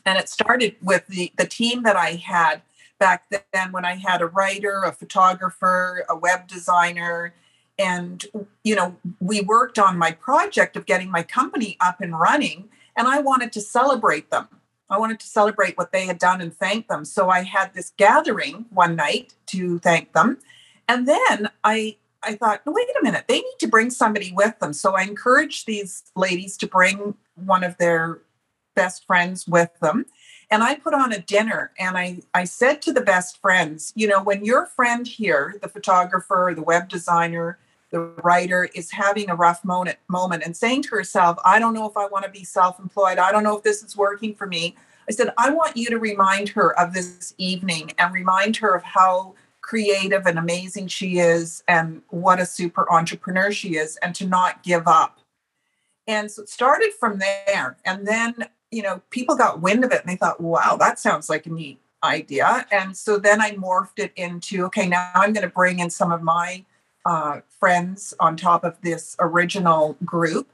and 0.05 0.19
it 0.19 0.29
started 0.29 0.77
with 0.83 1.07
the 1.09 1.33
the 1.37 1.47
team 1.47 1.83
that 1.83 1.97
I 1.97 2.13
had 2.13 2.63
back 2.99 3.25
then 3.53 3.73
when 3.73 3.85
I 3.85 3.97
had 3.97 4.23
a 4.23 4.27
writer, 4.27 4.83
a 4.85 4.93
photographer, 4.93 6.05
a 6.09 6.17
web 6.17 6.47
designer, 6.47 7.35
and 7.79 8.25
you 8.63 8.75
know, 8.75 8.97
we 9.21 9.41
worked 9.41 9.79
on 9.79 9.99
my 9.99 10.13
project 10.13 10.77
of 10.77 10.87
getting 10.87 11.11
my 11.11 11.23
company 11.23 11.77
up 11.81 12.01
and 12.01 12.19
running, 12.19 12.69
and 12.97 13.07
I 13.09 13.21
wanted 13.21 13.53
to 13.53 13.61
celebrate 13.61 14.31
them. 14.31 14.49
I 14.89 14.99
wanted 14.99 15.21
to 15.21 15.27
celebrate 15.27 15.77
what 15.77 15.93
they 15.93 16.07
had 16.07 16.19
done 16.19 16.41
and 16.41 16.57
thank 16.57 16.89
them. 16.89 17.05
So 17.05 17.29
I 17.29 17.43
had 17.43 17.75
this 17.75 17.93
gathering 17.97 18.67
one 18.71 18.95
night 18.95 19.35
to 19.47 19.79
thank 19.81 20.13
them. 20.13 20.39
And 20.89 21.09
then 21.09 21.51
I 21.65 21.97
I 22.23 22.35
thought, 22.35 22.63
wait 22.67 22.89
a 22.99 23.03
minute, 23.05 23.27
they 23.29 23.39
need 23.41 23.59
to 23.61 23.69
bring 23.69 23.91
somebody 23.91 24.33
with 24.33 24.59
them. 24.59 24.73
So 24.73 24.97
I 24.97 25.03
encouraged 25.03 25.67
these 25.67 26.03
ladies 26.17 26.57
to 26.57 26.67
bring 26.67 27.15
one 27.37 27.63
of 27.63 27.77
their 27.79 28.21
best 28.75 29.07
friends 29.07 29.47
with 29.47 29.71
them 29.81 30.07
and 30.51 30.63
I 30.63 30.77
put 30.77 30.95
on 30.95 31.13
a 31.13 31.19
dinner 31.19 31.73
and 31.79 31.99
I, 31.99 32.21
I 32.35 32.45
said 32.45 32.81
to 32.83 32.93
the 32.93 33.01
best 33.01 33.41
friends, 33.41 33.93
you 33.97 34.07
know, 34.07 34.23
when 34.23 34.45
your 34.45 34.67
friend 34.67 35.07
here, 35.07 35.57
the 35.61 35.69
photographer, 35.69 36.53
the 36.55 36.63
web 36.63 36.89
designer, 36.89 37.59
the 37.91 38.01
writer 38.23 38.69
is 38.75 38.91
having 38.91 39.31
a 39.31 39.35
rough 39.35 39.65
moment, 39.65 39.99
moment 40.09 40.43
and 40.45 40.57
saying 40.57 40.83
to 40.83 40.91
herself, 40.91 41.39
I 41.45 41.59
don't 41.59 41.75
know 41.75 41.89
if 41.89 41.97
I 41.97 42.07
want 42.07 42.25
to 42.25 42.31
be 42.31 42.45
self 42.45 42.79
employed. 42.79 43.19
I 43.19 43.33
don't 43.33 43.43
know 43.43 43.57
if 43.57 43.63
this 43.63 43.83
is 43.83 43.97
working 43.97 44.35
for 44.35 44.47
me. 44.47 44.75
I 45.09 45.13
said, 45.13 45.33
I 45.39 45.51
want 45.51 45.77
you 45.77 45.89
to 45.91 45.99
remind 45.99 46.49
her 46.51 46.79
of 46.79 46.93
this 46.93 47.35
evening 47.39 47.93
and 47.99 48.13
remind 48.13 48.57
her 48.57 48.75
of 48.75 48.83
how 48.83 49.35
creative 49.61 50.27
and 50.27 50.39
amazing 50.39 50.89
she 50.89 51.19
is 51.19 51.63
and 51.69 52.03
what 52.09 52.41
a 52.41 52.47
super 52.47 52.91
entrepreneur 52.93 53.53
she 53.53 53.77
is 53.77 53.97
and 53.99 54.15
to 54.17 54.27
not 54.27 54.63
give 54.63 54.87
up. 54.87 55.21
And 56.09 56.31
so 56.31 56.43
it 56.43 56.49
started 56.49 56.93
from 56.99 57.19
there. 57.19 57.77
And 57.85 58.07
then 58.07 58.47
you 58.71 58.83
know, 58.83 59.01
people 59.11 59.37
got 59.37 59.61
wind 59.61 59.85
of 59.85 59.93
it 59.93 60.01
and 60.01 60.11
they 60.11 60.17
thought, 60.17 60.41
wow, 60.41 60.77
that 60.79 60.99
sounds 60.99 61.29
like 61.29 61.47
a 61.47 61.51
neat 61.51 61.81
idea. 62.03 62.67
And 62.71 62.97
so 62.97 63.19
then 63.19 63.41
I 63.41 63.53
morphed 63.53 63.99
it 63.99 64.13
into, 64.17 64.65
okay, 64.67 64.87
now 64.87 65.11
I'm 65.15 65.33
going 65.33 65.47
to 65.47 65.55
bring 65.55 65.79
in 65.79 65.91
some 65.91 66.13
of 66.13 66.23
my 66.23 66.65
uh, 67.07 67.41
friends 67.61 68.13
on 68.19 68.37
top 68.37 68.65
of 68.65 68.77
this 68.83 69.17
original 69.21 69.97
group. 70.05 70.51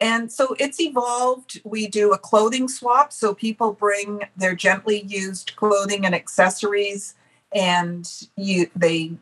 And 0.00 0.32
so 0.32 0.56
it's 0.58 0.80
evolved. 0.80 1.60
We 1.64 1.88
do 1.88 2.12
a 2.12 2.18
clothing 2.18 2.68
swap. 2.68 3.12
So 3.12 3.34
people 3.34 3.72
bring 3.72 4.22
their 4.36 4.54
gently 4.54 5.02
used 5.02 5.56
clothing 5.56 6.06
and 6.06 6.14
accessories, 6.14 7.14
and 7.52 8.10
you 8.36 8.70
they 8.74 9.12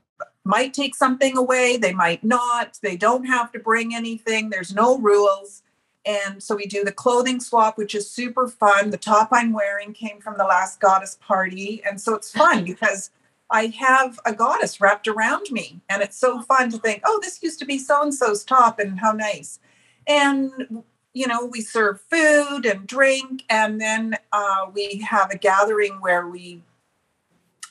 might 0.44 0.72
take 0.72 0.94
something 0.94 1.36
away, 1.36 1.76
they 1.76 1.92
might 1.92 2.22
not. 2.22 2.78
They 2.82 2.96
don't 2.96 3.24
have 3.24 3.50
to 3.52 3.58
bring 3.58 3.94
anything. 3.94 4.50
There's 4.50 4.74
no 4.74 4.98
rules. 4.98 5.62
And 6.06 6.42
so 6.42 6.54
we 6.54 6.66
do 6.66 6.84
the 6.84 6.92
clothing 6.92 7.40
swap, 7.40 7.76
which 7.76 7.94
is 7.94 8.10
super 8.10 8.46
fun. 8.46 8.90
The 8.90 8.96
top 8.96 9.28
I'm 9.32 9.52
wearing 9.52 9.92
came 9.92 10.20
from 10.20 10.38
the 10.38 10.44
last 10.44 10.80
goddess 10.80 11.18
party. 11.20 11.82
And 11.84 12.00
so 12.00 12.14
it's 12.14 12.30
fun 12.30 12.64
because 12.72 13.10
I 13.50 13.66
have 13.78 14.20
a 14.24 14.34
goddess 14.34 14.80
wrapped 14.80 15.08
around 15.08 15.50
me. 15.50 15.80
And 15.88 16.02
it's 16.02 16.18
so 16.18 16.42
fun 16.42 16.70
to 16.70 16.78
think, 16.78 17.02
oh, 17.06 17.18
this 17.22 17.42
used 17.42 17.58
to 17.60 17.64
be 17.64 17.78
so 17.78 18.02
and 18.02 18.14
so's 18.14 18.44
top, 18.44 18.78
and 18.78 19.00
how 19.00 19.12
nice. 19.12 19.58
and 20.06 20.82
you 21.14 21.26
know 21.26 21.44
we 21.44 21.60
serve 21.60 22.00
food 22.10 22.64
and 22.64 22.86
drink 22.86 23.44
and 23.50 23.80
then 23.80 24.16
uh, 24.32 24.66
we 24.72 24.98
have 24.98 25.30
a 25.30 25.38
gathering 25.38 25.94
where 26.00 26.28
we 26.28 26.62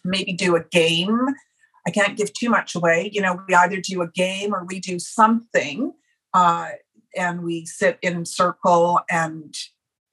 maybe 0.04 0.34
do 0.34 0.56
a 0.56 0.64
game 0.64 1.28
i 1.86 1.92
can't 1.92 2.18
give 2.18 2.32
too 2.34 2.50
much 2.50 2.76
away 2.76 3.10
you 3.14 3.22
know 3.22 3.42
we 3.48 3.56
either 3.56 3.80
do 3.80 4.02
a 4.02 4.08
game 4.08 4.54
or 4.54 4.64
we 4.66 4.80
do 4.80 5.00
something 5.00 5.94
uh, 6.34 6.70
and 7.16 7.42
we 7.44 7.66
sit 7.66 7.98
in 8.02 8.26
circle 8.26 9.00
and 9.10 9.56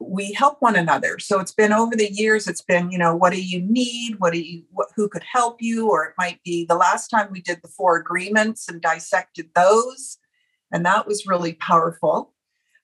we 0.09 0.33
help 0.33 0.61
one 0.61 0.77
another. 0.77 1.19
So 1.19 1.41
it's 1.41 1.53
been 1.53 1.73
over 1.73 1.97
the 1.97 2.13
years 2.13 2.47
it's 2.47 2.63
been 2.63 2.91
you 2.91 2.99
know 2.99 3.15
what 3.15 3.33
do 3.33 3.43
you 3.43 3.61
need? 3.61 4.17
What 4.19 4.33
do 4.33 4.41
you 4.41 4.65
what, 4.71 4.89
who 4.97 5.09
could 5.09 5.25
help 5.25 5.61
you? 5.61 5.91
Or 5.91 6.05
it 6.05 6.15
might 6.19 6.43
be 6.45 6.65
the 6.65 6.77
last 6.77 7.09
time 7.09 7.29
we 7.31 7.41
did 7.41 7.61
the 7.63 7.69
four 7.69 7.97
agreements 7.97 8.69
and 8.69 8.81
dissected 8.81 9.51
those 9.55 10.19
and 10.73 10.85
that 10.85 11.07
was 11.07 11.27
really 11.27 11.53
powerful. 11.55 12.33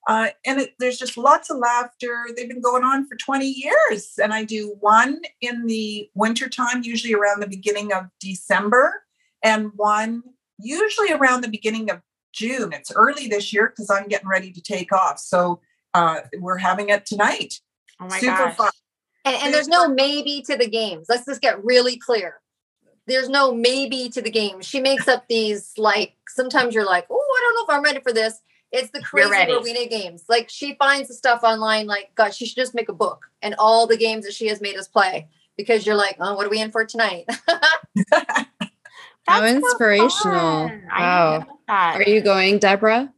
Uh, 0.09 0.29
and 0.47 0.61
it, 0.61 0.75
there's 0.79 0.99
just 0.99 1.19
lots 1.19 1.51
of 1.51 1.59
laughter. 1.59 2.27
They've 2.35 2.49
been 2.49 2.63
going 2.63 2.85
on 2.85 3.07
for 3.07 3.17
20 3.17 3.47
years 3.47 4.15
and 4.23 4.33
i 4.33 4.45
do 4.45 4.77
one 4.81 5.21
in 5.41 5.67
the 5.67 6.09
wintertime 6.15 6.83
usually 6.83 7.15
around 7.15 7.41
the 7.41 7.49
beginning 7.49 7.93
of 7.93 8.05
december 8.19 9.03
and 9.45 9.73
one 9.77 10.23
usually 10.59 11.13
around 11.13 11.43
the 11.43 11.49
beginning 11.49 11.91
of 11.91 12.01
june. 12.33 12.73
It's 12.73 12.93
early 12.93 13.29
this 13.29 13.53
year 13.53 13.69
because 13.69 13.91
i'm 13.91 14.09
getting 14.09 14.29
ready 14.29 14.53
to 14.53 14.63
take 14.63 14.93
off. 14.93 15.19
So 15.19 15.61
uh, 15.95 16.21
we're 16.39 16.59
having 16.59 16.89
it 16.89 17.07
tonight. 17.07 17.61
Oh 18.01 18.07
my 18.07 18.19
Super 18.19 18.37
gosh. 18.37 18.57
fun. 18.57 18.71
And, 19.25 19.37
and 19.43 19.55
there's 19.55 19.69
no 19.69 19.89
maybe 19.89 20.43
to 20.47 20.57
the 20.57 20.69
games. 20.69 21.07
Let's 21.09 21.27
just 21.27 21.41
get 21.41 21.63
really 21.65 21.97
clear. 21.97 22.41
There's 23.07 23.29
no 23.29 23.53
maybe 23.53 24.09
to 24.11 24.23
the 24.23 24.31
game. 24.31 24.61
She 24.63 24.81
makes 24.81 25.09
up 25.09 25.27
these 25.29 25.73
like 25.77 26.17
sometimes 26.29 26.75
you're 26.75 26.87
like, 26.87 27.07
oh, 27.11 27.15
I 27.39 27.41
don't 27.43 27.55
know 27.55 27.75
if 27.75 27.79
I'm 27.79 27.85
ready 27.85 28.01
for 28.01 28.13
this. 28.13 28.41
It's 28.73 28.91
the 28.91 29.03
crazy 29.03 29.31
ready. 29.31 29.53
Rowena 29.53 29.87
games. 29.87 30.25
Like 30.29 30.49
she 30.49 30.77
finds 30.77 31.09
the 31.09 31.15
stuff 31.15 31.43
online. 31.43 31.87
Like, 31.87 32.15
God, 32.15 32.33
she 32.35 32.47
should 32.47 32.57
just 32.57 32.75
make 32.75 32.89
a 32.89 32.95
book 32.95 33.27
and 33.43 33.55
all 33.59 33.87
the 33.87 33.97
games 33.97 34.25
that 34.25 34.33
she 34.33 34.47
has 34.47 34.61
made 34.61 34.77
us 34.77 34.87
play 34.87 35.29
because 35.57 35.85
you're 35.85 35.97
like, 35.97 36.17
oh, 36.21 36.35
what 36.35 36.47
are 36.47 36.51
we 36.51 36.61
in 36.61 36.71
for 36.71 36.85
tonight? 36.85 37.25
How 39.27 39.41
That's 39.41 39.53
so 39.53 39.57
inspirational. 39.57 40.69
fun. 40.69 40.83
Wow. 40.91 41.33
love 41.33 41.47
that. 41.69 41.97
Are 41.97 42.03
you 42.03 42.21
going, 42.21 42.59
Deborah? 42.59 43.13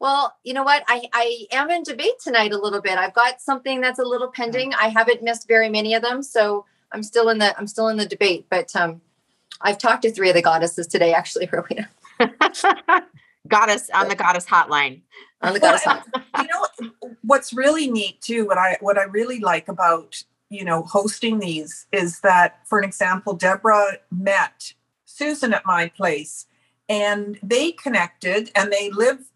Well, 0.00 0.34
you 0.44 0.54
know 0.54 0.62
what? 0.62 0.82
I, 0.88 1.02
I 1.12 1.46
am 1.52 1.70
in 1.70 1.82
debate 1.82 2.18
tonight 2.22 2.52
a 2.52 2.58
little 2.58 2.80
bit. 2.80 2.96
I've 2.96 3.12
got 3.14 3.40
something 3.40 3.80
that's 3.82 3.98
a 3.98 4.04
little 4.04 4.28
pending. 4.28 4.72
I 4.74 4.88
haven't 4.88 5.22
missed 5.22 5.46
very 5.46 5.68
many 5.68 5.92
of 5.94 6.00
them, 6.02 6.22
so 6.22 6.64
I'm 6.92 7.02
still 7.02 7.28
in 7.28 7.38
the 7.38 7.56
I'm 7.58 7.66
still 7.66 7.88
in 7.88 7.98
the 7.98 8.06
debate. 8.06 8.46
But 8.48 8.74
um, 8.74 9.02
I've 9.60 9.76
talked 9.78 10.02
to 10.02 10.10
three 10.10 10.30
of 10.30 10.34
the 10.34 10.42
goddesses 10.42 10.86
today, 10.86 11.12
actually, 11.12 11.48
Rowena, 11.52 11.88
goddess 13.48 13.90
on 13.92 14.08
the 14.08 14.14
goddess 14.14 14.46
hotline. 14.46 15.02
on 15.42 15.52
the 15.52 15.60
Well, 15.60 15.78
goddess. 15.78 15.84
hot. 15.84 16.06
you 16.38 16.46
know 16.48 17.00
what's 17.22 17.52
really 17.52 17.90
neat 17.90 18.20
too 18.20 18.46
what 18.46 18.58
i 18.58 18.76
what 18.80 18.98
i 18.98 19.04
really 19.04 19.40
like 19.40 19.68
about 19.68 20.22
you 20.48 20.64
know 20.64 20.82
hosting 20.82 21.38
these 21.38 21.86
is 21.92 22.20
that 22.20 22.60
for 22.66 22.78
an 22.78 22.84
example 22.84 23.34
deborah 23.34 23.92
met 24.10 24.74
susan 25.06 25.54
at 25.54 25.64
my 25.64 25.88
place 25.88 26.46
and 26.88 27.38
they 27.42 27.72
connected 27.72 28.50
and 28.54 28.70
they 28.72 28.90
live 28.90 29.29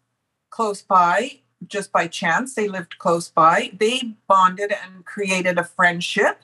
close 0.55 0.83
by 0.83 1.41
just 1.67 1.91
by 1.91 2.07
chance 2.07 2.55
they 2.55 2.69
lived 2.69 2.97
close 2.99 3.29
by. 3.29 3.73
They 3.77 4.15
bonded 4.29 4.73
and 4.73 5.05
created 5.05 5.59
a 5.59 5.65
friendship 5.65 6.43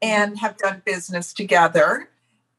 and 0.00 0.38
have 0.38 0.56
done 0.58 0.82
business 0.84 1.32
together. 1.32 2.08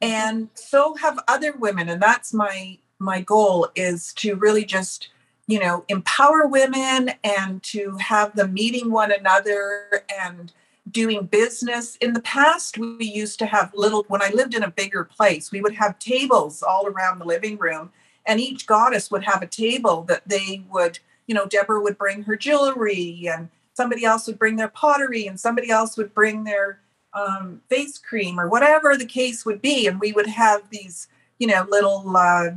And 0.01 0.49
so 0.55 0.95
have 0.95 1.17
other 1.27 1.53
women 1.53 1.87
and 1.87 2.01
that's 2.01 2.33
my 2.33 2.79
my 2.99 3.21
goal 3.21 3.69
is 3.75 4.11
to 4.15 4.35
really 4.35 4.65
just 4.65 5.07
you 5.47 5.59
know 5.59 5.85
empower 5.87 6.47
women 6.47 7.11
and 7.23 7.63
to 7.63 7.95
have 7.97 8.35
them 8.35 8.53
meeting 8.53 8.91
one 8.91 9.11
another 9.13 10.03
and 10.21 10.51
doing 10.91 11.27
business. 11.27 11.95
In 12.01 12.11
the 12.11 12.21
past 12.21 12.77
we 12.77 13.05
used 13.05 13.39
to 13.39 13.45
have 13.45 13.71
little 13.73 14.03
when 14.09 14.21
i 14.21 14.29
lived 14.31 14.53
in 14.53 14.63
a 14.63 14.71
bigger 14.81 15.03
place 15.03 15.51
we 15.51 15.61
would 15.61 15.75
have 15.75 15.97
tables 15.99 16.61
all 16.61 16.87
around 16.87 17.19
the 17.19 17.25
living 17.25 17.57
room 17.57 17.91
and 18.25 18.39
each 18.39 18.65
goddess 18.67 19.09
would 19.11 19.23
have 19.23 19.41
a 19.41 19.47
table 19.47 20.03
that 20.03 20.27
they 20.27 20.63
would 20.69 20.99
you 21.27 21.35
know 21.35 21.45
deborah 21.45 21.81
would 21.81 21.97
bring 21.97 22.23
her 22.23 22.35
jewelry 22.35 23.27
and 23.31 23.49
somebody 23.73 24.03
else 24.05 24.27
would 24.27 24.39
bring 24.39 24.55
their 24.55 24.67
pottery 24.67 25.25
and 25.27 25.39
somebody 25.39 25.69
else 25.69 25.97
would 25.97 26.13
bring 26.13 26.43
their 26.43 26.79
um, 27.13 27.61
face 27.69 27.97
cream 27.97 28.39
or 28.39 28.47
whatever 28.47 28.95
the 28.95 29.05
case 29.05 29.45
would 29.45 29.61
be 29.61 29.87
and 29.87 29.99
we 29.99 30.11
would 30.11 30.27
have 30.27 30.69
these 30.69 31.07
you 31.39 31.47
know 31.47 31.65
little 31.69 32.15
uh, 32.15 32.49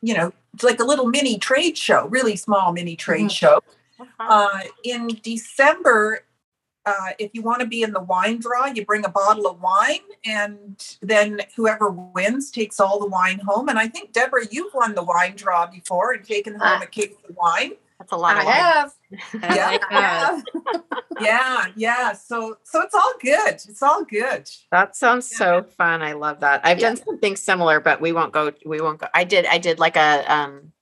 you 0.00 0.14
know 0.14 0.32
like 0.62 0.78
a 0.80 0.84
little 0.84 1.06
mini 1.06 1.36
trade 1.38 1.76
show, 1.76 2.06
really 2.06 2.36
small 2.36 2.72
mini 2.72 2.94
trade 2.94 3.26
Mhm. 3.26 3.30
show. 3.30 3.62
Uh, 4.20 4.60
in 4.84 5.08
December, 5.22 6.22
uh, 6.86 7.10
if 7.18 7.30
you 7.34 7.42
want 7.42 7.60
to 7.60 7.66
be 7.66 7.82
in 7.82 7.92
the 7.92 8.00
wine 8.00 8.38
draw, 8.38 8.66
you 8.66 8.84
bring 8.84 9.04
a 9.04 9.08
bottle 9.08 9.46
of 9.46 9.60
wine, 9.60 10.00
and 10.24 10.96
then 11.00 11.40
whoever 11.56 11.90
wins 11.90 12.50
takes 12.50 12.78
all 12.80 12.98
the 13.00 13.06
wine 13.06 13.38
home. 13.40 13.68
And 13.68 13.78
I 13.78 13.88
think 13.88 14.12
Deborah, 14.12 14.46
you've 14.50 14.74
won 14.74 14.94
the 14.94 15.02
wine 15.04 15.34
draw 15.36 15.66
before 15.66 16.12
and 16.12 16.24
taken 16.24 16.54
home 16.56 16.82
a 16.82 16.86
case 16.86 17.14
of 17.28 17.34
wine. 17.36 17.72
That's 17.98 18.12
a 18.12 18.16
lot 18.16 18.36
I 18.36 18.40
of 18.40 18.46
wine. 18.46 18.56
have. 18.56 18.94
Yeah. 19.56 19.78
I 19.90 20.00
have. 20.00 20.44
Yeah, 21.20 21.66
yeah. 21.76 22.12
So, 22.12 22.58
so 22.64 22.82
it's 22.82 22.94
all 22.94 23.12
good. 23.22 23.54
It's 23.54 23.82
all 23.82 24.04
good. 24.04 24.50
That 24.72 24.96
sounds 24.96 25.30
Yeah. 25.30 25.38
so 25.38 25.62
fun. 25.62 26.02
I 26.02 26.12
love 26.12 26.40
that. 26.40 26.60
I've 26.64 26.80
Yeah. 26.80 26.88
done 26.88 26.96
something 26.96 27.36
similar, 27.36 27.78
but 27.78 28.00
we 28.00 28.10
won't 28.10 28.32
go. 28.32 28.50
We 28.66 28.80
won't 28.80 28.98
go. 28.98 29.06
I 29.14 29.22
did. 29.22 29.46
I 29.46 29.58
did 29.58 29.78
like 29.78 29.96
a 29.96 30.24
um, 30.26 30.72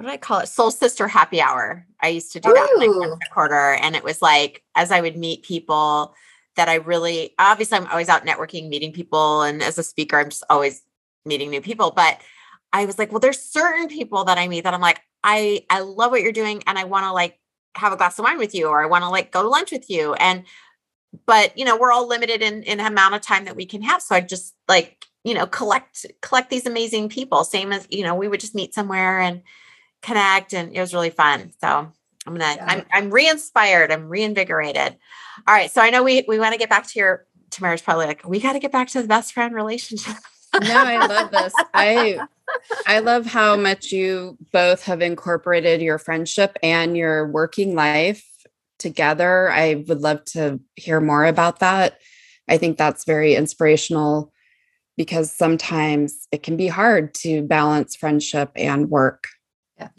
what 0.00 0.06
did 0.06 0.14
I 0.14 0.16
call 0.16 0.38
it? 0.38 0.48
Soul 0.48 0.70
Sister 0.70 1.06
Happy 1.06 1.42
Hour. 1.42 1.86
I 2.00 2.08
used 2.08 2.32
to 2.32 2.40
do 2.40 2.50
that 2.50 2.74
like 2.78 2.88
Ooh. 2.88 3.18
quarter, 3.34 3.74
and 3.74 3.94
it 3.94 4.02
was 4.02 4.22
like 4.22 4.62
as 4.74 4.90
I 4.90 5.02
would 5.02 5.14
meet 5.14 5.42
people 5.42 6.14
that 6.56 6.70
I 6.70 6.76
really 6.76 7.34
obviously 7.38 7.76
I'm 7.76 7.86
always 7.86 8.08
out 8.08 8.24
networking, 8.24 8.70
meeting 8.70 8.94
people, 8.94 9.42
and 9.42 9.62
as 9.62 9.76
a 9.76 9.82
speaker, 9.82 10.18
I'm 10.18 10.30
just 10.30 10.42
always 10.48 10.82
meeting 11.26 11.50
new 11.50 11.60
people. 11.60 11.90
But 11.90 12.18
I 12.72 12.86
was 12.86 12.98
like, 12.98 13.12
well, 13.12 13.20
there's 13.20 13.42
certain 13.42 13.88
people 13.88 14.24
that 14.24 14.38
I 14.38 14.48
meet 14.48 14.64
that 14.64 14.72
I'm 14.72 14.80
like, 14.80 15.02
I 15.22 15.66
I 15.68 15.80
love 15.80 16.12
what 16.12 16.22
you're 16.22 16.32
doing, 16.32 16.62
and 16.66 16.78
I 16.78 16.84
want 16.84 17.04
to 17.04 17.12
like 17.12 17.38
have 17.74 17.92
a 17.92 17.96
glass 17.98 18.18
of 18.18 18.22
wine 18.22 18.38
with 18.38 18.54
you, 18.54 18.68
or 18.68 18.82
I 18.82 18.86
want 18.86 19.04
to 19.04 19.10
like 19.10 19.30
go 19.30 19.42
to 19.42 19.48
lunch 19.48 19.70
with 19.70 19.90
you, 19.90 20.14
and 20.14 20.44
but 21.26 21.58
you 21.58 21.66
know 21.66 21.76
we're 21.76 21.92
all 21.92 22.08
limited 22.08 22.40
in 22.40 22.62
in 22.62 22.80
amount 22.80 23.16
of 23.16 23.20
time 23.20 23.44
that 23.44 23.56
we 23.56 23.66
can 23.66 23.82
have 23.82 24.00
so 24.00 24.14
i 24.14 24.20
just 24.20 24.54
like 24.68 25.06
you 25.24 25.34
know 25.34 25.44
collect 25.44 26.06
collect 26.22 26.50
these 26.50 26.66
amazing 26.66 27.08
people 27.08 27.42
same 27.42 27.72
as 27.72 27.84
you 27.90 28.04
know 28.04 28.14
we 28.14 28.28
would 28.28 28.38
just 28.38 28.54
meet 28.54 28.72
somewhere 28.72 29.18
and 29.18 29.42
connect 30.02 30.54
and 30.54 30.74
it 30.74 30.80
was 30.80 30.94
really 30.94 31.10
fun 31.10 31.52
so 31.60 31.68
i'm 32.26 32.34
gonna 32.34 32.54
Yeah. 32.56 32.64
i'm 32.66 32.84
i'm 32.92 33.10
re-inspired 33.10 33.92
i'm 33.92 34.08
reinvigorated 34.08 34.96
all 35.46 35.54
right 35.54 35.70
so 35.70 35.80
i 35.80 35.90
know 35.90 36.02
we 36.02 36.24
we 36.28 36.38
want 36.38 36.52
to 36.52 36.58
get 36.58 36.70
back 36.70 36.86
to 36.88 36.98
your 36.98 37.26
tamara's 37.50 37.82
probably 37.82 38.06
like 38.06 38.26
we 38.26 38.40
got 38.40 38.52
to 38.54 38.58
get 38.60 38.72
back 38.72 38.88
to 38.88 39.02
the 39.02 39.08
best 39.08 39.32
friend 39.32 39.54
relationship 39.54 40.16
no, 40.62 40.74
I 40.74 41.06
love 41.06 41.30
this. 41.30 41.52
I 41.74 42.18
I 42.86 43.00
love 43.00 43.26
how 43.26 43.56
much 43.56 43.92
you 43.92 44.36
both 44.52 44.82
have 44.84 45.00
incorporated 45.00 45.80
your 45.80 45.98
friendship 45.98 46.56
and 46.62 46.96
your 46.96 47.30
working 47.30 47.74
life 47.74 48.26
together. 48.78 49.50
I 49.50 49.84
would 49.86 50.00
love 50.00 50.24
to 50.26 50.60
hear 50.76 51.00
more 51.00 51.24
about 51.24 51.60
that. 51.60 51.98
I 52.48 52.58
think 52.58 52.78
that's 52.78 53.04
very 53.04 53.34
inspirational 53.34 54.32
because 54.96 55.32
sometimes 55.32 56.26
it 56.32 56.42
can 56.42 56.56
be 56.56 56.66
hard 56.66 57.14
to 57.14 57.42
balance 57.42 57.94
friendship 57.94 58.50
and 58.56 58.90
work. 58.90 59.28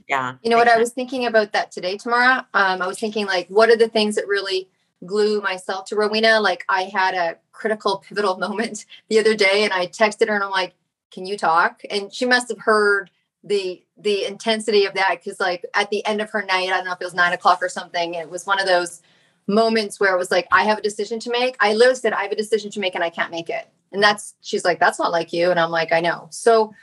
Yeah 0.07 0.35
You 0.41 0.49
know 0.49 0.57
what? 0.57 0.67
I 0.67 0.77
was 0.77 0.91
thinking 0.91 1.25
about 1.25 1.53
that 1.53 1.71
today, 1.71 1.97
Tamara. 1.97 2.47
Um, 2.53 2.81
I 2.81 2.87
was 2.87 2.99
thinking 2.99 3.25
like, 3.25 3.47
what 3.47 3.69
are 3.69 3.77
the 3.77 3.87
things 3.87 4.15
that 4.15 4.27
really 4.27 4.69
glue 5.05 5.41
myself 5.41 5.85
to 5.85 5.95
Rowena? 5.95 6.39
Like, 6.39 6.63
I 6.69 6.83
had 6.83 7.13
a 7.15 7.37
critical, 7.51 7.97
pivotal 8.07 8.37
moment 8.37 8.85
the 9.09 9.19
other 9.19 9.35
day, 9.35 9.63
and 9.63 9.73
I 9.73 9.87
texted 9.87 10.27
her, 10.27 10.35
and 10.35 10.43
I'm 10.43 10.51
like, 10.51 10.73
"Can 11.11 11.25
you 11.25 11.37
talk?" 11.37 11.81
And 11.89 12.13
she 12.13 12.25
must 12.25 12.49
have 12.49 12.59
heard 12.59 13.09
the 13.43 13.83
the 13.97 14.25
intensity 14.25 14.85
of 14.85 14.93
that 14.93 15.19
because, 15.23 15.39
like, 15.39 15.65
at 15.73 15.89
the 15.89 16.05
end 16.05 16.21
of 16.21 16.29
her 16.31 16.41
night, 16.43 16.69
I 16.69 16.77
don't 16.77 16.85
know 16.85 16.93
if 16.93 17.01
it 17.01 17.05
was 17.05 17.13
nine 17.13 17.33
o'clock 17.33 17.59
or 17.61 17.69
something. 17.69 18.13
It 18.15 18.29
was 18.29 18.45
one 18.45 18.59
of 18.59 18.67
those 18.67 19.01
moments 19.47 19.99
where 19.99 20.13
it 20.13 20.17
was 20.17 20.31
like, 20.31 20.47
I 20.51 20.63
have 20.63 20.77
a 20.77 20.81
decision 20.81 21.19
to 21.21 21.31
make. 21.31 21.57
I 21.59 21.73
literally 21.73 21.95
said, 21.95 22.13
I 22.13 22.23
have 22.23 22.31
a 22.31 22.35
decision 22.35 22.71
to 22.71 22.79
make, 22.79 22.95
and 22.95 23.03
I 23.03 23.09
can't 23.09 23.31
make 23.31 23.49
it. 23.49 23.67
And 23.91 24.01
that's 24.01 24.35
she's 24.41 24.63
like, 24.63 24.79
that's 24.79 24.99
not 24.99 25.11
like 25.11 25.33
you, 25.33 25.51
and 25.51 25.59
I'm 25.59 25.71
like, 25.71 25.91
I 25.91 25.99
know. 26.01 26.27
So 26.31 26.73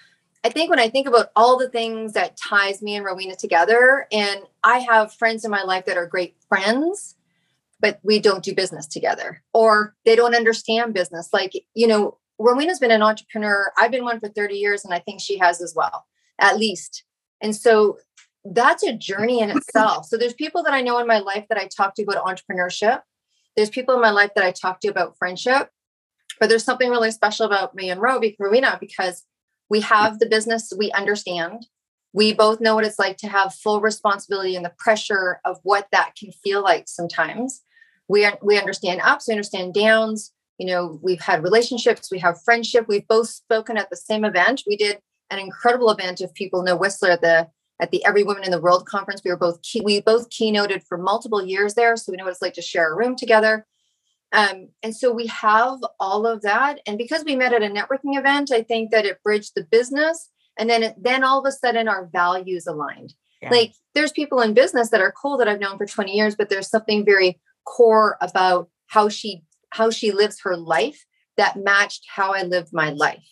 I 0.44 0.50
think 0.50 0.70
when 0.70 0.78
I 0.78 0.88
think 0.88 1.08
about 1.08 1.28
all 1.34 1.58
the 1.58 1.68
things 1.68 2.12
that 2.12 2.36
ties 2.36 2.80
me 2.80 2.94
and 2.94 3.04
Rowena 3.04 3.34
together, 3.36 4.06
and 4.12 4.42
I 4.62 4.78
have 4.78 5.12
friends 5.12 5.44
in 5.44 5.50
my 5.50 5.62
life 5.62 5.86
that 5.86 5.96
are 5.96 6.06
great 6.06 6.36
friends, 6.48 7.16
but 7.80 7.98
we 8.02 8.20
don't 8.20 8.44
do 8.44 8.54
business 8.54 8.86
together, 8.86 9.42
or 9.52 9.96
they 10.04 10.16
don't 10.16 10.36
understand 10.36 10.94
business. 10.94 11.30
Like, 11.32 11.52
you 11.74 11.86
know, 11.86 12.18
Rowena's 12.38 12.78
been 12.78 12.92
an 12.92 13.02
entrepreneur. 13.02 13.72
I've 13.76 13.90
been 13.90 14.04
one 14.04 14.20
for 14.20 14.28
30 14.28 14.54
years, 14.54 14.84
and 14.84 14.94
I 14.94 15.00
think 15.00 15.20
she 15.20 15.38
has 15.38 15.60
as 15.60 15.74
well, 15.74 16.06
at 16.38 16.58
least. 16.58 17.04
And 17.40 17.54
so 17.54 17.98
that's 18.44 18.84
a 18.84 18.92
journey 18.92 19.40
in 19.40 19.50
itself. 19.50 20.06
So 20.06 20.16
there's 20.16 20.34
people 20.34 20.62
that 20.62 20.74
I 20.74 20.82
know 20.82 20.98
in 20.98 21.06
my 21.06 21.18
life 21.18 21.46
that 21.48 21.58
I 21.58 21.66
talk 21.66 21.94
to 21.96 22.02
about 22.02 22.24
entrepreneurship. 22.24 23.02
There's 23.56 23.70
people 23.70 23.94
in 23.96 24.00
my 24.00 24.10
life 24.10 24.30
that 24.36 24.44
I 24.44 24.52
talk 24.52 24.80
to 24.80 24.88
about 24.88 25.18
friendship. 25.18 25.70
But 26.38 26.48
there's 26.48 26.64
something 26.64 26.90
really 26.90 27.10
special 27.10 27.46
about 27.46 27.74
me 27.74 27.90
and 27.90 28.00
Ro- 28.00 28.20
Rowena 28.38 28.78
because 28.80 29.24
we 29.70 29.80
have 29.80 30.18
the 30.18 30.28
business 30.28 30.72
we 30.76 30.90
understand 30.92 31.66
we 32.12 32.32
both 32.32 32.60
know 32.60 32.74
what 32.74 32.84
it's 32.84 32.98
like 32.98 33.16
to 33.18 33.28
have 33.28 33.54
full 33.54 33.80
responsibility 33.80 34.56
and 34.56 34.64
the 34.64 34.72
pressure 34.78 35.40
of 35.44 35.58
what 35.62 35.88
that 35.92 36.14
can 36.18 36.32
feel 36.32 36.62
like 36.62 36.88
sometimes. 36.88 37.62
We, 38.08 38.26
we 38.42 38.58
understand 38.58 39.00
ups, 39.04 39.28
we 39.28 39.34
understand 39.34 39.74
downs. 39.74 40.32
You 40.58 40.66
know, 40.66 40.98
we've 41.02 41.20
had 41.20 41.42
relationships, 41.42 42.10
we 42.10 42.18
have 42.18 42.42
friendship. 42.42 42.86
We've 42.88 43.06
both 43.06 43.28
spoken 43.28 43.76
at 43.76 43.90
the 43.90 43.96
same 43.96 44.24
event. 44.24 44.64
We 44.66 44.76
did 44.76 44.98
an 45.30 45.38
incredible 45.38 45.90
event 45.90 46.20
if 46.20 46.32
people 46.34 46.62
know 46.62 46.76
Whistler 46.76 47.10
at 47.10 47.20
the 47.20 47.48
at 47.80 47.92
the 47.92 48.04
Every 48.04 48.24
Woman 48.24 48.42
in 48.42 48.50
the 48.50 48.60
World 48.60 48.86
conference. 48.86 49.20
We 49.24 49.30
were 49.30 49.36
both 49.36 49.62
key, 49.62 49.82
we 49.84 50.00
both 50.00 50.30
keynoted 50.30 50.82
for 50.88 50.98
multiple 50.98 51.46
years 51.46 51.74
there, 51.74 51.96
so 51.96 52.10
we 52.10 52.16
know 52.16 52.24
what 52.24 52.32
it's 52.32 52.42
like 52.42 52.54
to 52.54 52.62
share 52.62 52.92
a 52.92 52.96
room 52.96 53.14
together. 53.14 53.64
Um, 54.32 54.68
and 54.82 54.94
so 54.94 55.10
we 55.12 55.26
have 55.28 55.78
all 55.98 56.26
of 56.26 56.42
that. 56.42 56.80
And 56.86 56.98
because 56.98 57.24
we 57.24 57.36
met 57.36 57.54
at 57.54 57.62
a 57.62 57.66
networking 57.66 58.18
event, 58.18 58.50
I 58.52 58.62
think 58.62 58.90
that 58.90 59.06
it 59.06 59.22
bridged 59.22 59.52
the 59.54 59.64
business. 59.64 60.30
And 60.58 60.68
then, 60.68 60.82
it, 60.82 60.94
then 61.00 61.24
all 61.24 61.38
of 61.38 61.46
a 61.46 61.52
sudden, 61.52 61.88
our 61.88 62.08
values 62.12 62.66
aligned. 62.66 63.14
Yeah. 63.40 63.50
Like 63.50 63.72
there's 63.94 64.12
people 64.12 64.40
in 64.40 64.54
business 64.54 64.90
that 64.90 65.00
are 65.00 65.12
cool 65.12 65.38
that 65.38 65.48
I've 65.48 65.60
known 65.60 65.78
for 65.78 65.86
20 65.86 66.12
years, 66.12 66.34
but 66.34 66.48
there's 66.48 66.68
something 66.68 67.04
very 67.04 67.40
core 67.64 68.16
about 68.20 68.68
how 68.86 69.08
she 69.08 69.42
how 69.70 69.90
she 69.90 70.12
lives 70.12 70.40
her 70.42 70.56
life 70.56 71.04
that 71.36 71.56
matched 71.56 72.06
how 72.14 72.32
I 72.32 72.42
lived 72.42 72.70
my 72.72 72.90
life. 72.90 73.28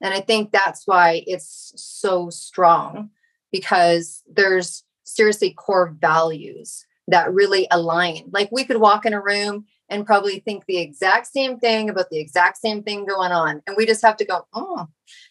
And 0.00 0.14
I 0.14 0.20
think 0.20 0.52
that's 0.52 0.86
why 0.86 1.24
it's 1.26 1.72
so 1.76 2.30
strong 2.30 3.10
because 3.52 4.22
there's 4.32 4.84
seriously 5.04 5.52
core 5.52 5.94
values 6.00 6.86
that 7.08 7.32
really 7.32 7.66
align. 7.70 8.30
Like 8.32 8.50
we 8.52 8.64
could 8.64 8.78
walk 8.78 9.04
in 9.04 9.12
a 9.12 9.20
room 9.20 9.66
and 9.90 10.06
probably 10.06 10.38
think 10.38 10.64
the 10.66 10.78
exact 10.78 11.26
same 11.26 11.58
thing 11.58 11.90
about 11.90 12.08
the 12.10 12.18
exact 12.18 12.56
same 12.58 12.82
thing 12.82 13.04
going 13.04 13.32
on. 13.32 13.60
And 13.66 13.76
we 13.76 13.84
just 13.84 14.02
have 14.02 14.16
to 14.18 14.24
go, 14.24 14.46
oh, 14.54 14.86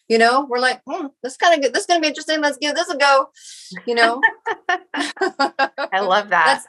you 0.08 0.18
know, 0.18 0.46
we're 0.48 0.60
like, 0.60 0.82
hmm, 0.86 1.06
this 1.22 1.38
kind 1.38 1.54
of 1.54 1.62
good. 1.62 1.72
This 1.72 1.82
is 1.82 1.86
going 1.86 1.98
to 1.98 2.02
be 2.02 2.08
interesting. 2.08 2.40
Let's 2.40 2.58
give 2.58 2.74
this 2.74 2.90
a 2.90 2.96
go. 2.96 3.30
You 3.86 3.94
know, 3.94 4.20
I 4.68 6.00
love 6.00 6.28
that. 6.28 6.44
That's, 6.46 6.66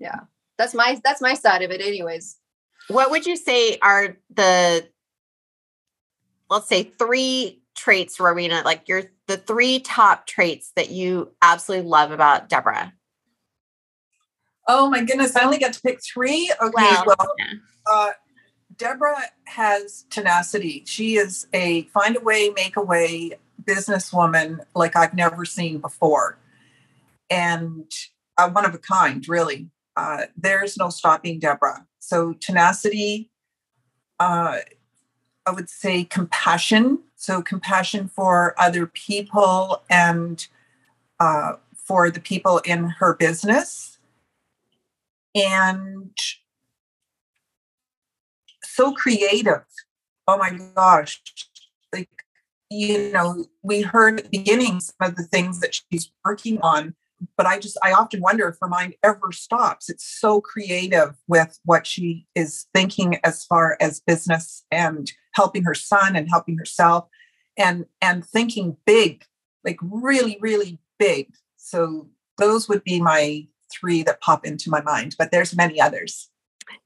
yeah, 0.00 0.20
that's 0.56 0.74
my, 0.74 0.98
that's 1.04 1.20
my 1.20 1.34
side 1.34 1.62
of 1.62 1.70
it 1.70 1.82
anyways. 1.82 2.38
What 2.88 3.10
would 3.10 3.26
you 3.26 3.36
say 3.36 3.78
are 3.82 4.16
the, 4.34 4.88
let's 6.48 6.68
say 6.68 6.84
three 6.84 7.60
traits, 7.76 8.18
Rowena, 8.18 8.62
like 8.64 8.88
your, 8.88 9.04
the 9.26 9.36
three 9.36 9.80
top 9.80 10.26
traits 10.26 10.72
that 10.76 10.90
you 10.90 11.32
absolutely 11.42 11.88
love 11.88 12.10
about 12.10 12.48
Deborah? 12.48 12.94
Oh 14.70 14.90
my 14.90 15.02
goodness, 15.02 15.34
I 15.34 15.44
only 15.44 15.56
get 15.56 15.72
to 15.72 15.80
pick 15.80 16.02
three. 16.02 16.52
Okay, 16.62 16.72
well, 16.74 17.04
well 17.06 17.34
uh, 17.90 18.10
Deborah 18.76 19.22
has 19.46 20.04
tenacity. 20.10 20.84
She 20.86 21.16
is 21.16 21.46
a 21.54 21.84
find 21.84 22.16
a 22.16 22.20
way, 22.20 22.50
make 22.54 22.76
a 22.76 22.82
way 22.82 23.32
businesswoman 23.64 24.58
like 24.74 24.94
I've 24.94 25.14
never 25.14 25.46
seen 25.46 25.78
before, 25.78 26.38
and 27.30 27.90
uh, 28.36 28.50
one 28.50 28.66
of 28.66 28.74
a 28.74 28.78
kind, 28.78 29.26
really. 29.26 29.68
Uh, 29.96 30.26
there's 30.36 30.76
no 30.76 30.90
stopping 30.90 31.38
Deborah. 31.38 31.86
So 31.98 32.34
tenacity. 32.34 33.30
Uh, 34.20 34.58
I 35.46 35.50
would 35.50 35.70
say 35.70 36.04
compassion. 36.04 36.98
So 37.16 37.40
compassion 37.40 38.08
for 38.08 38.54
other 38.58 38.86
people 38.86 39.82
and 39.88 40.46
uh, 41.20 41.54
for 41.74 42.10
the 42.10 42.20
people 42.20 42.58
in 42.58 42.84
her 42.84 43.14
business 43.14 43.97
and 45.34 46.18
so 48.78 48.92
creative. 48.92 49.64
Oh 50.26 50.38
my 50.38 50.58
gosh. 50.74 51.20
Like, 51.92 52.08
you 52.70 53.10
know, 53.12 53.46
we 53.62 53.82
heard 53.82 54.20
at 54.20 54.30
the 54.30 54.38
beginning 54.38 54.80
some 54.80 55.10
of 55.10 55.16
the 55.16 55.24
things 55.24 55.60
that 55.60 55.74
she's 55.74 56.10
working 56.24 56.60
on, 56.60 56.94
but 57.36 57.46
I 57.46 57.58
just, 57.58 57.78
I 57.82 57.92
often 57.92 58.20
wonder 58.20 58.46
if 58.46 58.56
her 58.60 58.68
mind 58.68 58.94
ever 59.02 59.32
stops. 59.32 59.88
It's 59.88 60.04
so 60.04 60.40
creative 60.40 61.14
with 61.26 61.58
what 61.64 61.86
she 61.86 62.26
is 62.34 62.66
thinking 62.74 63.18
as 63.24 63.44
far 63.44 63.76
as 63.80 64.00
business 64.00 64.64
and 64.70 65.10
helping 65.32 65.64
her 65.64 65.74
son 65.74 66.14
and 66.14 66.28
helping 66.28 66.56
herself 66.58 67.08
and, 67.56 67.86
and 68.00 68.24
thinking 68.24 68.76
big, 68.86 69.24
like 69.64 69.78
really, 69.82 70.38
really 70.40 70.78
big. 70.98 71.32
So 71.56 72.08
those 72.36 72.68
would 72.68 72.84
be 72.84 73.00
my 73.00 73.48
three 73.70 74.02
that 74.04 74.20
pop 74.20 74.46
into 74.46 74.70
my 74.70 74.80
mind, 74.82 75.16
but 75.18 75.30
there's 75.30 75.56
many 75.56 75.80
others. 75.80 76.30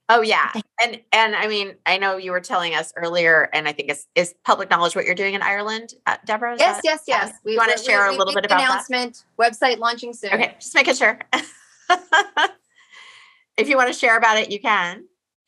Oh 0.09 0.21
yeah. 0.21 0.53
And 0.83 1.01
and 1.13 1.35
I 1.35 1.47
mean, 1.49 1.75
I 1.87 1.97
know 1.97 2.17
you 2.17 2.33
were 2.33 2.41
telling 2.41 2.75
us 2.75 2.93
earlier, 2.97 3.49
and 3.53 3.67
I 3.67 3.73
think 3.73 3.89
it's 3.89 4.07
is 4.15 4.35
public 4.45 4.69
knowledge 4.69 4.95
what 4.95 5.07
you're 5.07 5.15
doing 5.15 5.35
in 5.35 5.43
Ireland, 5.43 5.95
uh, 6.07 6.17
Deborah. 6.27 6.57
Yes, 6.59 6.77
that, 6.77 6.83
yes, 6.85 7.03
yes. 7.07 7.33
We 7.45 7.57
want 7.57 7.77
to 7.77 7.83
share 7.83 8.09
we, 8.09 8.15
a 8.15 8.19
little 8.19 8.35
bit 8.35 8.45
about 8.45 8.61
announcement. 8.61 9.25
That? 9.39 9.53
Website 9.53 9.79
launching 9.79 10.13
soon. 10.13 10.35
Okay, 10.35 10.55
just 10.59 10.75
making 10.75 10.97
sure. 10.97 11.19
if 13.57 13.69
you 13.69 13.77
want 13.77 13.93
to 13.93 13.99
share 13.99 14.17
about 14.19 14.37
it, 14.39 14.51
you 14.51 14.61
can. 14.61 15.05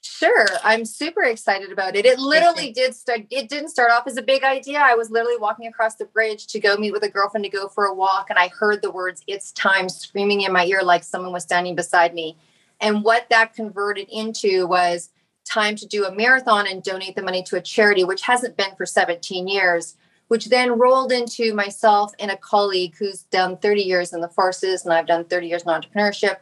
Sure, 0.06 0.46
I'm 0.62 0.84
super 0.84 1.22
excited 1.22 1.72
about 1.72 1.96
it. 1.96 2.04
It 2.04 2.18
literally 2.18 2.70
did 2.72 2.94
start. 2.94 3.22
It 3.30 3.48
didn't 3.48 3.70
start 3.70 3.90
off 3.90 4.06
as 4.06 4.18
a 4.18 4.22
big 4.22 4.44
idea. 4.44 4.78
I 4.78 4.94
was 4.94 5.10
literally 5.10 5.38
walking 5.38 5.66
across 5.66 5.94
the 5.94 6.04
bridge 6.04 6.46
to 6.48 6.60
go 6.60 6.76
meet 6.76 6.92
with 6.92 7.02
a 7.04 7.08
girlfriend 7.08 7.44
to 7.44 7.50
go 7.50 7.68
for 7.68 7.86
a 7.86 7.94
walk, 7.94 8.28
and 8.28 8.38
I 8.38 8.48
heard 8.48 8.82
the 8.82 8.90
words 8.90 9.22
"It's 9.26 9.50
time" 9.52 9.88
screaming 9.88 10.42
in 10.42 10.52
my 10.52 10.66
ear 10.66 10.82
like 10.82 11.04
someone 11.04 11.32
was 11.32 11.44
standing 11.44 11.74
beside 11.74 12.12
me. 12.12 12.36
And 12.82 13.02
what 13.02 13.30
that 13.30 13.54
converted 13.54 14.10
into 14.10 14.66
was 14.66 15.08
time 15.46 15.74
to 15.76 15.86
do 15.86 16.04
a 16.04 16.14
marathon 16.14 16.66
and 16.66 16.82
donate 16.82 17.16
the 17.16 17.22
money 17.22 17.42
to 17.44 17.56
a 17.56 17.62
charity, 17.62 18.04
which 18.04 18.22
hasn't 18.22 18.58
been 18.58 18.76
for 18.76 18.84
17 18.84 19.48
years. 19.48 19.96
Which 20.28 20.46
then 20.46 20.78
rolled 20.78 21.12
into 21.12 21.54
myself 21.54 22.12
and 22.18 22.30
a 22.30 22.36
colleague 22.36 22.94
who's 22.98 23.22
done 23.22 23.56
30 23.56 23.82
years 23.82 24.12
in 24.12 24.20
the 24.20 24.28
forces, 24.28 24.84
and 24.84 24.92
I've 24.92 25.06
done 25.06 25.24
30 25.24 25.46
years 25.46 25.62
in 25.62 25.68
entrepreneurship 25.68 26.36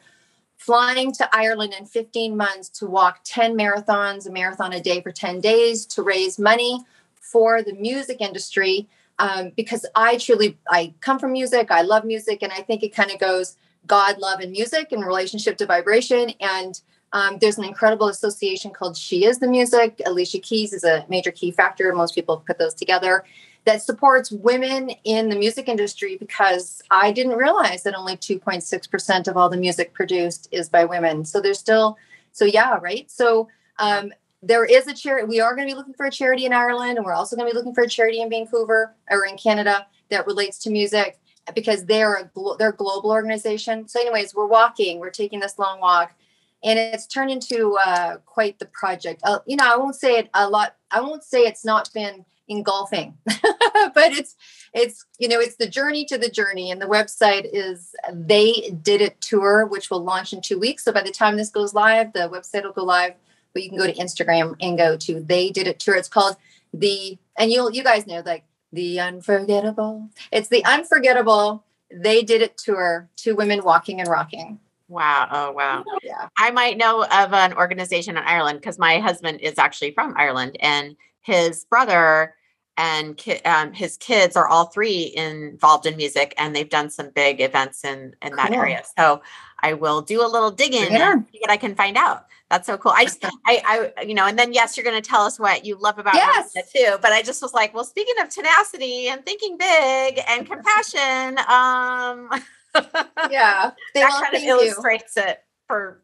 flying 0.64 1.10
to 1.10 1.28
Ireland 1.36 1.74
in 1.76 1.84
15 1.86 2.36
months 2.36 2.68
to 2.68 2.86
walk 2.86 3.20
10 3.24 3.56
marathons, 3.56 4.28
a 4.28 4.30
marathon 4.30 4.72
a 4.72 4.80
day 4.80 5.00
for 5.00 5.10
10 5.10 5.40
days 5.40 5.84
to 5.86 6.04
raise 6.04 6.38
money 6.38 6.84
for 7.16 7.62
the 7.62 7.74
music 7.74 8.20
industry. 8.20 8.88
Um, 9.18 9.50
because 9.56 9.84
I 9.96 10.18
truly, 10.18 10.56
I 10.68 10.94
come 11.00 11.18
from 11.18 11.32
music, 11.32 11.72
I 11.72 11.82
love 11.82 12.04
music, 12.04 12.42
and 12.42 12.52
I 12.52 12.62
think 12.62 12.84
it 12.84 12.94
kind 12.94 13.10
of 13.10 13.18
goes 13.18 13.56
God, 13.88 14.18
love, 14.18 14.38
and 14.38 14.52
music 14.52 14.92
in 14.92 15.00
relationship 15.00 15.56
to 15.58 15.66
vibration. 15.66 16.30
And 16.40 16.80
um, 17.12 17.38
there's 17.40 17.58
an 17.58 17.64
incredible 17.64 18.06
association 18.06 18.70
called 18.70 18.96
She 18.96 19.24
Is 19.24 19.40
the 19.40 19.48
Music. 19.48 20.00
Alicia 20.06 20.38
Keys 20.38 20.72
is 20.72 20.84
a 20.84 21.04
major 21.08 21.32
key 21.32 21.50
factor. 21.50 21.92
Most 21.92 22.14
people 22.14 22.44
put 22.46 22.58
those 22.58 22.74
together 22.74 23.24
that 23.64 23.82
supports 23.82 24.32
women 24.32 24.90
in 25.04 25.28
the 25.28 25.36
music 25.36 25.68
industry 25.68 26.16
because 26.16 26.82
I 26.90 27.12
didn't 27.12 27.36
realize 27.36 27.84
that 27.84 27.94
only 27.94 28.16
2.6% 28.16 29.28
of 29.28 29.36
all 29.36 29.48
the 29.48 29.56
music 29.56 29.92
produced 29.92 30.48
is 30.50 30.68
by 30.68 30.84
women. 30.84 31.24
So 31.24 31.40
there's 31.40 31.58
still, 31.58 31.96
so 32.32 32.44
yeah, 32.44 32.78
right? 32.80 33.08
So 33.10 33.48
um, 33.78 34.12
there 34.42 34.64
is 34.64 34.88
a 34.88 34.94
charity, 34.94 35.28
we 35.28 35.40
are 35.40 35.54
going 35.54 35.68
to 35.68 35.74
be 35.74 35.76
looking 35.76 35.94
for 35.94 36.06
a 36.06 36.10
charity 36.10 36.44
in 36.44 36.52
Ireland, 36.52 36.96
and 36.96 37.06
we're 37.06 37.14
also 37.14 37.36
going 37.36 37.48
to 37.48 37.52
be 37.52 37.56
looking 37.56 37.74
for 37.74 37.84
a 37.84 37.88
charity 37.88 38.20
in 38.20 38.28
Vancouver 38.28 38.94
or 39.10 39.24
in 39.24 39.36
Canada 39.36 39.86
that 40.10 40.26
relates 40.26 40.58
to 40.58 40.70
music 40.70 41.18
because 41.54 41.84
they're 41.84 42.16
a 42.16 42.24
glo- 42.34 42.56
they're 42.56 42.70
a 42.70 42.76
global 42.76 43.10
organization. 43.10 43.86
So, 43.88 44.00
anyways, 44.00 44.34
we're 44.34 44.46
walking, 44.46 44.98
we're 44.98 45.10
taking 45.10 45.40
this 45.40 45.58
long 45.58 45.80
walk, 45.80 46.14
and 46.62 46.78
it's 46.78 47.06
turned 47.06 47.30
into 47.30 47.78
uh, 47.84 48.16
quite 48.26 48.58
the 48.58 48.66
project. 48.66 49.20
Uh, 49.24 49.38
you 49.46 49.56
know, 49.56 49.64
I 49.72 49.76
won't 49.76 49.96
say 49.96 50.18
it 50.18 50.30
a 50.34 50.48
lot. 50.48 50.76
I 50.90 51.00
won't 51.00 51.24
say 51.24 51.40
it's 51.40 51.64
not 51.64 51.92
been 51.92 52.24
engulfing 52.52 53.16
but 53.26 54.12
it's 54.12 54.36
it's 54.72 55.04
you 55.18 55.28
know 55.28 55.40
it's 55.40 55.56
the 55.56 55.68
journey 55.68 56.04
to 56.04 56.16
the 56.16 56.28
journey 56.28 56.70
and 56.70 56.80
the 56.80 56.86
website 56.86 57.48
is 57.52 57.94
they 58.12 58.74
did 58.82 59.00
it 59.00 59.20
tour 59.20 59.66
which 59.66 59.90
will 59.90 60.02
launch 60.02 60.32
in 60.32 60.40
two 60.40 60.58
weeks 60.58 60.84
so 60.84 60.92
by 60.92 61.02
the 61.02 61.10
time 61.10 61.36
this 61.36 61.50
goes 61.50 61.74
live 61.74 62.12
the 62.12 62.28
website 62.28 62.62
will 62.62 62.72
go 62.72 62.84
live 62.84 63.14
but 63.52 63.62
you 63.62 63.68
can 63.68 63.78
go 63.78 63.86
to 63.86 63.94
instagram 63.94 64.54
and 64.60 64.78
go 64.78 64.96
to 64.96 65.20
they 65.20 65.50
did 65.50 65.66
it 65.66 65.78
tour 65.78 65.96
it's 65.96 66.08
called 66.08 66.36
the 66.72 67.18
and 67.36 67.50
you'll 67.50 67.72
you 67.72 67.82
guys 67.82 68.06
know 68.06 68.22
like 68.24 68.44
the 68.72 69.00
unforgettable 69.00 70.08
it's 70.30 70.48
the 70.48 70.64
unforgettable 70.64 71.64
they 71.90 72.22
did 72.22 72.40
it 72.40 72.56
tour 72.56 73.08
two 73.16 73.34
women 73.34 73.62
walking 73.62 74.00
and 74.00 74.08
rocking 74.08 74.58
Wow. 74.92 75.26
Oh, 75.30 75.52
wow. 75.52 75.84
Yeah. 76.02 76.28
I 76.36 76.50
might 76.50 76.76
know 76.76 77.02
of 77.04 77.32
an 77.32 77.54
organization 77.54 78.18
in 78.18 78.22
Ireland 78.24 78.60
because 78.60 78.78
my 78.78 78.98
husband 78.98 79.40
is 79.40 79.58
actually 79.58 79.92
from 79.92 80.12
Ireland 80.18 80.58
and 80.60 80.96
his 81.22 81.64
brother 81.64 82.34
and 82.76 83.16
ki- 83.16 83.40
um, 83.42 83.72
his 83.72 83.96
kids 83.98 84.36
are 84.36 84.48
all 84.48 84.66
three 84.66 85.12
involved 85.14 85.86
in 85.86 85.96
music 85.96 86.34
and 86.38 86.56
they've 86.56 86.70
done 86.70 86.88
some 86.88 87.10
big 87.10 87.40
events 87.40 87.84
in 87.84 88.14
in 88.22 88.34
that 88.36 88.52
area 88.52 88.82
so 88.96 89.20
i 89.60 89.72
will 89.72 90.00
do 90.00 90.24
a 90.24 90.28
little 90.28 90.50
digging 90.50 90.90
yeah. 90.92 91.12
and 91.12 91.26
see 91.30 91.38
what 91.40 91.50
i 91.50 91.56
can 91.56 91.74
find 91.74 91.96
out 91.96 92.26
that's 92.50 92.66
so 92.66 92.78
cool 92.78 92.92
i 92.94 93.04
just 93.04 93.24
i 93.46 93.90
i 93.96 94.02
you 94.02 94.14
know 94.14 94.26
and 94.26 94.38
then 94.38 94.52
yes 94.52 94.76
you're 94.76 94.84
going 94.84 95.00
to 95.00 95.06
tell 95.06 95.22
us 95.22 95.38
what 95.38 95.64
you 95.64 95.76
love 95.76 95.98
about 95.98 96.14
yes. 96.14 96.52
too 96.72 96.96
but 97.02 97.12
i 97.12 97.22
just 97.22 97.42
was 97.42 97.52
like 97.52 97.74
well 97.74 97.84
speaking 97.84 98.14
of 98.22 98.28
tenacity 98.28 99.08
and 99.08 99.24
thinking 99.24 99.56
big 99.58 100.20
and 100.28 100.46
compassion 100.46 101.38
um 101.40 102.30
yeah 103.30 103.70
that 103.94 104.22
kind 104.22 104.34
of 104.34 104.42
illustrates 104.42 105.16
you. 105.16 105.22
it 105.22 105.44
for 105.66 106.02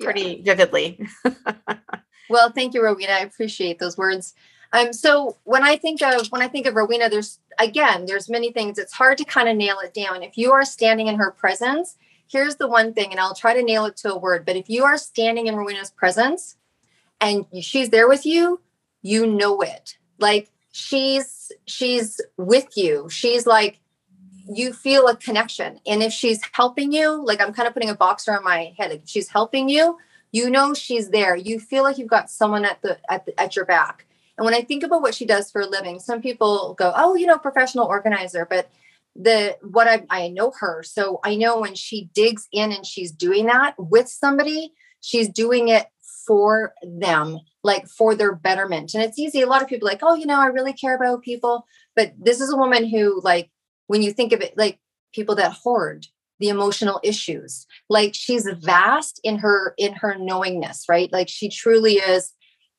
pretty 0.00 0.42
yeah. 0.44 0.54
vividly 0.54 1.06
well 2.30 2.50
thank 2.50 2.74
you 2.74 2.82
rowena 2.82 3.12
i 3.12 3.20
appreciate 3.20 3.78
those 3.78 3.96
words 3.96 4.34
Um, 4.72 4.92
so 4.92 5.36
when 5.44 5.64
I 5.64 5.76
think 5.76 6.00
of 6.02 6.28
when 6.28 6.42
I 6.42 6.48
think 6.48 6.66
of 6.66 6.74
Rowena, 6.74 7.08
there's 7.08 7.38
again, 7.58 8.06
there's 8.06 8.28
many 8.28 8.52
things. 8.52 8.78
It's 8.78 8.92
hard 8.92 9.18
to 9.18 9.24
kind 9.24 9.48
of 9.48 9.56
nail 9.56 9.78
it 9.82 9.94
down. 9.94 10.22
If 10.22 10.38
you 10.38 10.52
are 10.52 10.64
standing 10.64 11.08
in 11.08 11.16
her 11.16 11.30
presence, 11.30 11.96
here's 12.28 12.56
the 12.56 12.68
one 12.68 12.92
thing, 12.92 13.10
and 13.10 13.18
I'll 13.18 13.34
try 13.34 13.54
to 13.54 13.62
nail 13.62 13.84
it 13.86 13.96
to 13.98 14.14
a 14.14 14.18
word. 14.18 14.46
But 14.46 14.56
if 14.56 14.70
you 14.70 14.84
are 14.84 14.96
standing 14.96 15.46
in 15.46 15.56
Rowena's 15.56 15.90
presence 15.90 16.56
and 17.20 17.46
she's 17.60 17.90
there 17.90 18.08
with 18.08 18.24
you, 18.24 18.60
you 19.02 19.26
know 19.26 19.60
it. 19.60 19.98
Like 20.18 20.50
she's 20.70 21.50
she's 21.66 22.20
with 22.36 22.76
you. 22.76 23.08
She's 23.10 23.46
like 23.46 23.80
you 24.52 24.72
feel 24.72 25.06
a 25.06 25.16
connection. 25.16 25.80
And 25.86 26.02
if 26.02 26.12
she's 26.12 26.40
helping 26.52 26.92
you, 26.92 27.24
like 27.24 27.40
I'm 27.40 27.52
kind 27.52 27.68
of 27.68 27.74
putting 27.74 27.90
a 27.90 27.94
box 27.94 28.26
around 28.26 28.44
my 28.44 28.74
head, 28.76 28.90
like 28.90 29.02
she's 29.04 29.28
helping 29.28 29.68
you, 29.68 29.98
you 30.32 30.50
know 30.50 30.74
she's 30.74 31.10
there. 31.10 31.36
You 31.36 31.60
feel 31.60 31.82
like 31.82 31.98
you've 31.98 32.08
got 32.08 32.30
someone 32.30 32.64
at 32.64 32.82
the 32.82 32.98
at 33.10 33.26
the, 33.26 33.40
at 33.40 33.56
your 33.56 33.64
back. 33.64 34.06
And 34.40 34.46
when 34.46 34.54
I 34.54 34.62
think 34.62 34.82
about 34.82 35.02
what 35.02 35.14
she 35.14 35.26
does 35.26 35.50
for 35.50 35.60
a 35.60 35.66
living, 35.66 36.00
some 36.00 36.22
people 36.22 36.72
go, 36.72 36.94
"Oh, 36.96 37.14
you 37.14 37.26
know, 37.26 37.36
professional 37.36 37.84
organizer," 37.84 38.46
but 38.48 38.70
the 39.14 39.58
what 39.60 39.86
I 39.86 40.06
I 40.08 40.28
know 40.28 40.50
her, 40.60 40.82
so 40.82 41.20
I 41.22 41.36
know 41.36 41.60
when 41.60 41.74
she 41.74 42.08
digs 42.14 42.48
in 42.50 42.72
and 42.72 42.86
she's 42.86 43.12
doing 43.12 43.46
that 43.46 43.74
with 43.76 44.08
somebody, 44.08 44.72
she's 45.02 45.28
doing 45.28 45.68
it 45.68 45.88
for 46.26 46.72
them, 46.82 47.40
like 47.62 47.86
for 47.86 48.14
their 48.14 48.34
betterment. 48.34 48.94
And 48.94 49.02
it's 49.04 49.18
easy. 49.18 49.42
A 49.42 49.46
lot 49.46 49.60
of 49.60 49.68
people 49.68 49.86
like, 49.86 50.00
"Oh, 50.02 50.14
you 50.14 50.24
know, 50.24 50.40
I 50.40 50.46
really 50.46 50.72
care 50.72 50.96
about 50.96 51.20
people," 51.22 51.66
but 51.94 52.14
this 52.18 52.40
is 52.40 52.50
a 52.50 52.56
woman 52.56 52.88
who 52.88 53.20
like 53.22 53.50
when 53.88 54.00
you 54.00 54.10
think 54.10 54.32
of 54.32 54.40
it 54.40 54.56
like 54.56 54.78
people 55.12 55.34
that 55.34 55.52
hoard 55.52 56.06
the 56.38 56.48
emotional 56.48 56.98
issues 57.02 57.66
like 57.90 58.14
she's 58.14 58.48
vast 58.60 59.20
in 59.22 59.36
her 59.36 59.74
in 59.76 59.92
her 59.92 60.16
knowingness 60.16 60.86
right 60.88 61.12
like 61.12 61.28
she 61.28 61.50
truly 61.50 61.96
is 61.96 62.32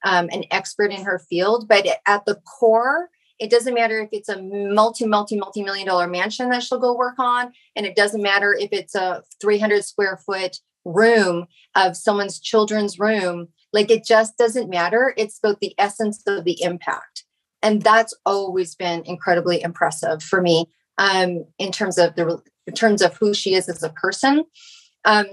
um, 0.03 0.29
an 0.31 0.43
expert 0.51 0.91
in 0.91 1.03
her 1.03 1.19
field 1.19 1.67
but 1.67 1.85
at 2.05 2.25
the 2.25 2.35
core 2.59 3.09
it 3.39 3.49
doesn't 3.49 3.73
matter 3.73 3.99
if 3.99 4.09
it's 4.11 4.29
a 4.29 4.41
multi 4.41 5.05
multi 5.05 5.37
multi 5.37 5.63
million 5.63 5.87
dollar 5.87 6.07
mansion 6.07 6.49
that 6.49 6.63
she'll 6.63 6.79
go 6.79 6.95
work 6.95 7.17
on 7.17 7.51
and 7.75 7.85
it 7.85 7.95
doesn't 7.95 8.21
matter 8.21 8.55
if 8.59 8.69
it's 8.71 8.95
a 8.95 9.23
300 9.41 9.83
square 9.83 10.17
foot 10.17 10.57
room 10.85 11.45
of 11.75 11.95
someone's 11.95 12.39
children's 12.39 12.99
room 12.99 13.47
like 13.73 13.91
it 13.91 14.03
just 14.03 14.37
doesn't 14.37 14.69
matter 14.69 15.13
it's 15.17 15.39
about 15.43 15.59
the 15.59 15.75
essence 15.77 16.23
of 16.27 16.43
the 16.43 16.61
impact 16.61 17.25
and 17.61 17.81
that's 17.81 18.13
always 18.25 18.75
been 18.75 19.03
incredibly 19.05 19.61
impressive 19.61 20.23
for 20.23 20.41
me 20.41 20.65
um, 20.97 21.45
in 21.59 21.71
terms 21.71 21.97
of 21.97 22.15
the 22.15 22.41
in 22.67 22.73
terms 22.73 23.01
of 23.01 23.15
who 23.17 23.33
she 23.33 23.55
is 23.55 23.67
as 23.67 23.83
a 23.83 23.89
person. 23.89 24.45
Um, 25.05 25.25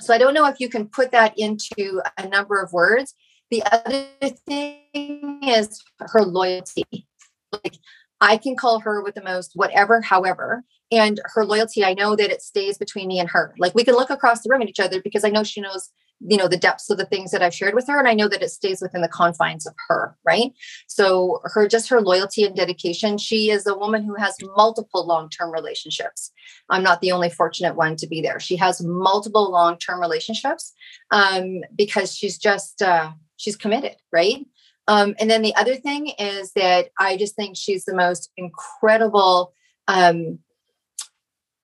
so 0.00 0.12
I 0.12 0.18
don't 0.18 0.34
know 0.34 0.46
if 0.46 0.60
you 0.60 0.68
can 0.68 0.86
put 0.88 1.12
that 1.12 1.38
into 1.38 2.02
a 2.16 2.28
number 2.28 2.60
of 2.60 2.72
words. 2.72 3.14
The 3.50 3.62
other 3.70 4.06
thing 4.46 5.40
is 5.42 5.82
her 6.00 6.22
loyalty. 6.22 7.06
Like 7.52 7.78
I 8.20 8.36
can 8.36 8.56
call 8.56 8.80
her 8.80 9.02
with 9.02 9.14
the 9.14 9.22
most 9.22 9.52
whatever, 9.54 10.00
however, 10.02 10.64
and 10.90 11.20
her 11.34 11.44
loyalty. 11.44 11.84
I 11.84 11.94
know 11.94 12.16
that 12.16 12.30
it 12.30 12.42
stays 12.42 12.76
between 12.78 13.08
me 13.08 13.18
and 13.18 13.28
her. 13.30 13.54
Like 13.58 13.74
we 13.74 13.84
can 13.84 13.94
look 13.94 14.10
across 14.10 14.42
the 14.42 14.50
room 14.50 14.62
at 14.62 14.68
each 14.68 14.80
other 14.80 15.00
because 15.02 15.24
I 15.24 15.30
know 15.30 15.44
she 15.44 15.60
knows 15.60 15.90
you 16.20 16.36
know 16.36 16.48
the 16.48 16.56
depths 16.56 16.90
of 16.90 16.98
the 16.98 17.04
things 17.04 17.30
that 17.30 17.42
i've 17.42 17.54
shared 17.54 17.74
with 17.74 17.86
her 17.86 17.98
and 17.98 18.08
i 18.08 18.14
know 18.14 18.28
that 18.28 18.42
it 18.42 18.50
stays 18.50 18.80
within 18.80 19.02
the 19.02 19.08
confines 19.08 19.66
of 19.66 19.74
her 19.88 20.16
right 20.24 20.52
so 20.88 21.40
her 21.44 21.68
just 21.68 21.88
her 21.88 22.00
loyalty 22.00 22.44
and 22.44 22.56
dedication 22.56 23.16
she 23.16 23.50
is 23.50 23.66
a 23.66 23.76
woman 23.76 24.02
who 24.02 24.14
has 24.14 24.34
multiple 24.56 25.06
long-term 25.06 25.52
relationships 25.52 26.32
i'm 26.70 26.82
not 26.82 27.00
the 27.00 27.12
only 27.12 27.30
fortunate 27.30 27.76
one 27.76 27.94
to 27.94 28.06
be 28.06 28.20
there 28.20 28.40
she 28.40 28.56
has 28.56 28.82
multiple 28.82 29.50
long-term 29.50 30.00
relationships 30.00 30.72
um, 31.10 31.60
because 31.76 32.14
she's 32.16 32.36
just 32.36 32.82
uh, 32.82 33.12
she's 33.38 33.56
committed 33.56 33.96
right? 34.12 34.44
Um, 34.86 35.14
and 35.20 35.30
then 35.30 35.42
the 35.42 35.54
other 35.54 35.76
thing 35.76 36.12
is 36.18 36.52
that 36.52 36.88
i 36.98 37.16
just 37.16 37.36
think 37.36 37.56
she's 37.56 37.84
the 37.84 37.94
most 37.94 38.30
incredible 38.36 39.52
um, 39.86 40.38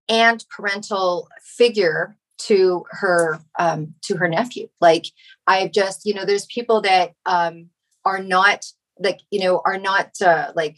and 0.08 0.44
parental 0.50 1.28
figure 1.42 2.16
to 2.36 2.84
her 2.90 3.40
um, 3.58 3.94
to 4.02 4.16
her 4.16 4.28
nephew. 4.28 4.68
Like 4.80 5.06
i've 5.46 5.72
just 5.72 6.04
you 6.04 6.14
know 6.14 6.24
there's 6.24 6.46
people 6.46 6.80
that 6.82 7.12
um, 7.26 7.70
are 8.04 8.22
not 8.22 8.66
like 8.98 9.20
you 9.30 9.40
know 9.40 9.62
are 9.64 9.78
not 9.78 10.10
uh, 10.24 10.52
like 10.54 10.76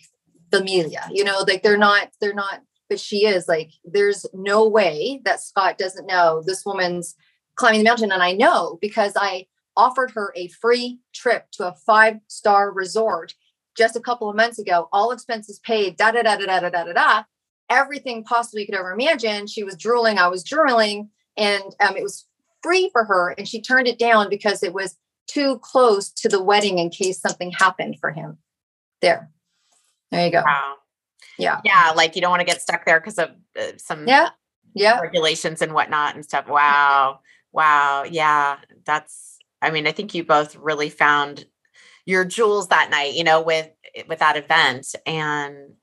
familia 0.53 1.03
you 1.11 1.25
know 1.25 1.45
like 1.47 1.63
they're 1.63 1.77
not 1.77 2.09
they're 2.21 2.33
not 2.33 2.63
but 2.89 3.01
she 3.01 3.27
is 3.27 3.49
like 3.49 3.73
there's 3.85 4.25
no 4.33 4.67
way 4.67 5.21
that 5.25 5.41
scott 5.41 5.77
doesn't 5.77 6.07
know 6.07 6.43
this 6.47 6.65
woman's 6.65 7.17
climbing 7.57 7.81
the 7.81 7.85
mountain. 7.85 8.13
And 8.13 8.23
i 8.23 8.33
know 8.33 8.79
because 8.81 9.13
i 9.17 9.47
offered 9.77 10.11
her 10.13 10.33
a 10.37 10.49
free 10.49 11.01
trip 11.15 11.47
to 11.53 11.67
a 11.67 11.75
five 11.87 12.17
star 12.29 12.73
resort 12.73 13.35
just 13.77 13.97
a 13.97 14.01
couple 14.01 14.29
of 14.31 14.37
months 14.37 14.59
ago 14.59 14.89
all 14.93 15.11
expenses 15.13 15.59
paid 15.61 15.97
da 15.97 16.11
da 16.11 16.23
da 16.23 16.37
da 16.37 16.47
da 16.47 16.69
da 16.71 16.85
da 16.85 16.93
da 16.93 17.23
everything 17.71 18.25
possible 18.25 18.59
you 18.61 18.67
could 18.67 18.75
ever 18.75 18.93
imagine 18.93 19.47
she 19.47 19.63
was 19.65 19.77
drooling 19.77 20.19
i 20.19 20.29
was 20.29 20.43
drooling 20.45 21.11
and 21.37 21.63
um, 21.81 21.97
it 21.97 22.03
was 22.03 22.27
free 22.63 22.89
for 22.93 23.05
her 23.05 23.35
and 23.37 23.47
she 23.49 23.61
turned 23.61 23.89
it 23.89 23.99
down 23.99 24.29
because 24.31 24.63
it 24.63 24.73
was 24.73 24.97
too 25.27 25.59
close 25.59 26.11
to 26.11 26.29
the 26.29 26.43
wedding 26.43 26.79
in 26.79 26.89
case 26.91 27.21
something 27.21 27.51
happened 27.51 27.97
for 28.01 28.11
him 28.13 28.39
there 29.03 29.31
there 30.11 30.25
you 30.27 30.33
go 30.33 30.43
Wow. 30.45 30.75
yeah 31.39 31.61
Yeah. 31.65 31.93
Like 31.95 32.15
you 32.15 32.23
don't 32.23 32.31
want 32.31 32.41
to 32.41 32.47
get 32.47 32.63
stuck 32.63 32.87
there 32.87 33.01
because 33.01 33.19
of 33.19 33.31
uh, 33.59 33.73
some 33.77 34.07
yeah 34.07 34.31
yeah 34.75 35.01
regulations 35.01 35.61
and 35.63 35.73
whatnot 35.75 36.15
and 36.15 36.25
stuff. 36.25 36.47
Wow. 36.49 37.21
Wow. 37.53 38.05
Yeah. 38.05 38.59
That's, 38.85 39.36
I 39.63 39.71
mean, 39.71 39.87
I 39.87 39.93
think 39.93 40.15
you 40.15 40.25
both 40.25 40.57
really 40.57 40.91
found 40.91 41.47
your 42.05 42.25
jewels 42.25 42.69
that 42.69 42.91
night, 42.91 43.15
you 43.15 43.25
know, 43.25 43.41
with, 43.41 43.69
with 44.09 44.21
that 44.21 44.37
event. 44.37 44.95
And, 45.05 45.75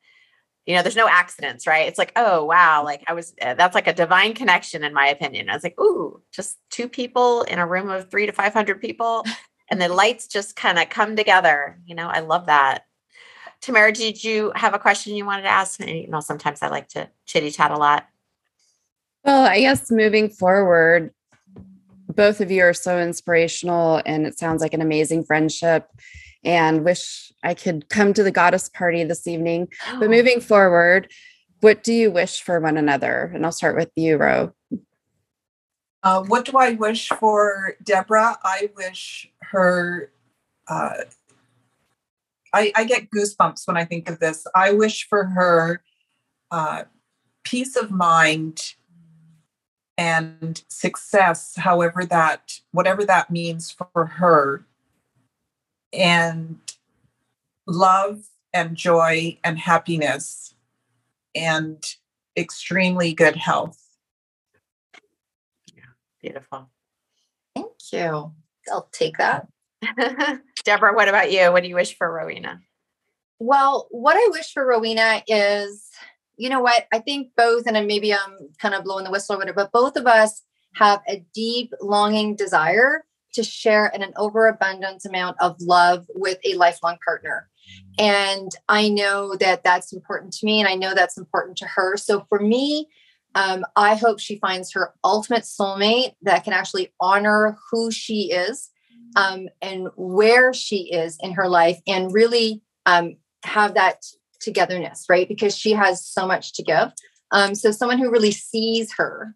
you 0.66 0.76
know, 0.76 0.82
there's 0.82 0.96
no 0.96 1.08
accidents, 1.08 1.68
right? 1.68 1.88
It's 1.88 1.98
like, 1.98 2.14
oh, 2.16 2.46
wow. 2.46 2.84
Like 2.84 3.04
I 3.08 3.14
was, 3.14 3.34
uh, 3.42 3.56
that's 3.56 3.76
like 3.76 3.88
a 3.88 3.94
divine 3.94 4.34
connection, 4.34 4.84
in 4.84 4.94
my 4.94 5.08
opinion. 5.08 5.50
I 5.50 5.54
was 5.54 5.64
like, 5.64 5.80
ooh, 5.80 6.22
just 6.32 6.58
two 6.70 6.88
people 6.88 7.42
in 7.44 7.60
a 7.60 7.68
room 7.68 7.90
of 7.90 8.10
three 8.10 8.26
to 8.26 8.32
500 8.32 8.82
people. 8.82 9.26
And 9.70 9.82
the 9.82 9.88
lights 9.88 10.28
just 10.28 10.56
kind 10.58 10.78
of 10.78 10.90
come 10.90 11.16
together. 11.16 11.80
You 11.86 11.96
know, 11.96 12.08
I 12.08 12.20
love 12.20 12.46
that. 12.48 12.84
Tamara, 13.62 13.94
did 13.94 14.24
you 14.24 14.52
have 14.56 14.74
a 14.74 14.78
question 14.78 15.16
you 15.16 15.26
wanted 15.26 15.44
to 15.44 15.48
ask? 15.48 15.80
And, 15.80 15.90
You 15.90 16.10
know, 16.10 16.20
sometimes 16.20 16.62
I 16.62 16.68
like 16.68 16.90
to 16.90 17.10
chitty 17.26 17.50
chat 17.50 17.72
a 17.72 17.78
lot. 17.78 18.06
Well, 19.24 19.46
I 19.46 19.62
guess 19.62 19.90
moving 19.90 20.30
forward, 20.30 21.12
both 22.15 22.41
of 22.41 22.52
you 22.52 22.63
are 22.63 22.73
so 22.73 22.99
inspirational 22.99 24.02
and 24.06 24.26
it 24.26 24.38
sounds 24.38 24.62
like 24.62 24.73
an 24.73 24.82
amazing 24.82 25.23
friendship 25.23 25.89
and 26.43 26.84
wish 26.84 27.32
I 27.43 27.54
could 27.54 27.89
come 27.89 28.13
to 28.13 28.23
the 28.23 28.32
goddess 28.32 28.69
party 28.69 29.04
this 29.04 29.28
evening. 29.28 29.69
But 29.99 30.10
moving 30.10 30.41
forward, 30.41 31.12
what 31.62 31.84
do 31.84 31.93
you 31.93 32.12
wish 32.12 32.41
for 32.41 32.60
one 32.60 32.78
another? 32.78 33.32
And 33.34 33.45
I'll 33.45 33.52
start 33.52 33.76
with 33.76 33.91
you, 33.95 34.17
Ro. 34.17 34.54
Uh, 36.04 36.23
what 36.23 36.43
do 36.43 36.58
I 36.58 36.71
wish 36.73 37.08
for 37.08 37.78
Deborah? 37.82 38.38
I 38.43 38.69
wish 38.76 39.32
her. 39.41 40.12
Uh, 40.67 40.95
I, 42.54 42.73
I 42.76 42.84
get 42.84 43.10
goosebumps 43.10 43.65
when 43.65 43.78
I 43.78 43.86
think 43.86 44.10
of 44.10 44.19
this. 44.19 44.45
I 44.54 44.73
wish 44.73 45.08
for 45.08 45.23
her 45.26 45.82
uh, 46.52 46.84
peace 47.43 47.78
of 47.78 47.89
mind 47.89 48.73
and 49.97 50.63
success, 50.69 51.56
however 51.58 52.06
that, 52.06 52.60
whatever 52.71 53.06
that 53.06 53.29
means 53.29 53.71
for 53.71 54.06
her, 54.06 54.65
and 55.91 56.60
love 57.67 58.29
and 58.53 58.75
joy 58.75 59.38
and 59.43 59.60
happiness 59.60 60.56
and 61.36 61.95
extremely 62.36 63.13
good 63.13 63.36
health. 63.36 63.79
Yeah, 65.75 65.84
beautiful. 66.21 66.69
thank 67.56 67.71
you 67.91 68.32
i'll 68.71 68.89
take 68.91 69.17
that 69.17 69.47
Deborah, 70.63 70.93
what 70.93 71.10
about 71.10 71.32
you? 71.32 71.51
What 71.51 71.63
do 71.63 71.69
you 71.69 71.75
wish 71.75 71.97
for 71.97 72.12
Rowena? 72.12 72.62
Well, 73.39 73.88
what 73.91 74.15
I 74.15 74.29
wish 74.32 74.53
for 74.53 74.65
Rowena 74.65 75.23
is, 75.27 75.89
you 76.38 76.50
know 76.50 76.62
what? 76.62 76.88
I 76.91 77.00
think 77.00 77.30
both, 77.38 77.67
and 77.67 77.88
maybe 77.88 78.13
I'm 78.13 78.50
kind 78.60 78.73
of 78.73 78.84
blowing 78.84 79.04
the 79.04 79.12
whistle 79.12 79.36
or 79.36 79.40
whatever, 79.40 79.56
but 79.56 79.71
both 79.71 79.96
of 79.96 80.08
us 80.08 80.42
have 80.75 81.02
a 81.08 81.23
deep 81.34 81.71
longing 81.81 82.36
desire 82.36 83.06
to 83.34 83.44
share 83.44 83.88
an 83.88 84.13
overabundance 84.15 85.06
amount 85.06 85.38
of 85.40 85.56
love 85.60 86.06
with 86.13 86.38
a 86.46 86.56
lifelong 86.56 86.98
partner. 87.04 87.50
And 87.98 88.52
I 88.69 88.90
know 88.90 89.36
that 89.36 89.63
that's 89.63 89.94
important 89.94 90.34
to 90.34 90.46
me, 90.46 90.60
and 90.60 90.67
I 90.67 90.75
know 90.75 90.94
that's 90.94 91.17
important 91.17 91.58
to 91.58 91.67
her. 91.67 91.98
So 91.98 92.25
for 92.29 92.40
me, 92.40 92.88
um, 93.36 93.65
I 93.75 93.96
hope 93.96 94.19
she 94.19 94.38
finds 94.38 94.71
her 94.73 94.94
ultimate 95.04 95.44
soulmate 95.44 96.13
that 96.21 96.44
can 96.44 96.54
actually 96.54 96.94
honor 97.00 97.58
who 97.71 97.90
she 97.90 98.31
is 98.31 98.69
um, 99.15 99.48
and 99.62 99.88
where 99.96 100.54
she 100.54 100.92
is 100.92 101.17
in 101.21 101.34
her 101.34 101.48
life 101.48 101.79
and 101.88 102.13
really 102.13 102.62
um, 102.86 103.15
have 103.44 103.73
that 103.73 104.04
togetherness, 104.44 105.06
right? 105.10 105.27
Because 105.27 105.56
she 105.58 105.71
has 105.71 106.06
so 106.06 106.27
much 106.27 106.54
to 106.54 106.63
give. 106.63 106.91
Um, 107.31 107.56
so 107.56 107.71
someone 107.71 107.98
who 107.98 108.12
really 108.12 108.31
sees 108.31 108.94
her 108.94 109.35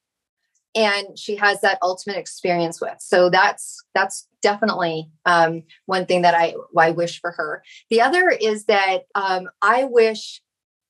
and 0.76 1.18
she 1.18 1.36
has 1.36 1.62
that 1.62 1.80
ultimate 1.82 2.18
experience 2.18 2.80
with. 2.80 2.95
So 2.99 3.30
that's 3.30 3.84
that's 3.95 4.28
definitely 4.41 5.10
um, 5.26 5.64
one 5.88 6.05
thing 6.05 6.22
that 6.22 6.36
I 6.36 6.53
I 6.78 6.91
wish 6.91 7.20
for 7.20 7.32
her. 7.32 7.64
The 7.89 8.01
other 8.01 8.30
is 8.30 8.66
that 8.66 9.03
um, 9.16 9.49
I 9.62 9.86
wish 9.86 10.41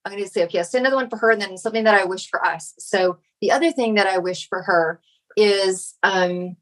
I'm 0.04 0.12
going 0.12 0.24
to 0.24 0.30
say 0.30 0.44
okay, 0.44 0.60
I'll 0.60 0.66
say 0.66 0.80
another 0.80 0.98
one 0.98 1.10
for 1.10 1.18
her, 1.18 1.32
and 1.32 1.42
then 1.42 1.58
something 1.58 1.86
that 1.86 1.96
I 1.96 2.04
wish 2.04 2.30
for 2.30 2.46
us. 2.46 2.74
So 2.80 3.20
the 3.42 3.52
other 3.52 3.72
thing 3.72 3.94
that 3.96 4.08
I 4.08 4.18
wish 4.18 4.50
for 4.50 4.64
her 4.64 5.00
is 5.38 5.96
um, 6.04 6.58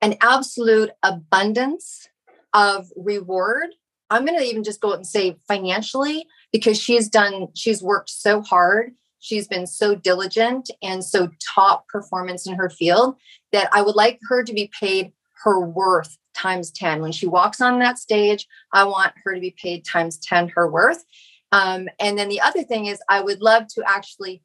an 0.00 0.16
absolute 0.20 0.90
abundance 1.02 2.08
of 2.54 2.88
reward. 2.96 3.68
I'm 4.12 4.26
going 4.26 4.38
to 4.38 4.44
even 4.44 4.62
just 4.62 4.80
go 4.80 4.90
out 4.90 4.96
and 4.96 5.06
say 5.06 5.36
financially 5.48 6.26
because 6.52 6.80
she's 6.80 7.08
done 7.08 7.48
she's 7.54 7.82
worked 7.82 8.10
so 8.10 8.42
hard 8.42 8.92
she's 9.22 9.48
been 9.48 9.66
so 9.66 9.94
diligent 9.94 10.70
and 10.82 11.02
so 11.02 11.30
top 11.54 11.88
performance 11.88 12.46
in 12.46 12.54
her 12.54 12.68
field 12.68 13.16
that 13.52 13.68
I 13.72 13.80
would 13.80 13.94
like 13.94 14.18
her 14.28 14.42
to 14.42 14.52
be 14.52 14.70
paid 14.78 15.12
her 15.44 15.60
worth 15.60 16.18
times 16.34 16.70
10. 16.72 17.00
When 17.00 17.12
she 17.12 17.26
walks 17.26 17.60
on 17.60 17.78
that 17.78 17.98
stage, 17.98 18.46
I 18.72 18.84
want 18.84 19.14
her 19.24 19.34
to 19.34 19.40
be 19.40 19.54
paid 19.56 19.84
times 19.84 20.18
10 20.18 20.48
her 20.48 20.68
worth. 20.68 21.04
Um, 21.52 21.88
and 22.00 22.18
then 22.18 22.28
the 22.28 22.40
other 22.40 22.64
thing 22.64 22.86
is, 22.86 23.00
I 23.08 23.20
would 23.20 23.40
love 23.40 23.66
to 23.74 23.84
actually. 23.86 24.42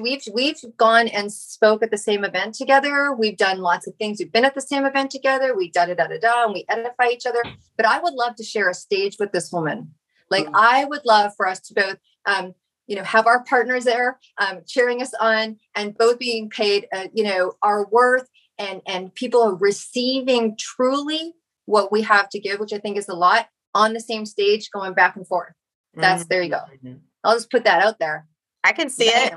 We've 0.00 0.22
we've 0.32 0.60
gone 0.76 1.08
and 1.08 1.32
spoke 1.32 1.82
at 1.82 1.90
the 1.90 1.98
same 1.98 2.24
event 2.24 2.54
together. 2.54 3.12
We've 3.12 3.36
done 3.36 3.58
lots 3.58 3.86
of 3.86 3.94
things. 3.96 4.18
We've 4.18 4.32
been 4.32 4.44
at 4.44 4.54
the 4.54 4.60
same 4.60 4.84
event 4.84 5.10
together. 5.10 5.56
We 5.56 5.70
da 5.70 5.86
da 5.86 5.94
da 5.94 6.06
da 6.06 6.18
da, 6.18 6.44
and 6.44 6.54
we 6.54 6.64
edify 6.68 7.08
each 7.08 7.26
other. 7.26 7.42
But 7.76 7.86
I 7.86 8.00
would 8.00 8.14
love 8.14 8.36
to 8.36 8.44
share 8.44 8.68
a 8.68 8.74
stage 8.74 9.16
with 9.18 9.32
this 9.32 9.52
woman. 9.52 9.94
Like 10.30 10.46
mm-hmm. 10.46 10.56
I 10.56 10.84
would 10.84 11.04
love 11.04 11.32
for 11.36 11.46
us 11.46 11.60
to 11.60 11.74
both 11.74 11.96
um, 12.26 12.54
you 12.86 12.96
know 12.96 13.04
have 13.04 13.26
our 13.26 13.44
partners 13.44 13.84
there 13.84 14.18
um, 14.38 14.60
cheering 14.66 15.02
us 15.02 15.12
on 15.20 15.58
and 15.74 15.96
both 15.96 16.18
being 16.18 16.48
paid 16.48 16.86
uh, 16.92 17.08
you 17.12 17.24
know 17.24 17.52
our 17.62 17.86
worth 17.86 18.28
and 18.58 18.80
and 18.86 19.14
people 19.14 19.42
are 19.42 19.54
receiving 19.54 20.56
truly 20.58 21.34
what 21.66 21.90
we 21.90 22.02
have 22.02 22.28
to 22.28 22.38
give 22.38 22.60
which 22.60 22.72
i 22.72 22.78
think 22.78 22.96
is 22.96 23.08
a 23.08 23.14
lot 23.14 23.48
on 23.74 23.92
the 23.92 24.00
same 24.00 24.24
stage 24.24 24.70
going 24.70 24.94
back 24.94 25.16
and 25.16 25.26
forth 25.26 25.52
that's 25.94 26.22
mm-hmm. 26.22 26.28
there 26.28 26.42
you 26.42 26.50
go 26.50 26.60
mm-hmm. 26.72 26.94
i'll 27.24 27.34
just 27.34 27.50
put 27.50 27.64
that 27.64 27.82
out 27.82 27.98
there 27.98 28.26
i 28.64 28.72
can 28.72 28.88
see 28.88 29.08
it 29.08 29.34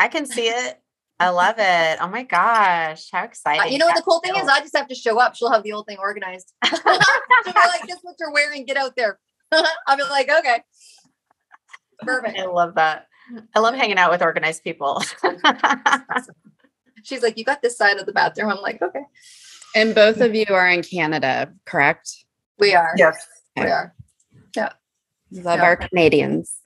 i 0.00 0.08
can 0.08 0.26
see 0.26 0.48
it 0.48 0.80
i 1.18 1.28
love 1.28 1.56
it 1.58 1.98
oh 2.00 2.08
my 2.08 2.22
gosh 2.22 3.08
how 3.12 3.24
exciting 3.24 3.60
uh, 3.60 3.64
you 3.66 3.78
know 3.78 3.86
what 3.86 3.96
the 3.96 4.02
cool 4.02 4.20
thing 4.20 4.34
is 4.36 4.48
i 4.48 4.60
just 4.60 4.76
have 4.76 4.88
to 4.88 4.94
show 4.94 5.20
up 5.20 5.34
she'll 5.34 5.52
have 5.52 5.62
the 5.62 5.70
whole 5.70 5.84
thing 5.84 5.98
organized 5.98 6.52
she'll 6.64 6.82
be 6.82 7.52
like 7.52 7.86
this 7.86 7.98
what 8.02 8.16
you're 8.18 8.32
wearing 8.32 8.64
get 8.64 8.76
out 8.76 8.96
there 8.96 9.18
i'll 9.86 9.96
be 9.96 10.02
like 10.04 10.28
okay 10.28 10.62
Perfect. 12.02 12.38
I 12.38 12.46
love 12.46 12.74
that. 12.74 13.06
I 13.54 13.60
love 13.60 13.74
hanging 13.74 13.98
out 13.98 14.10
with 14.10 14.22
organized 14.22 14.64
people. 14.64 15.02
She's 17.04 17.22
like, 17.22 17.38
You 17.38 17.44
got 17.44 17.62
this 17.62 17.76
side 17.76 17.98
of 17.98 18.06
the 18.06 18.12
bathroom. 18.12 18.50
I'm 18.50 18.60
like, 18.60 18.80
Okay. 18.82 19.02
And 19.74 19.94
both 19.94 20.20
of 20.20 20.34
you 20.34 20.46
are 20.50 20.68
in 20.68 20.82
Canada, 20.82 21.52
correct? 21.64 22.10
We 22.58 22.74
are. 22.74 22.92
Yes. 22.96 23.24
We 23.56 23.64
are. 23.64 23.94
Yeah. 24.56 24.72
Love 25.30 25.60
yeah. 25.60 25.64
our 25.64 25.76
Canadians. 25.76 26.56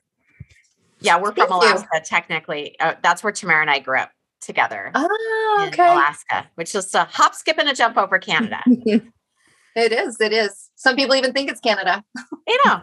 Yeah, 1.04 1.20
we're 1.20 1.34
Thank 1.34 1.48
from 1.48 1.58
Alaska, 1.58 1.88
you. 1.94 2.00
technically. 2.04 2.78
Uh, 2.80 2.94
that's 3.02 3.22
where 3.22 3.32
Tamara 3.32 3.60
and 3.60 3.70
I 3.70 3.78
grew 3.78 3.98
up 3.98 4.10
together. 4.40 4.90
Oh, 4.94 5.64
okay. 5.68 5.86
Alaska, 5.86 6.48
which 6.54 6.74
is 6.74 6.94
a 6.94 7.04
hop, 7.04 7.34
skip, 7.34 7.58
and 7.58 7.68
a 7.68 7.74
jump 7.74 7.96
over 7.96 8.18
Canada. 8.18 8.60
it 8.66 9.92
is. 9.92 10.20
It 10.20 10.32
is. 10.32 10.70
Some 10.76 10.96
people 10.96 11.14
even 11.14 11.32
think 11.32 11.50
it's 11.50 11.60
Canada. 11.60 12.02
You 12.46 12.58
know. 12.64 12.82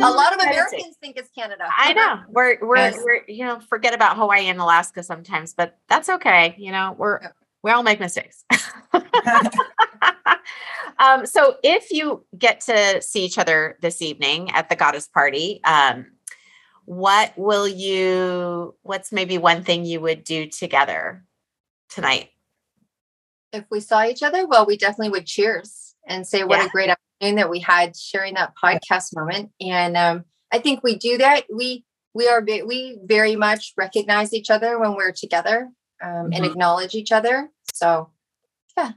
a 0.00 0.10
lot 0.10 0.34
of 0.34 0.40
Americans 0.40 0.96
think 1.00 1.16
it's 1.16 1.30
Canada. 1.30 1.64
I 1.76 1.92
know. 1.92 2.20
We're 2.28 2.58
we're 2.60 2.76
yes. 2.76 2.98
we're 3.04 3.22
you 3.26 3.44
know 3.44 3.60
forget 3.60 3.94
about 3.94 4.16
Hawaii 4.16 4.48
and 4.48 4.60
Alaska 4.60 5.02
sometimes, 5.02 5.54
but 5.54 5.78
that's 5.88 6.08
okay. 6.08 6.54
You 6.58 6.72
know, 6.72 6.94
we're 6.98 7.20
we 7.62 7.70
all 7.70 7.82
make 7.82 8.00
mistakes. 8.00 8.44
um, 10.98 11.26
so 11.26 11.56
if 11.62 11.90
you 11.90 12.24
get 12.36 12.60
to 12.62 13.00
see 13.00 13.24
each 13.24 13.38
other 13.38 13.76
this 13.80 14.02
evening 14.02 14.50
at 14.52 14.68
the 14.68 14.76
goddess 14.76 15.08
party, 15.08 15.60
um, 15.64 16.06
what 16.84 17.32
will 17.36 17.68
you? 17.68 18.74
What's 18.82 19.12
maybe 19.12 19.38
one 19.38 19.64
thing 19.64 19.84
you 19.84 20.00
would 20.00 20.24
do 20.24 20.46
together 20.46 21.24
tonight? 21.88 22.30
If 23.52 23.64
we 23.70 23.80
saw 23.80 24.04
each 24.04 24.22
other, 24.22 24.46
well, 24.46 24.66
we 24.66 24.76
definitely 24.76 25.10
would 25.10 25.26
cheers 25.26 25.94
and 26.06 26.26
say 26.26 26.44
what 26.44 26.58
yeah. 26.58 26.66
a 26.66 26.70
great 26.70 26.90
afternoon 26.90 27.36
that 27.36 27.50
we 27.50 27.60
had 27.60 27.96
sharing 27.96 28.34
that 28.34 28.54
podcast 28.62 29.14
moment. 29.14 29.50
And 29.60 29.96
um, 29.96 30.24
I 30.52 30.58
think 30.58 30.82
we 30.82 30.96
do 30.96 31.18
that. 31.18 31.44
We 31.54 31.84
we 32.14 32.28
are 32.28 32.42
we 32.42 32.98
very 33.04 33.36
much 33.36 33.72
recognize 33.76 34.32
each 34.32 34.50
other 34.50 34.78
when 34.78 34.94
we're 34.94 35.12
together 35.12 35.70
um, 36.02 36.10
mm-hmm. 36.10 36.32
and 36.32 36.44
acknowledge 36.44 36.94
each 36.94 37.12
other. 37.12 37.50
So 37.74 38.10
yeah. 38.76 38.92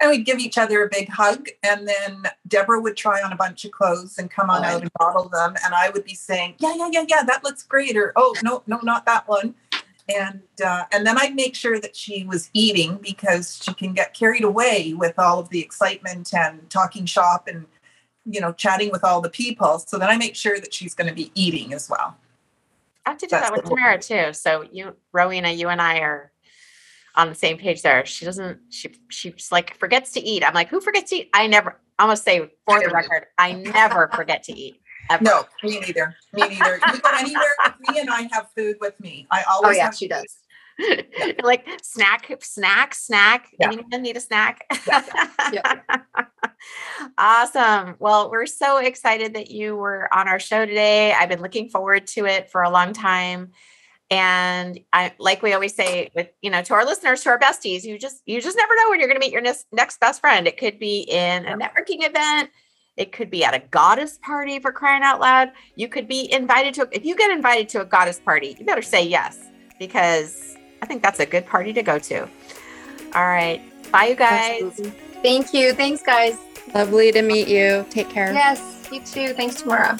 And 0.00 0.10
we'd 0.10 0.24
give 0.24 0.38
each 0.38 0.56
other 0.56 0.82
a 0.82 0.88
big 0.88 1.08
hug. 1.10 1.48
And 1.62 1.86
then 1.86 2.22
Deborah 2.48 2.80
would 2.80 2.96
try 2.96 3.22
on 3.22 3.32
a 3.32 3.36
bunch 3.36 3.64
of 3.64 3.72
clothes 3.72 4.18
and 4.18 4.30
come 4.30 4.48
on 4.48 4.64
oh, 4.64 4.68
out 4.68 4.80
and 4.80 4.90
model 4.98 5.28
them. 5.28 5.56
And 5.64 5.74
I 5.74 5.90
would 5.90 6.04
be 6.04 6.14
saying, 6.14 6.54
Yeah, 6.58 6.74
yeah, 6.74 6.88
yeah, 6.90 7.04
yeah, 7.06 7.22
that 7.24 7.44
looks 7.44 7.62
great. 7.62 7.96
Or, 7.96 8.12
oh, 8.16 8.34
no, 8.42 8.62
no, 8.66 8.80
not 8.82 9.04
that 9.06 9.28
one 9.28 9.54
and 10.16 10.42
uh, 10.64 10.84
and 10.92 11.06
then 11.06 11.16
I'd 11.18 11.34
make 11.34 11.54
sure 11.54 11.80
that 11.80 11.94
she 11.94 12.24
was 12.24 12.50
eating 12.52 12.98
because 13.02 13.60
she 13.62 13.72
can 13.74 13.92
get 13.92 14.14
carried 14.14 14.44
away 14.44 14.94
with 14.94 15.18
all 15.18 15.38
of 15.38 15.48
the 15.50 15.60
excitement 15.60 16.32
and 16.34 16.68
talking 16.70 17.06
shop 17.06 17.48
and 17.48 17.66
you 18.24 18.40
know 18.40 18.52
chatting 18.52 18.90
with 18.90 19.04
all 19.04 19.20
the 19.20 19.30
people. 19.30 19.78
So 19.78 19.98
then 19.98 20.08
I 20.08 20.16
make 20.16 20.36
sure 20.36 20.58
that 20.60 20.72
she's 20.74 20.94
going 20.94 21.08
to 21.08 21.14
be 21.14 21.30
eating 21.34 21.72
as 21.72 21.88
well. 21.88 22.16
I 23.06 23.10
have 23.10 23.18
to 23.18 23.26
do 23.26 23.30
That's 23.30 23.50
that 23.50 23.56
with 23.56 23.66
Tamara 23.66 23.98
too. 23.98 24.32
So 24.32 24.66
you, 24.70 24.94
Rowena, 25.12 25.50
you 25.50 25.68
and 25.68 25.80
I 25.80 25.98
are 25.98 26.30
on 27.14 27.28
the 27.28 27.34
same 27.34 27.58
page 27.58 27.82
there. 27.82 28.04
She 28.06 28.24
doesn't. 28.24 28.58
She 28.70 28.94
she's 29.08 29.50
like 29.50 29.76
forgets 29.78 30.12
to 30.12 30.20
eat. 30.20 30.44
I'm 30.44 30.54
like, 30.54 30.68
who 30.68 30.80
forgets 30.80 31.10
to 31.10 31.16
eat? 31.16 31.30
I 31.34 31.46
never. 31.46 31.78
I 31.98 32.06
must 32.06 32.24
say 32.24 32.50
for 32.66 32.80
the 32.80 32.88
record, 32.88 33.26
I 33.36 33.52
never 33.52 34.08
forget 34.14 34.42
to 34.44 34.52
eat. 34.52 34.80
Ever. 35.10 35.24
No, 35.24 35.44
me 35.62 35.80
neither. 35.80 36.14
Me 36.32 36.48
neither. 36.48 36.80
You 36.92 37.00
go 37.00 37.10
anywhere 37.14 37.42
with 37.64 37.74
me, 37.88 38.00
and 38.00 38.10
I 38.10 38.28
have 38.32 38.48
food 38.56 38.76
with 38.80 38.98
me. 39.00 39.26
I 39.30 39.42
oh, 39.42 39.56
always. 39.56 39.76
Oh 39.76 39.80
yeah, 39.80 39.90
she 39.90 40.08
does. 40.08 40.38
like 41.42 41.66
snack, 41.82 42.30
snack, 42.42 42.94
snack. 42.94 43.48
Yeah. 43.58 43.68
Anyone 43.68 44.02
need 44.02 44.16
a 44.16 44.20
snack? 44.20 44.64
Yeah. 45.52 45.80
awesome. 47.18 47.96
Well, 47.98 48.30
we're 48.30 48.46
so 48.46 48.78
excited 48.78 49.34
that 49.34 49.50
you 49.50 49.76
were 49.76 50.08
on 50.14 50.28
our 50.28 50.38
show 50.38 50.64
today. 50.64 51.12
I've 51.12 51.28
been 51.28 51.42
looking 51.42 51.68
forward 51.68 52.06
to 52.08 52.26
it 52.26 52.50
for 52.50 52.62
a 52.62 52.70
long 52.70 52.92
time. 52.92 53.52
And 54.10 54.80
I 54.92 55.14
like 55.18 55.40
we 55.40 55.52
always 55.52 55.74
say 55.74 56.10
with 56.16 56.28
you 56.42 56.50
know 56.50 56.62
to 56.62 56.74
our 56.74 56.84
listeners, 56.84 57.22
to 57.22 57.30
our 57.30 57.38
besties, 57.38 57.84
you 57.84 57.98
just 57.98 58.22
you 58.26 58.40
just 58.40 58.56
never 58.56 58.74
know 58.74 58.90
when 58.90 58.98
you're 58.98 59.08
going 59.08 59.20
to 59.20 59.24
meet 59.24 59.32
your 59.32 59.42
next, 59.42 59.66
next 59.72 60.00
best 60.00 60.20
friend. 60.20 60.46
It 60.46 60.56
could 60.56 60.78
be 60.78 61.02
in 61.02 61.46
a 61.46 61.56
networking 61.56 62.06
event 62.06 62.50
it 63.00 63.12
could 63.12 63.30
be 63.30 63.42
at 63.44 63.54
a 63.54 63.60
goddess 63.70 64.18
party 64.22 64.58
for 64.58 64.72
crying 64.72 65.02
out 65.02 65.20
loud. 65.20 65.52
You 65.74 65.88
could 65.88 66.06
be 66.06 66.30
invited 66.30 66.74
to, 66.74 66.88
if 66.92 67.02
you 67.02 67.16
get 67.16 67.30
invited 67.30 67.68
to 67.70 67.80
a 67.80 67.84
goddess 67.86 68.20
party, 68.20 68.56
you 68.58 68.66
better 68.66 68.82
say 68.82 69.02
yes 69.02 69.38
because 69.78 70.56
I 70.82 70.86
think 70.86 71.02
that's 71.02 71.18
a 71.18 71.24
good 71.24 71.46
party 71.46 71.72
to 71.72 71.82
go 71.82 71.98
to. 71.98 72.28
All 73.14 73.26
right. 73.26 73.62
Bye, 73.90 74.08
you 74.08 74.16
guys. 74.16 74.62
Absolutely. 74.62 75.00
Thank 75.22 75.54
you. 75.54 75.72
Thanks, 75.72 76.02
guys. 76.02 76.36
Lovely 76.74 77.10
to 77.12 77.22
meet 77.22 77.48
you. 77.48 77.86
Take 77.90 78.10
care. 78.10 78.32
Yes, 78.32 78.86
you 78.92 79.00
too. 79.00 79.32
Thanks, 79.32 79.62
Tamara. 79.62 79.98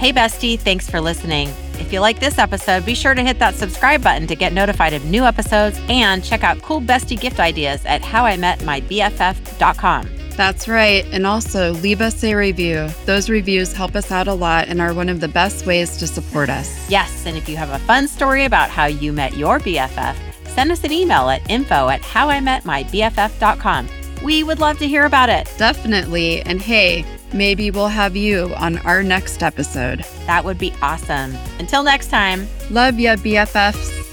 Hey, 0.00 0.14
bestie. 0.14 0.58
Thanks 0.58 0.88
for 0.88 0.98
listening. 0.98 1.48
If 1.74 1.92
you 1.92 2.00
like 2.00 2.20
this 2.20 2.38
episode, 2.38 2.86
be 2.86 2.94
sure 2.94 3.12
to 3.12 3.22
hit 3.22 3.38
that 3.38 3.54
subscribe 3.54 4.02
button 4.02 4.26
to 4.28 4.34
get 4.34 4.54
notified 4.54 4.94
of 4.94 5.04
new 5.04 5.24
episodes 5.24 5.78
and 5.90 6.24
check 6.24 6.42
out 6.42 6.62
cool 6.62 6.80
bestie 6.80 7.20
gift 7.20 7.38
ideas 7.38 7.84
at 7.84 8.00
howimetmybff.com. 8.00 10.08
That's 10.30 10.68
right. 10.68 11.04
And 11.12 11.26
also 11.26 11.74
leave 11.74 12.00
us 12.00 12.24
a 12.24 12.34
review. 12.34 12.88
Those 13.04 13.28
reviews 13.28 13.74
help 13.74 13.94
us 13.94 14.10
out 14.10 14.26
a 14.26 14.32
lot 14.32 14.68
and 14.68 14.80
are 14.80 14.94
one 14.94 15.10
of 15.10 15.20
the 15.20 15.28
best 15.28 15.66
ways 15.66 15.98
to 15.98 16.06
support 16.06 16.48
us. 16.48 16.88
Yes. 16.88 17.26
And 17.26 17.36
if 17.36 17.46
you 17.46 17.58
have 17.58 17.68
a 17.68 17.78
fun 17.80 18.08
story 18.08 18.46
about 18.46 18.70
how 18.70 18.86
you 18.86 19.12
met 19.12 19.36
your 19.36 19.60
BFF, 19.60 20.16
send 20.48 20.72
us 20.72 20.82
an 20.82 20.92
email 20.92 21.28
at 21.28 21.42
info 21.50 21.90
at 21.90 22.00
howimetmybff.com. 22.00 23.88
We 24.24 24.44
would 24.44 24.60
love 24.60 24.78
to 24.78 24.88
hear 24.88 25.04
about 25.04 25.28
it. 25.28 25.52
Definitely. 25.58 26.40
And 26.40 26.62
hey, 26.62 27.04
Maybe 27.32 27.70
we'll 27.70 27.88
have 27.88 28.16
you 28.16 28.52
on 28.56 28.78
our 28.78 29.02
next 29.02 29.42
episode. 29.42 30.04
That 30.26 30.44
would 30.44 30.58
be 30.58 30.72
awesome. 30.82 31.36
Until 31.58 31.82
next 31.82 32.08
time. 32.08 32.48
Love 32.70 32.98
ya, 32.98 33.16
BFFs. 33.16 34.09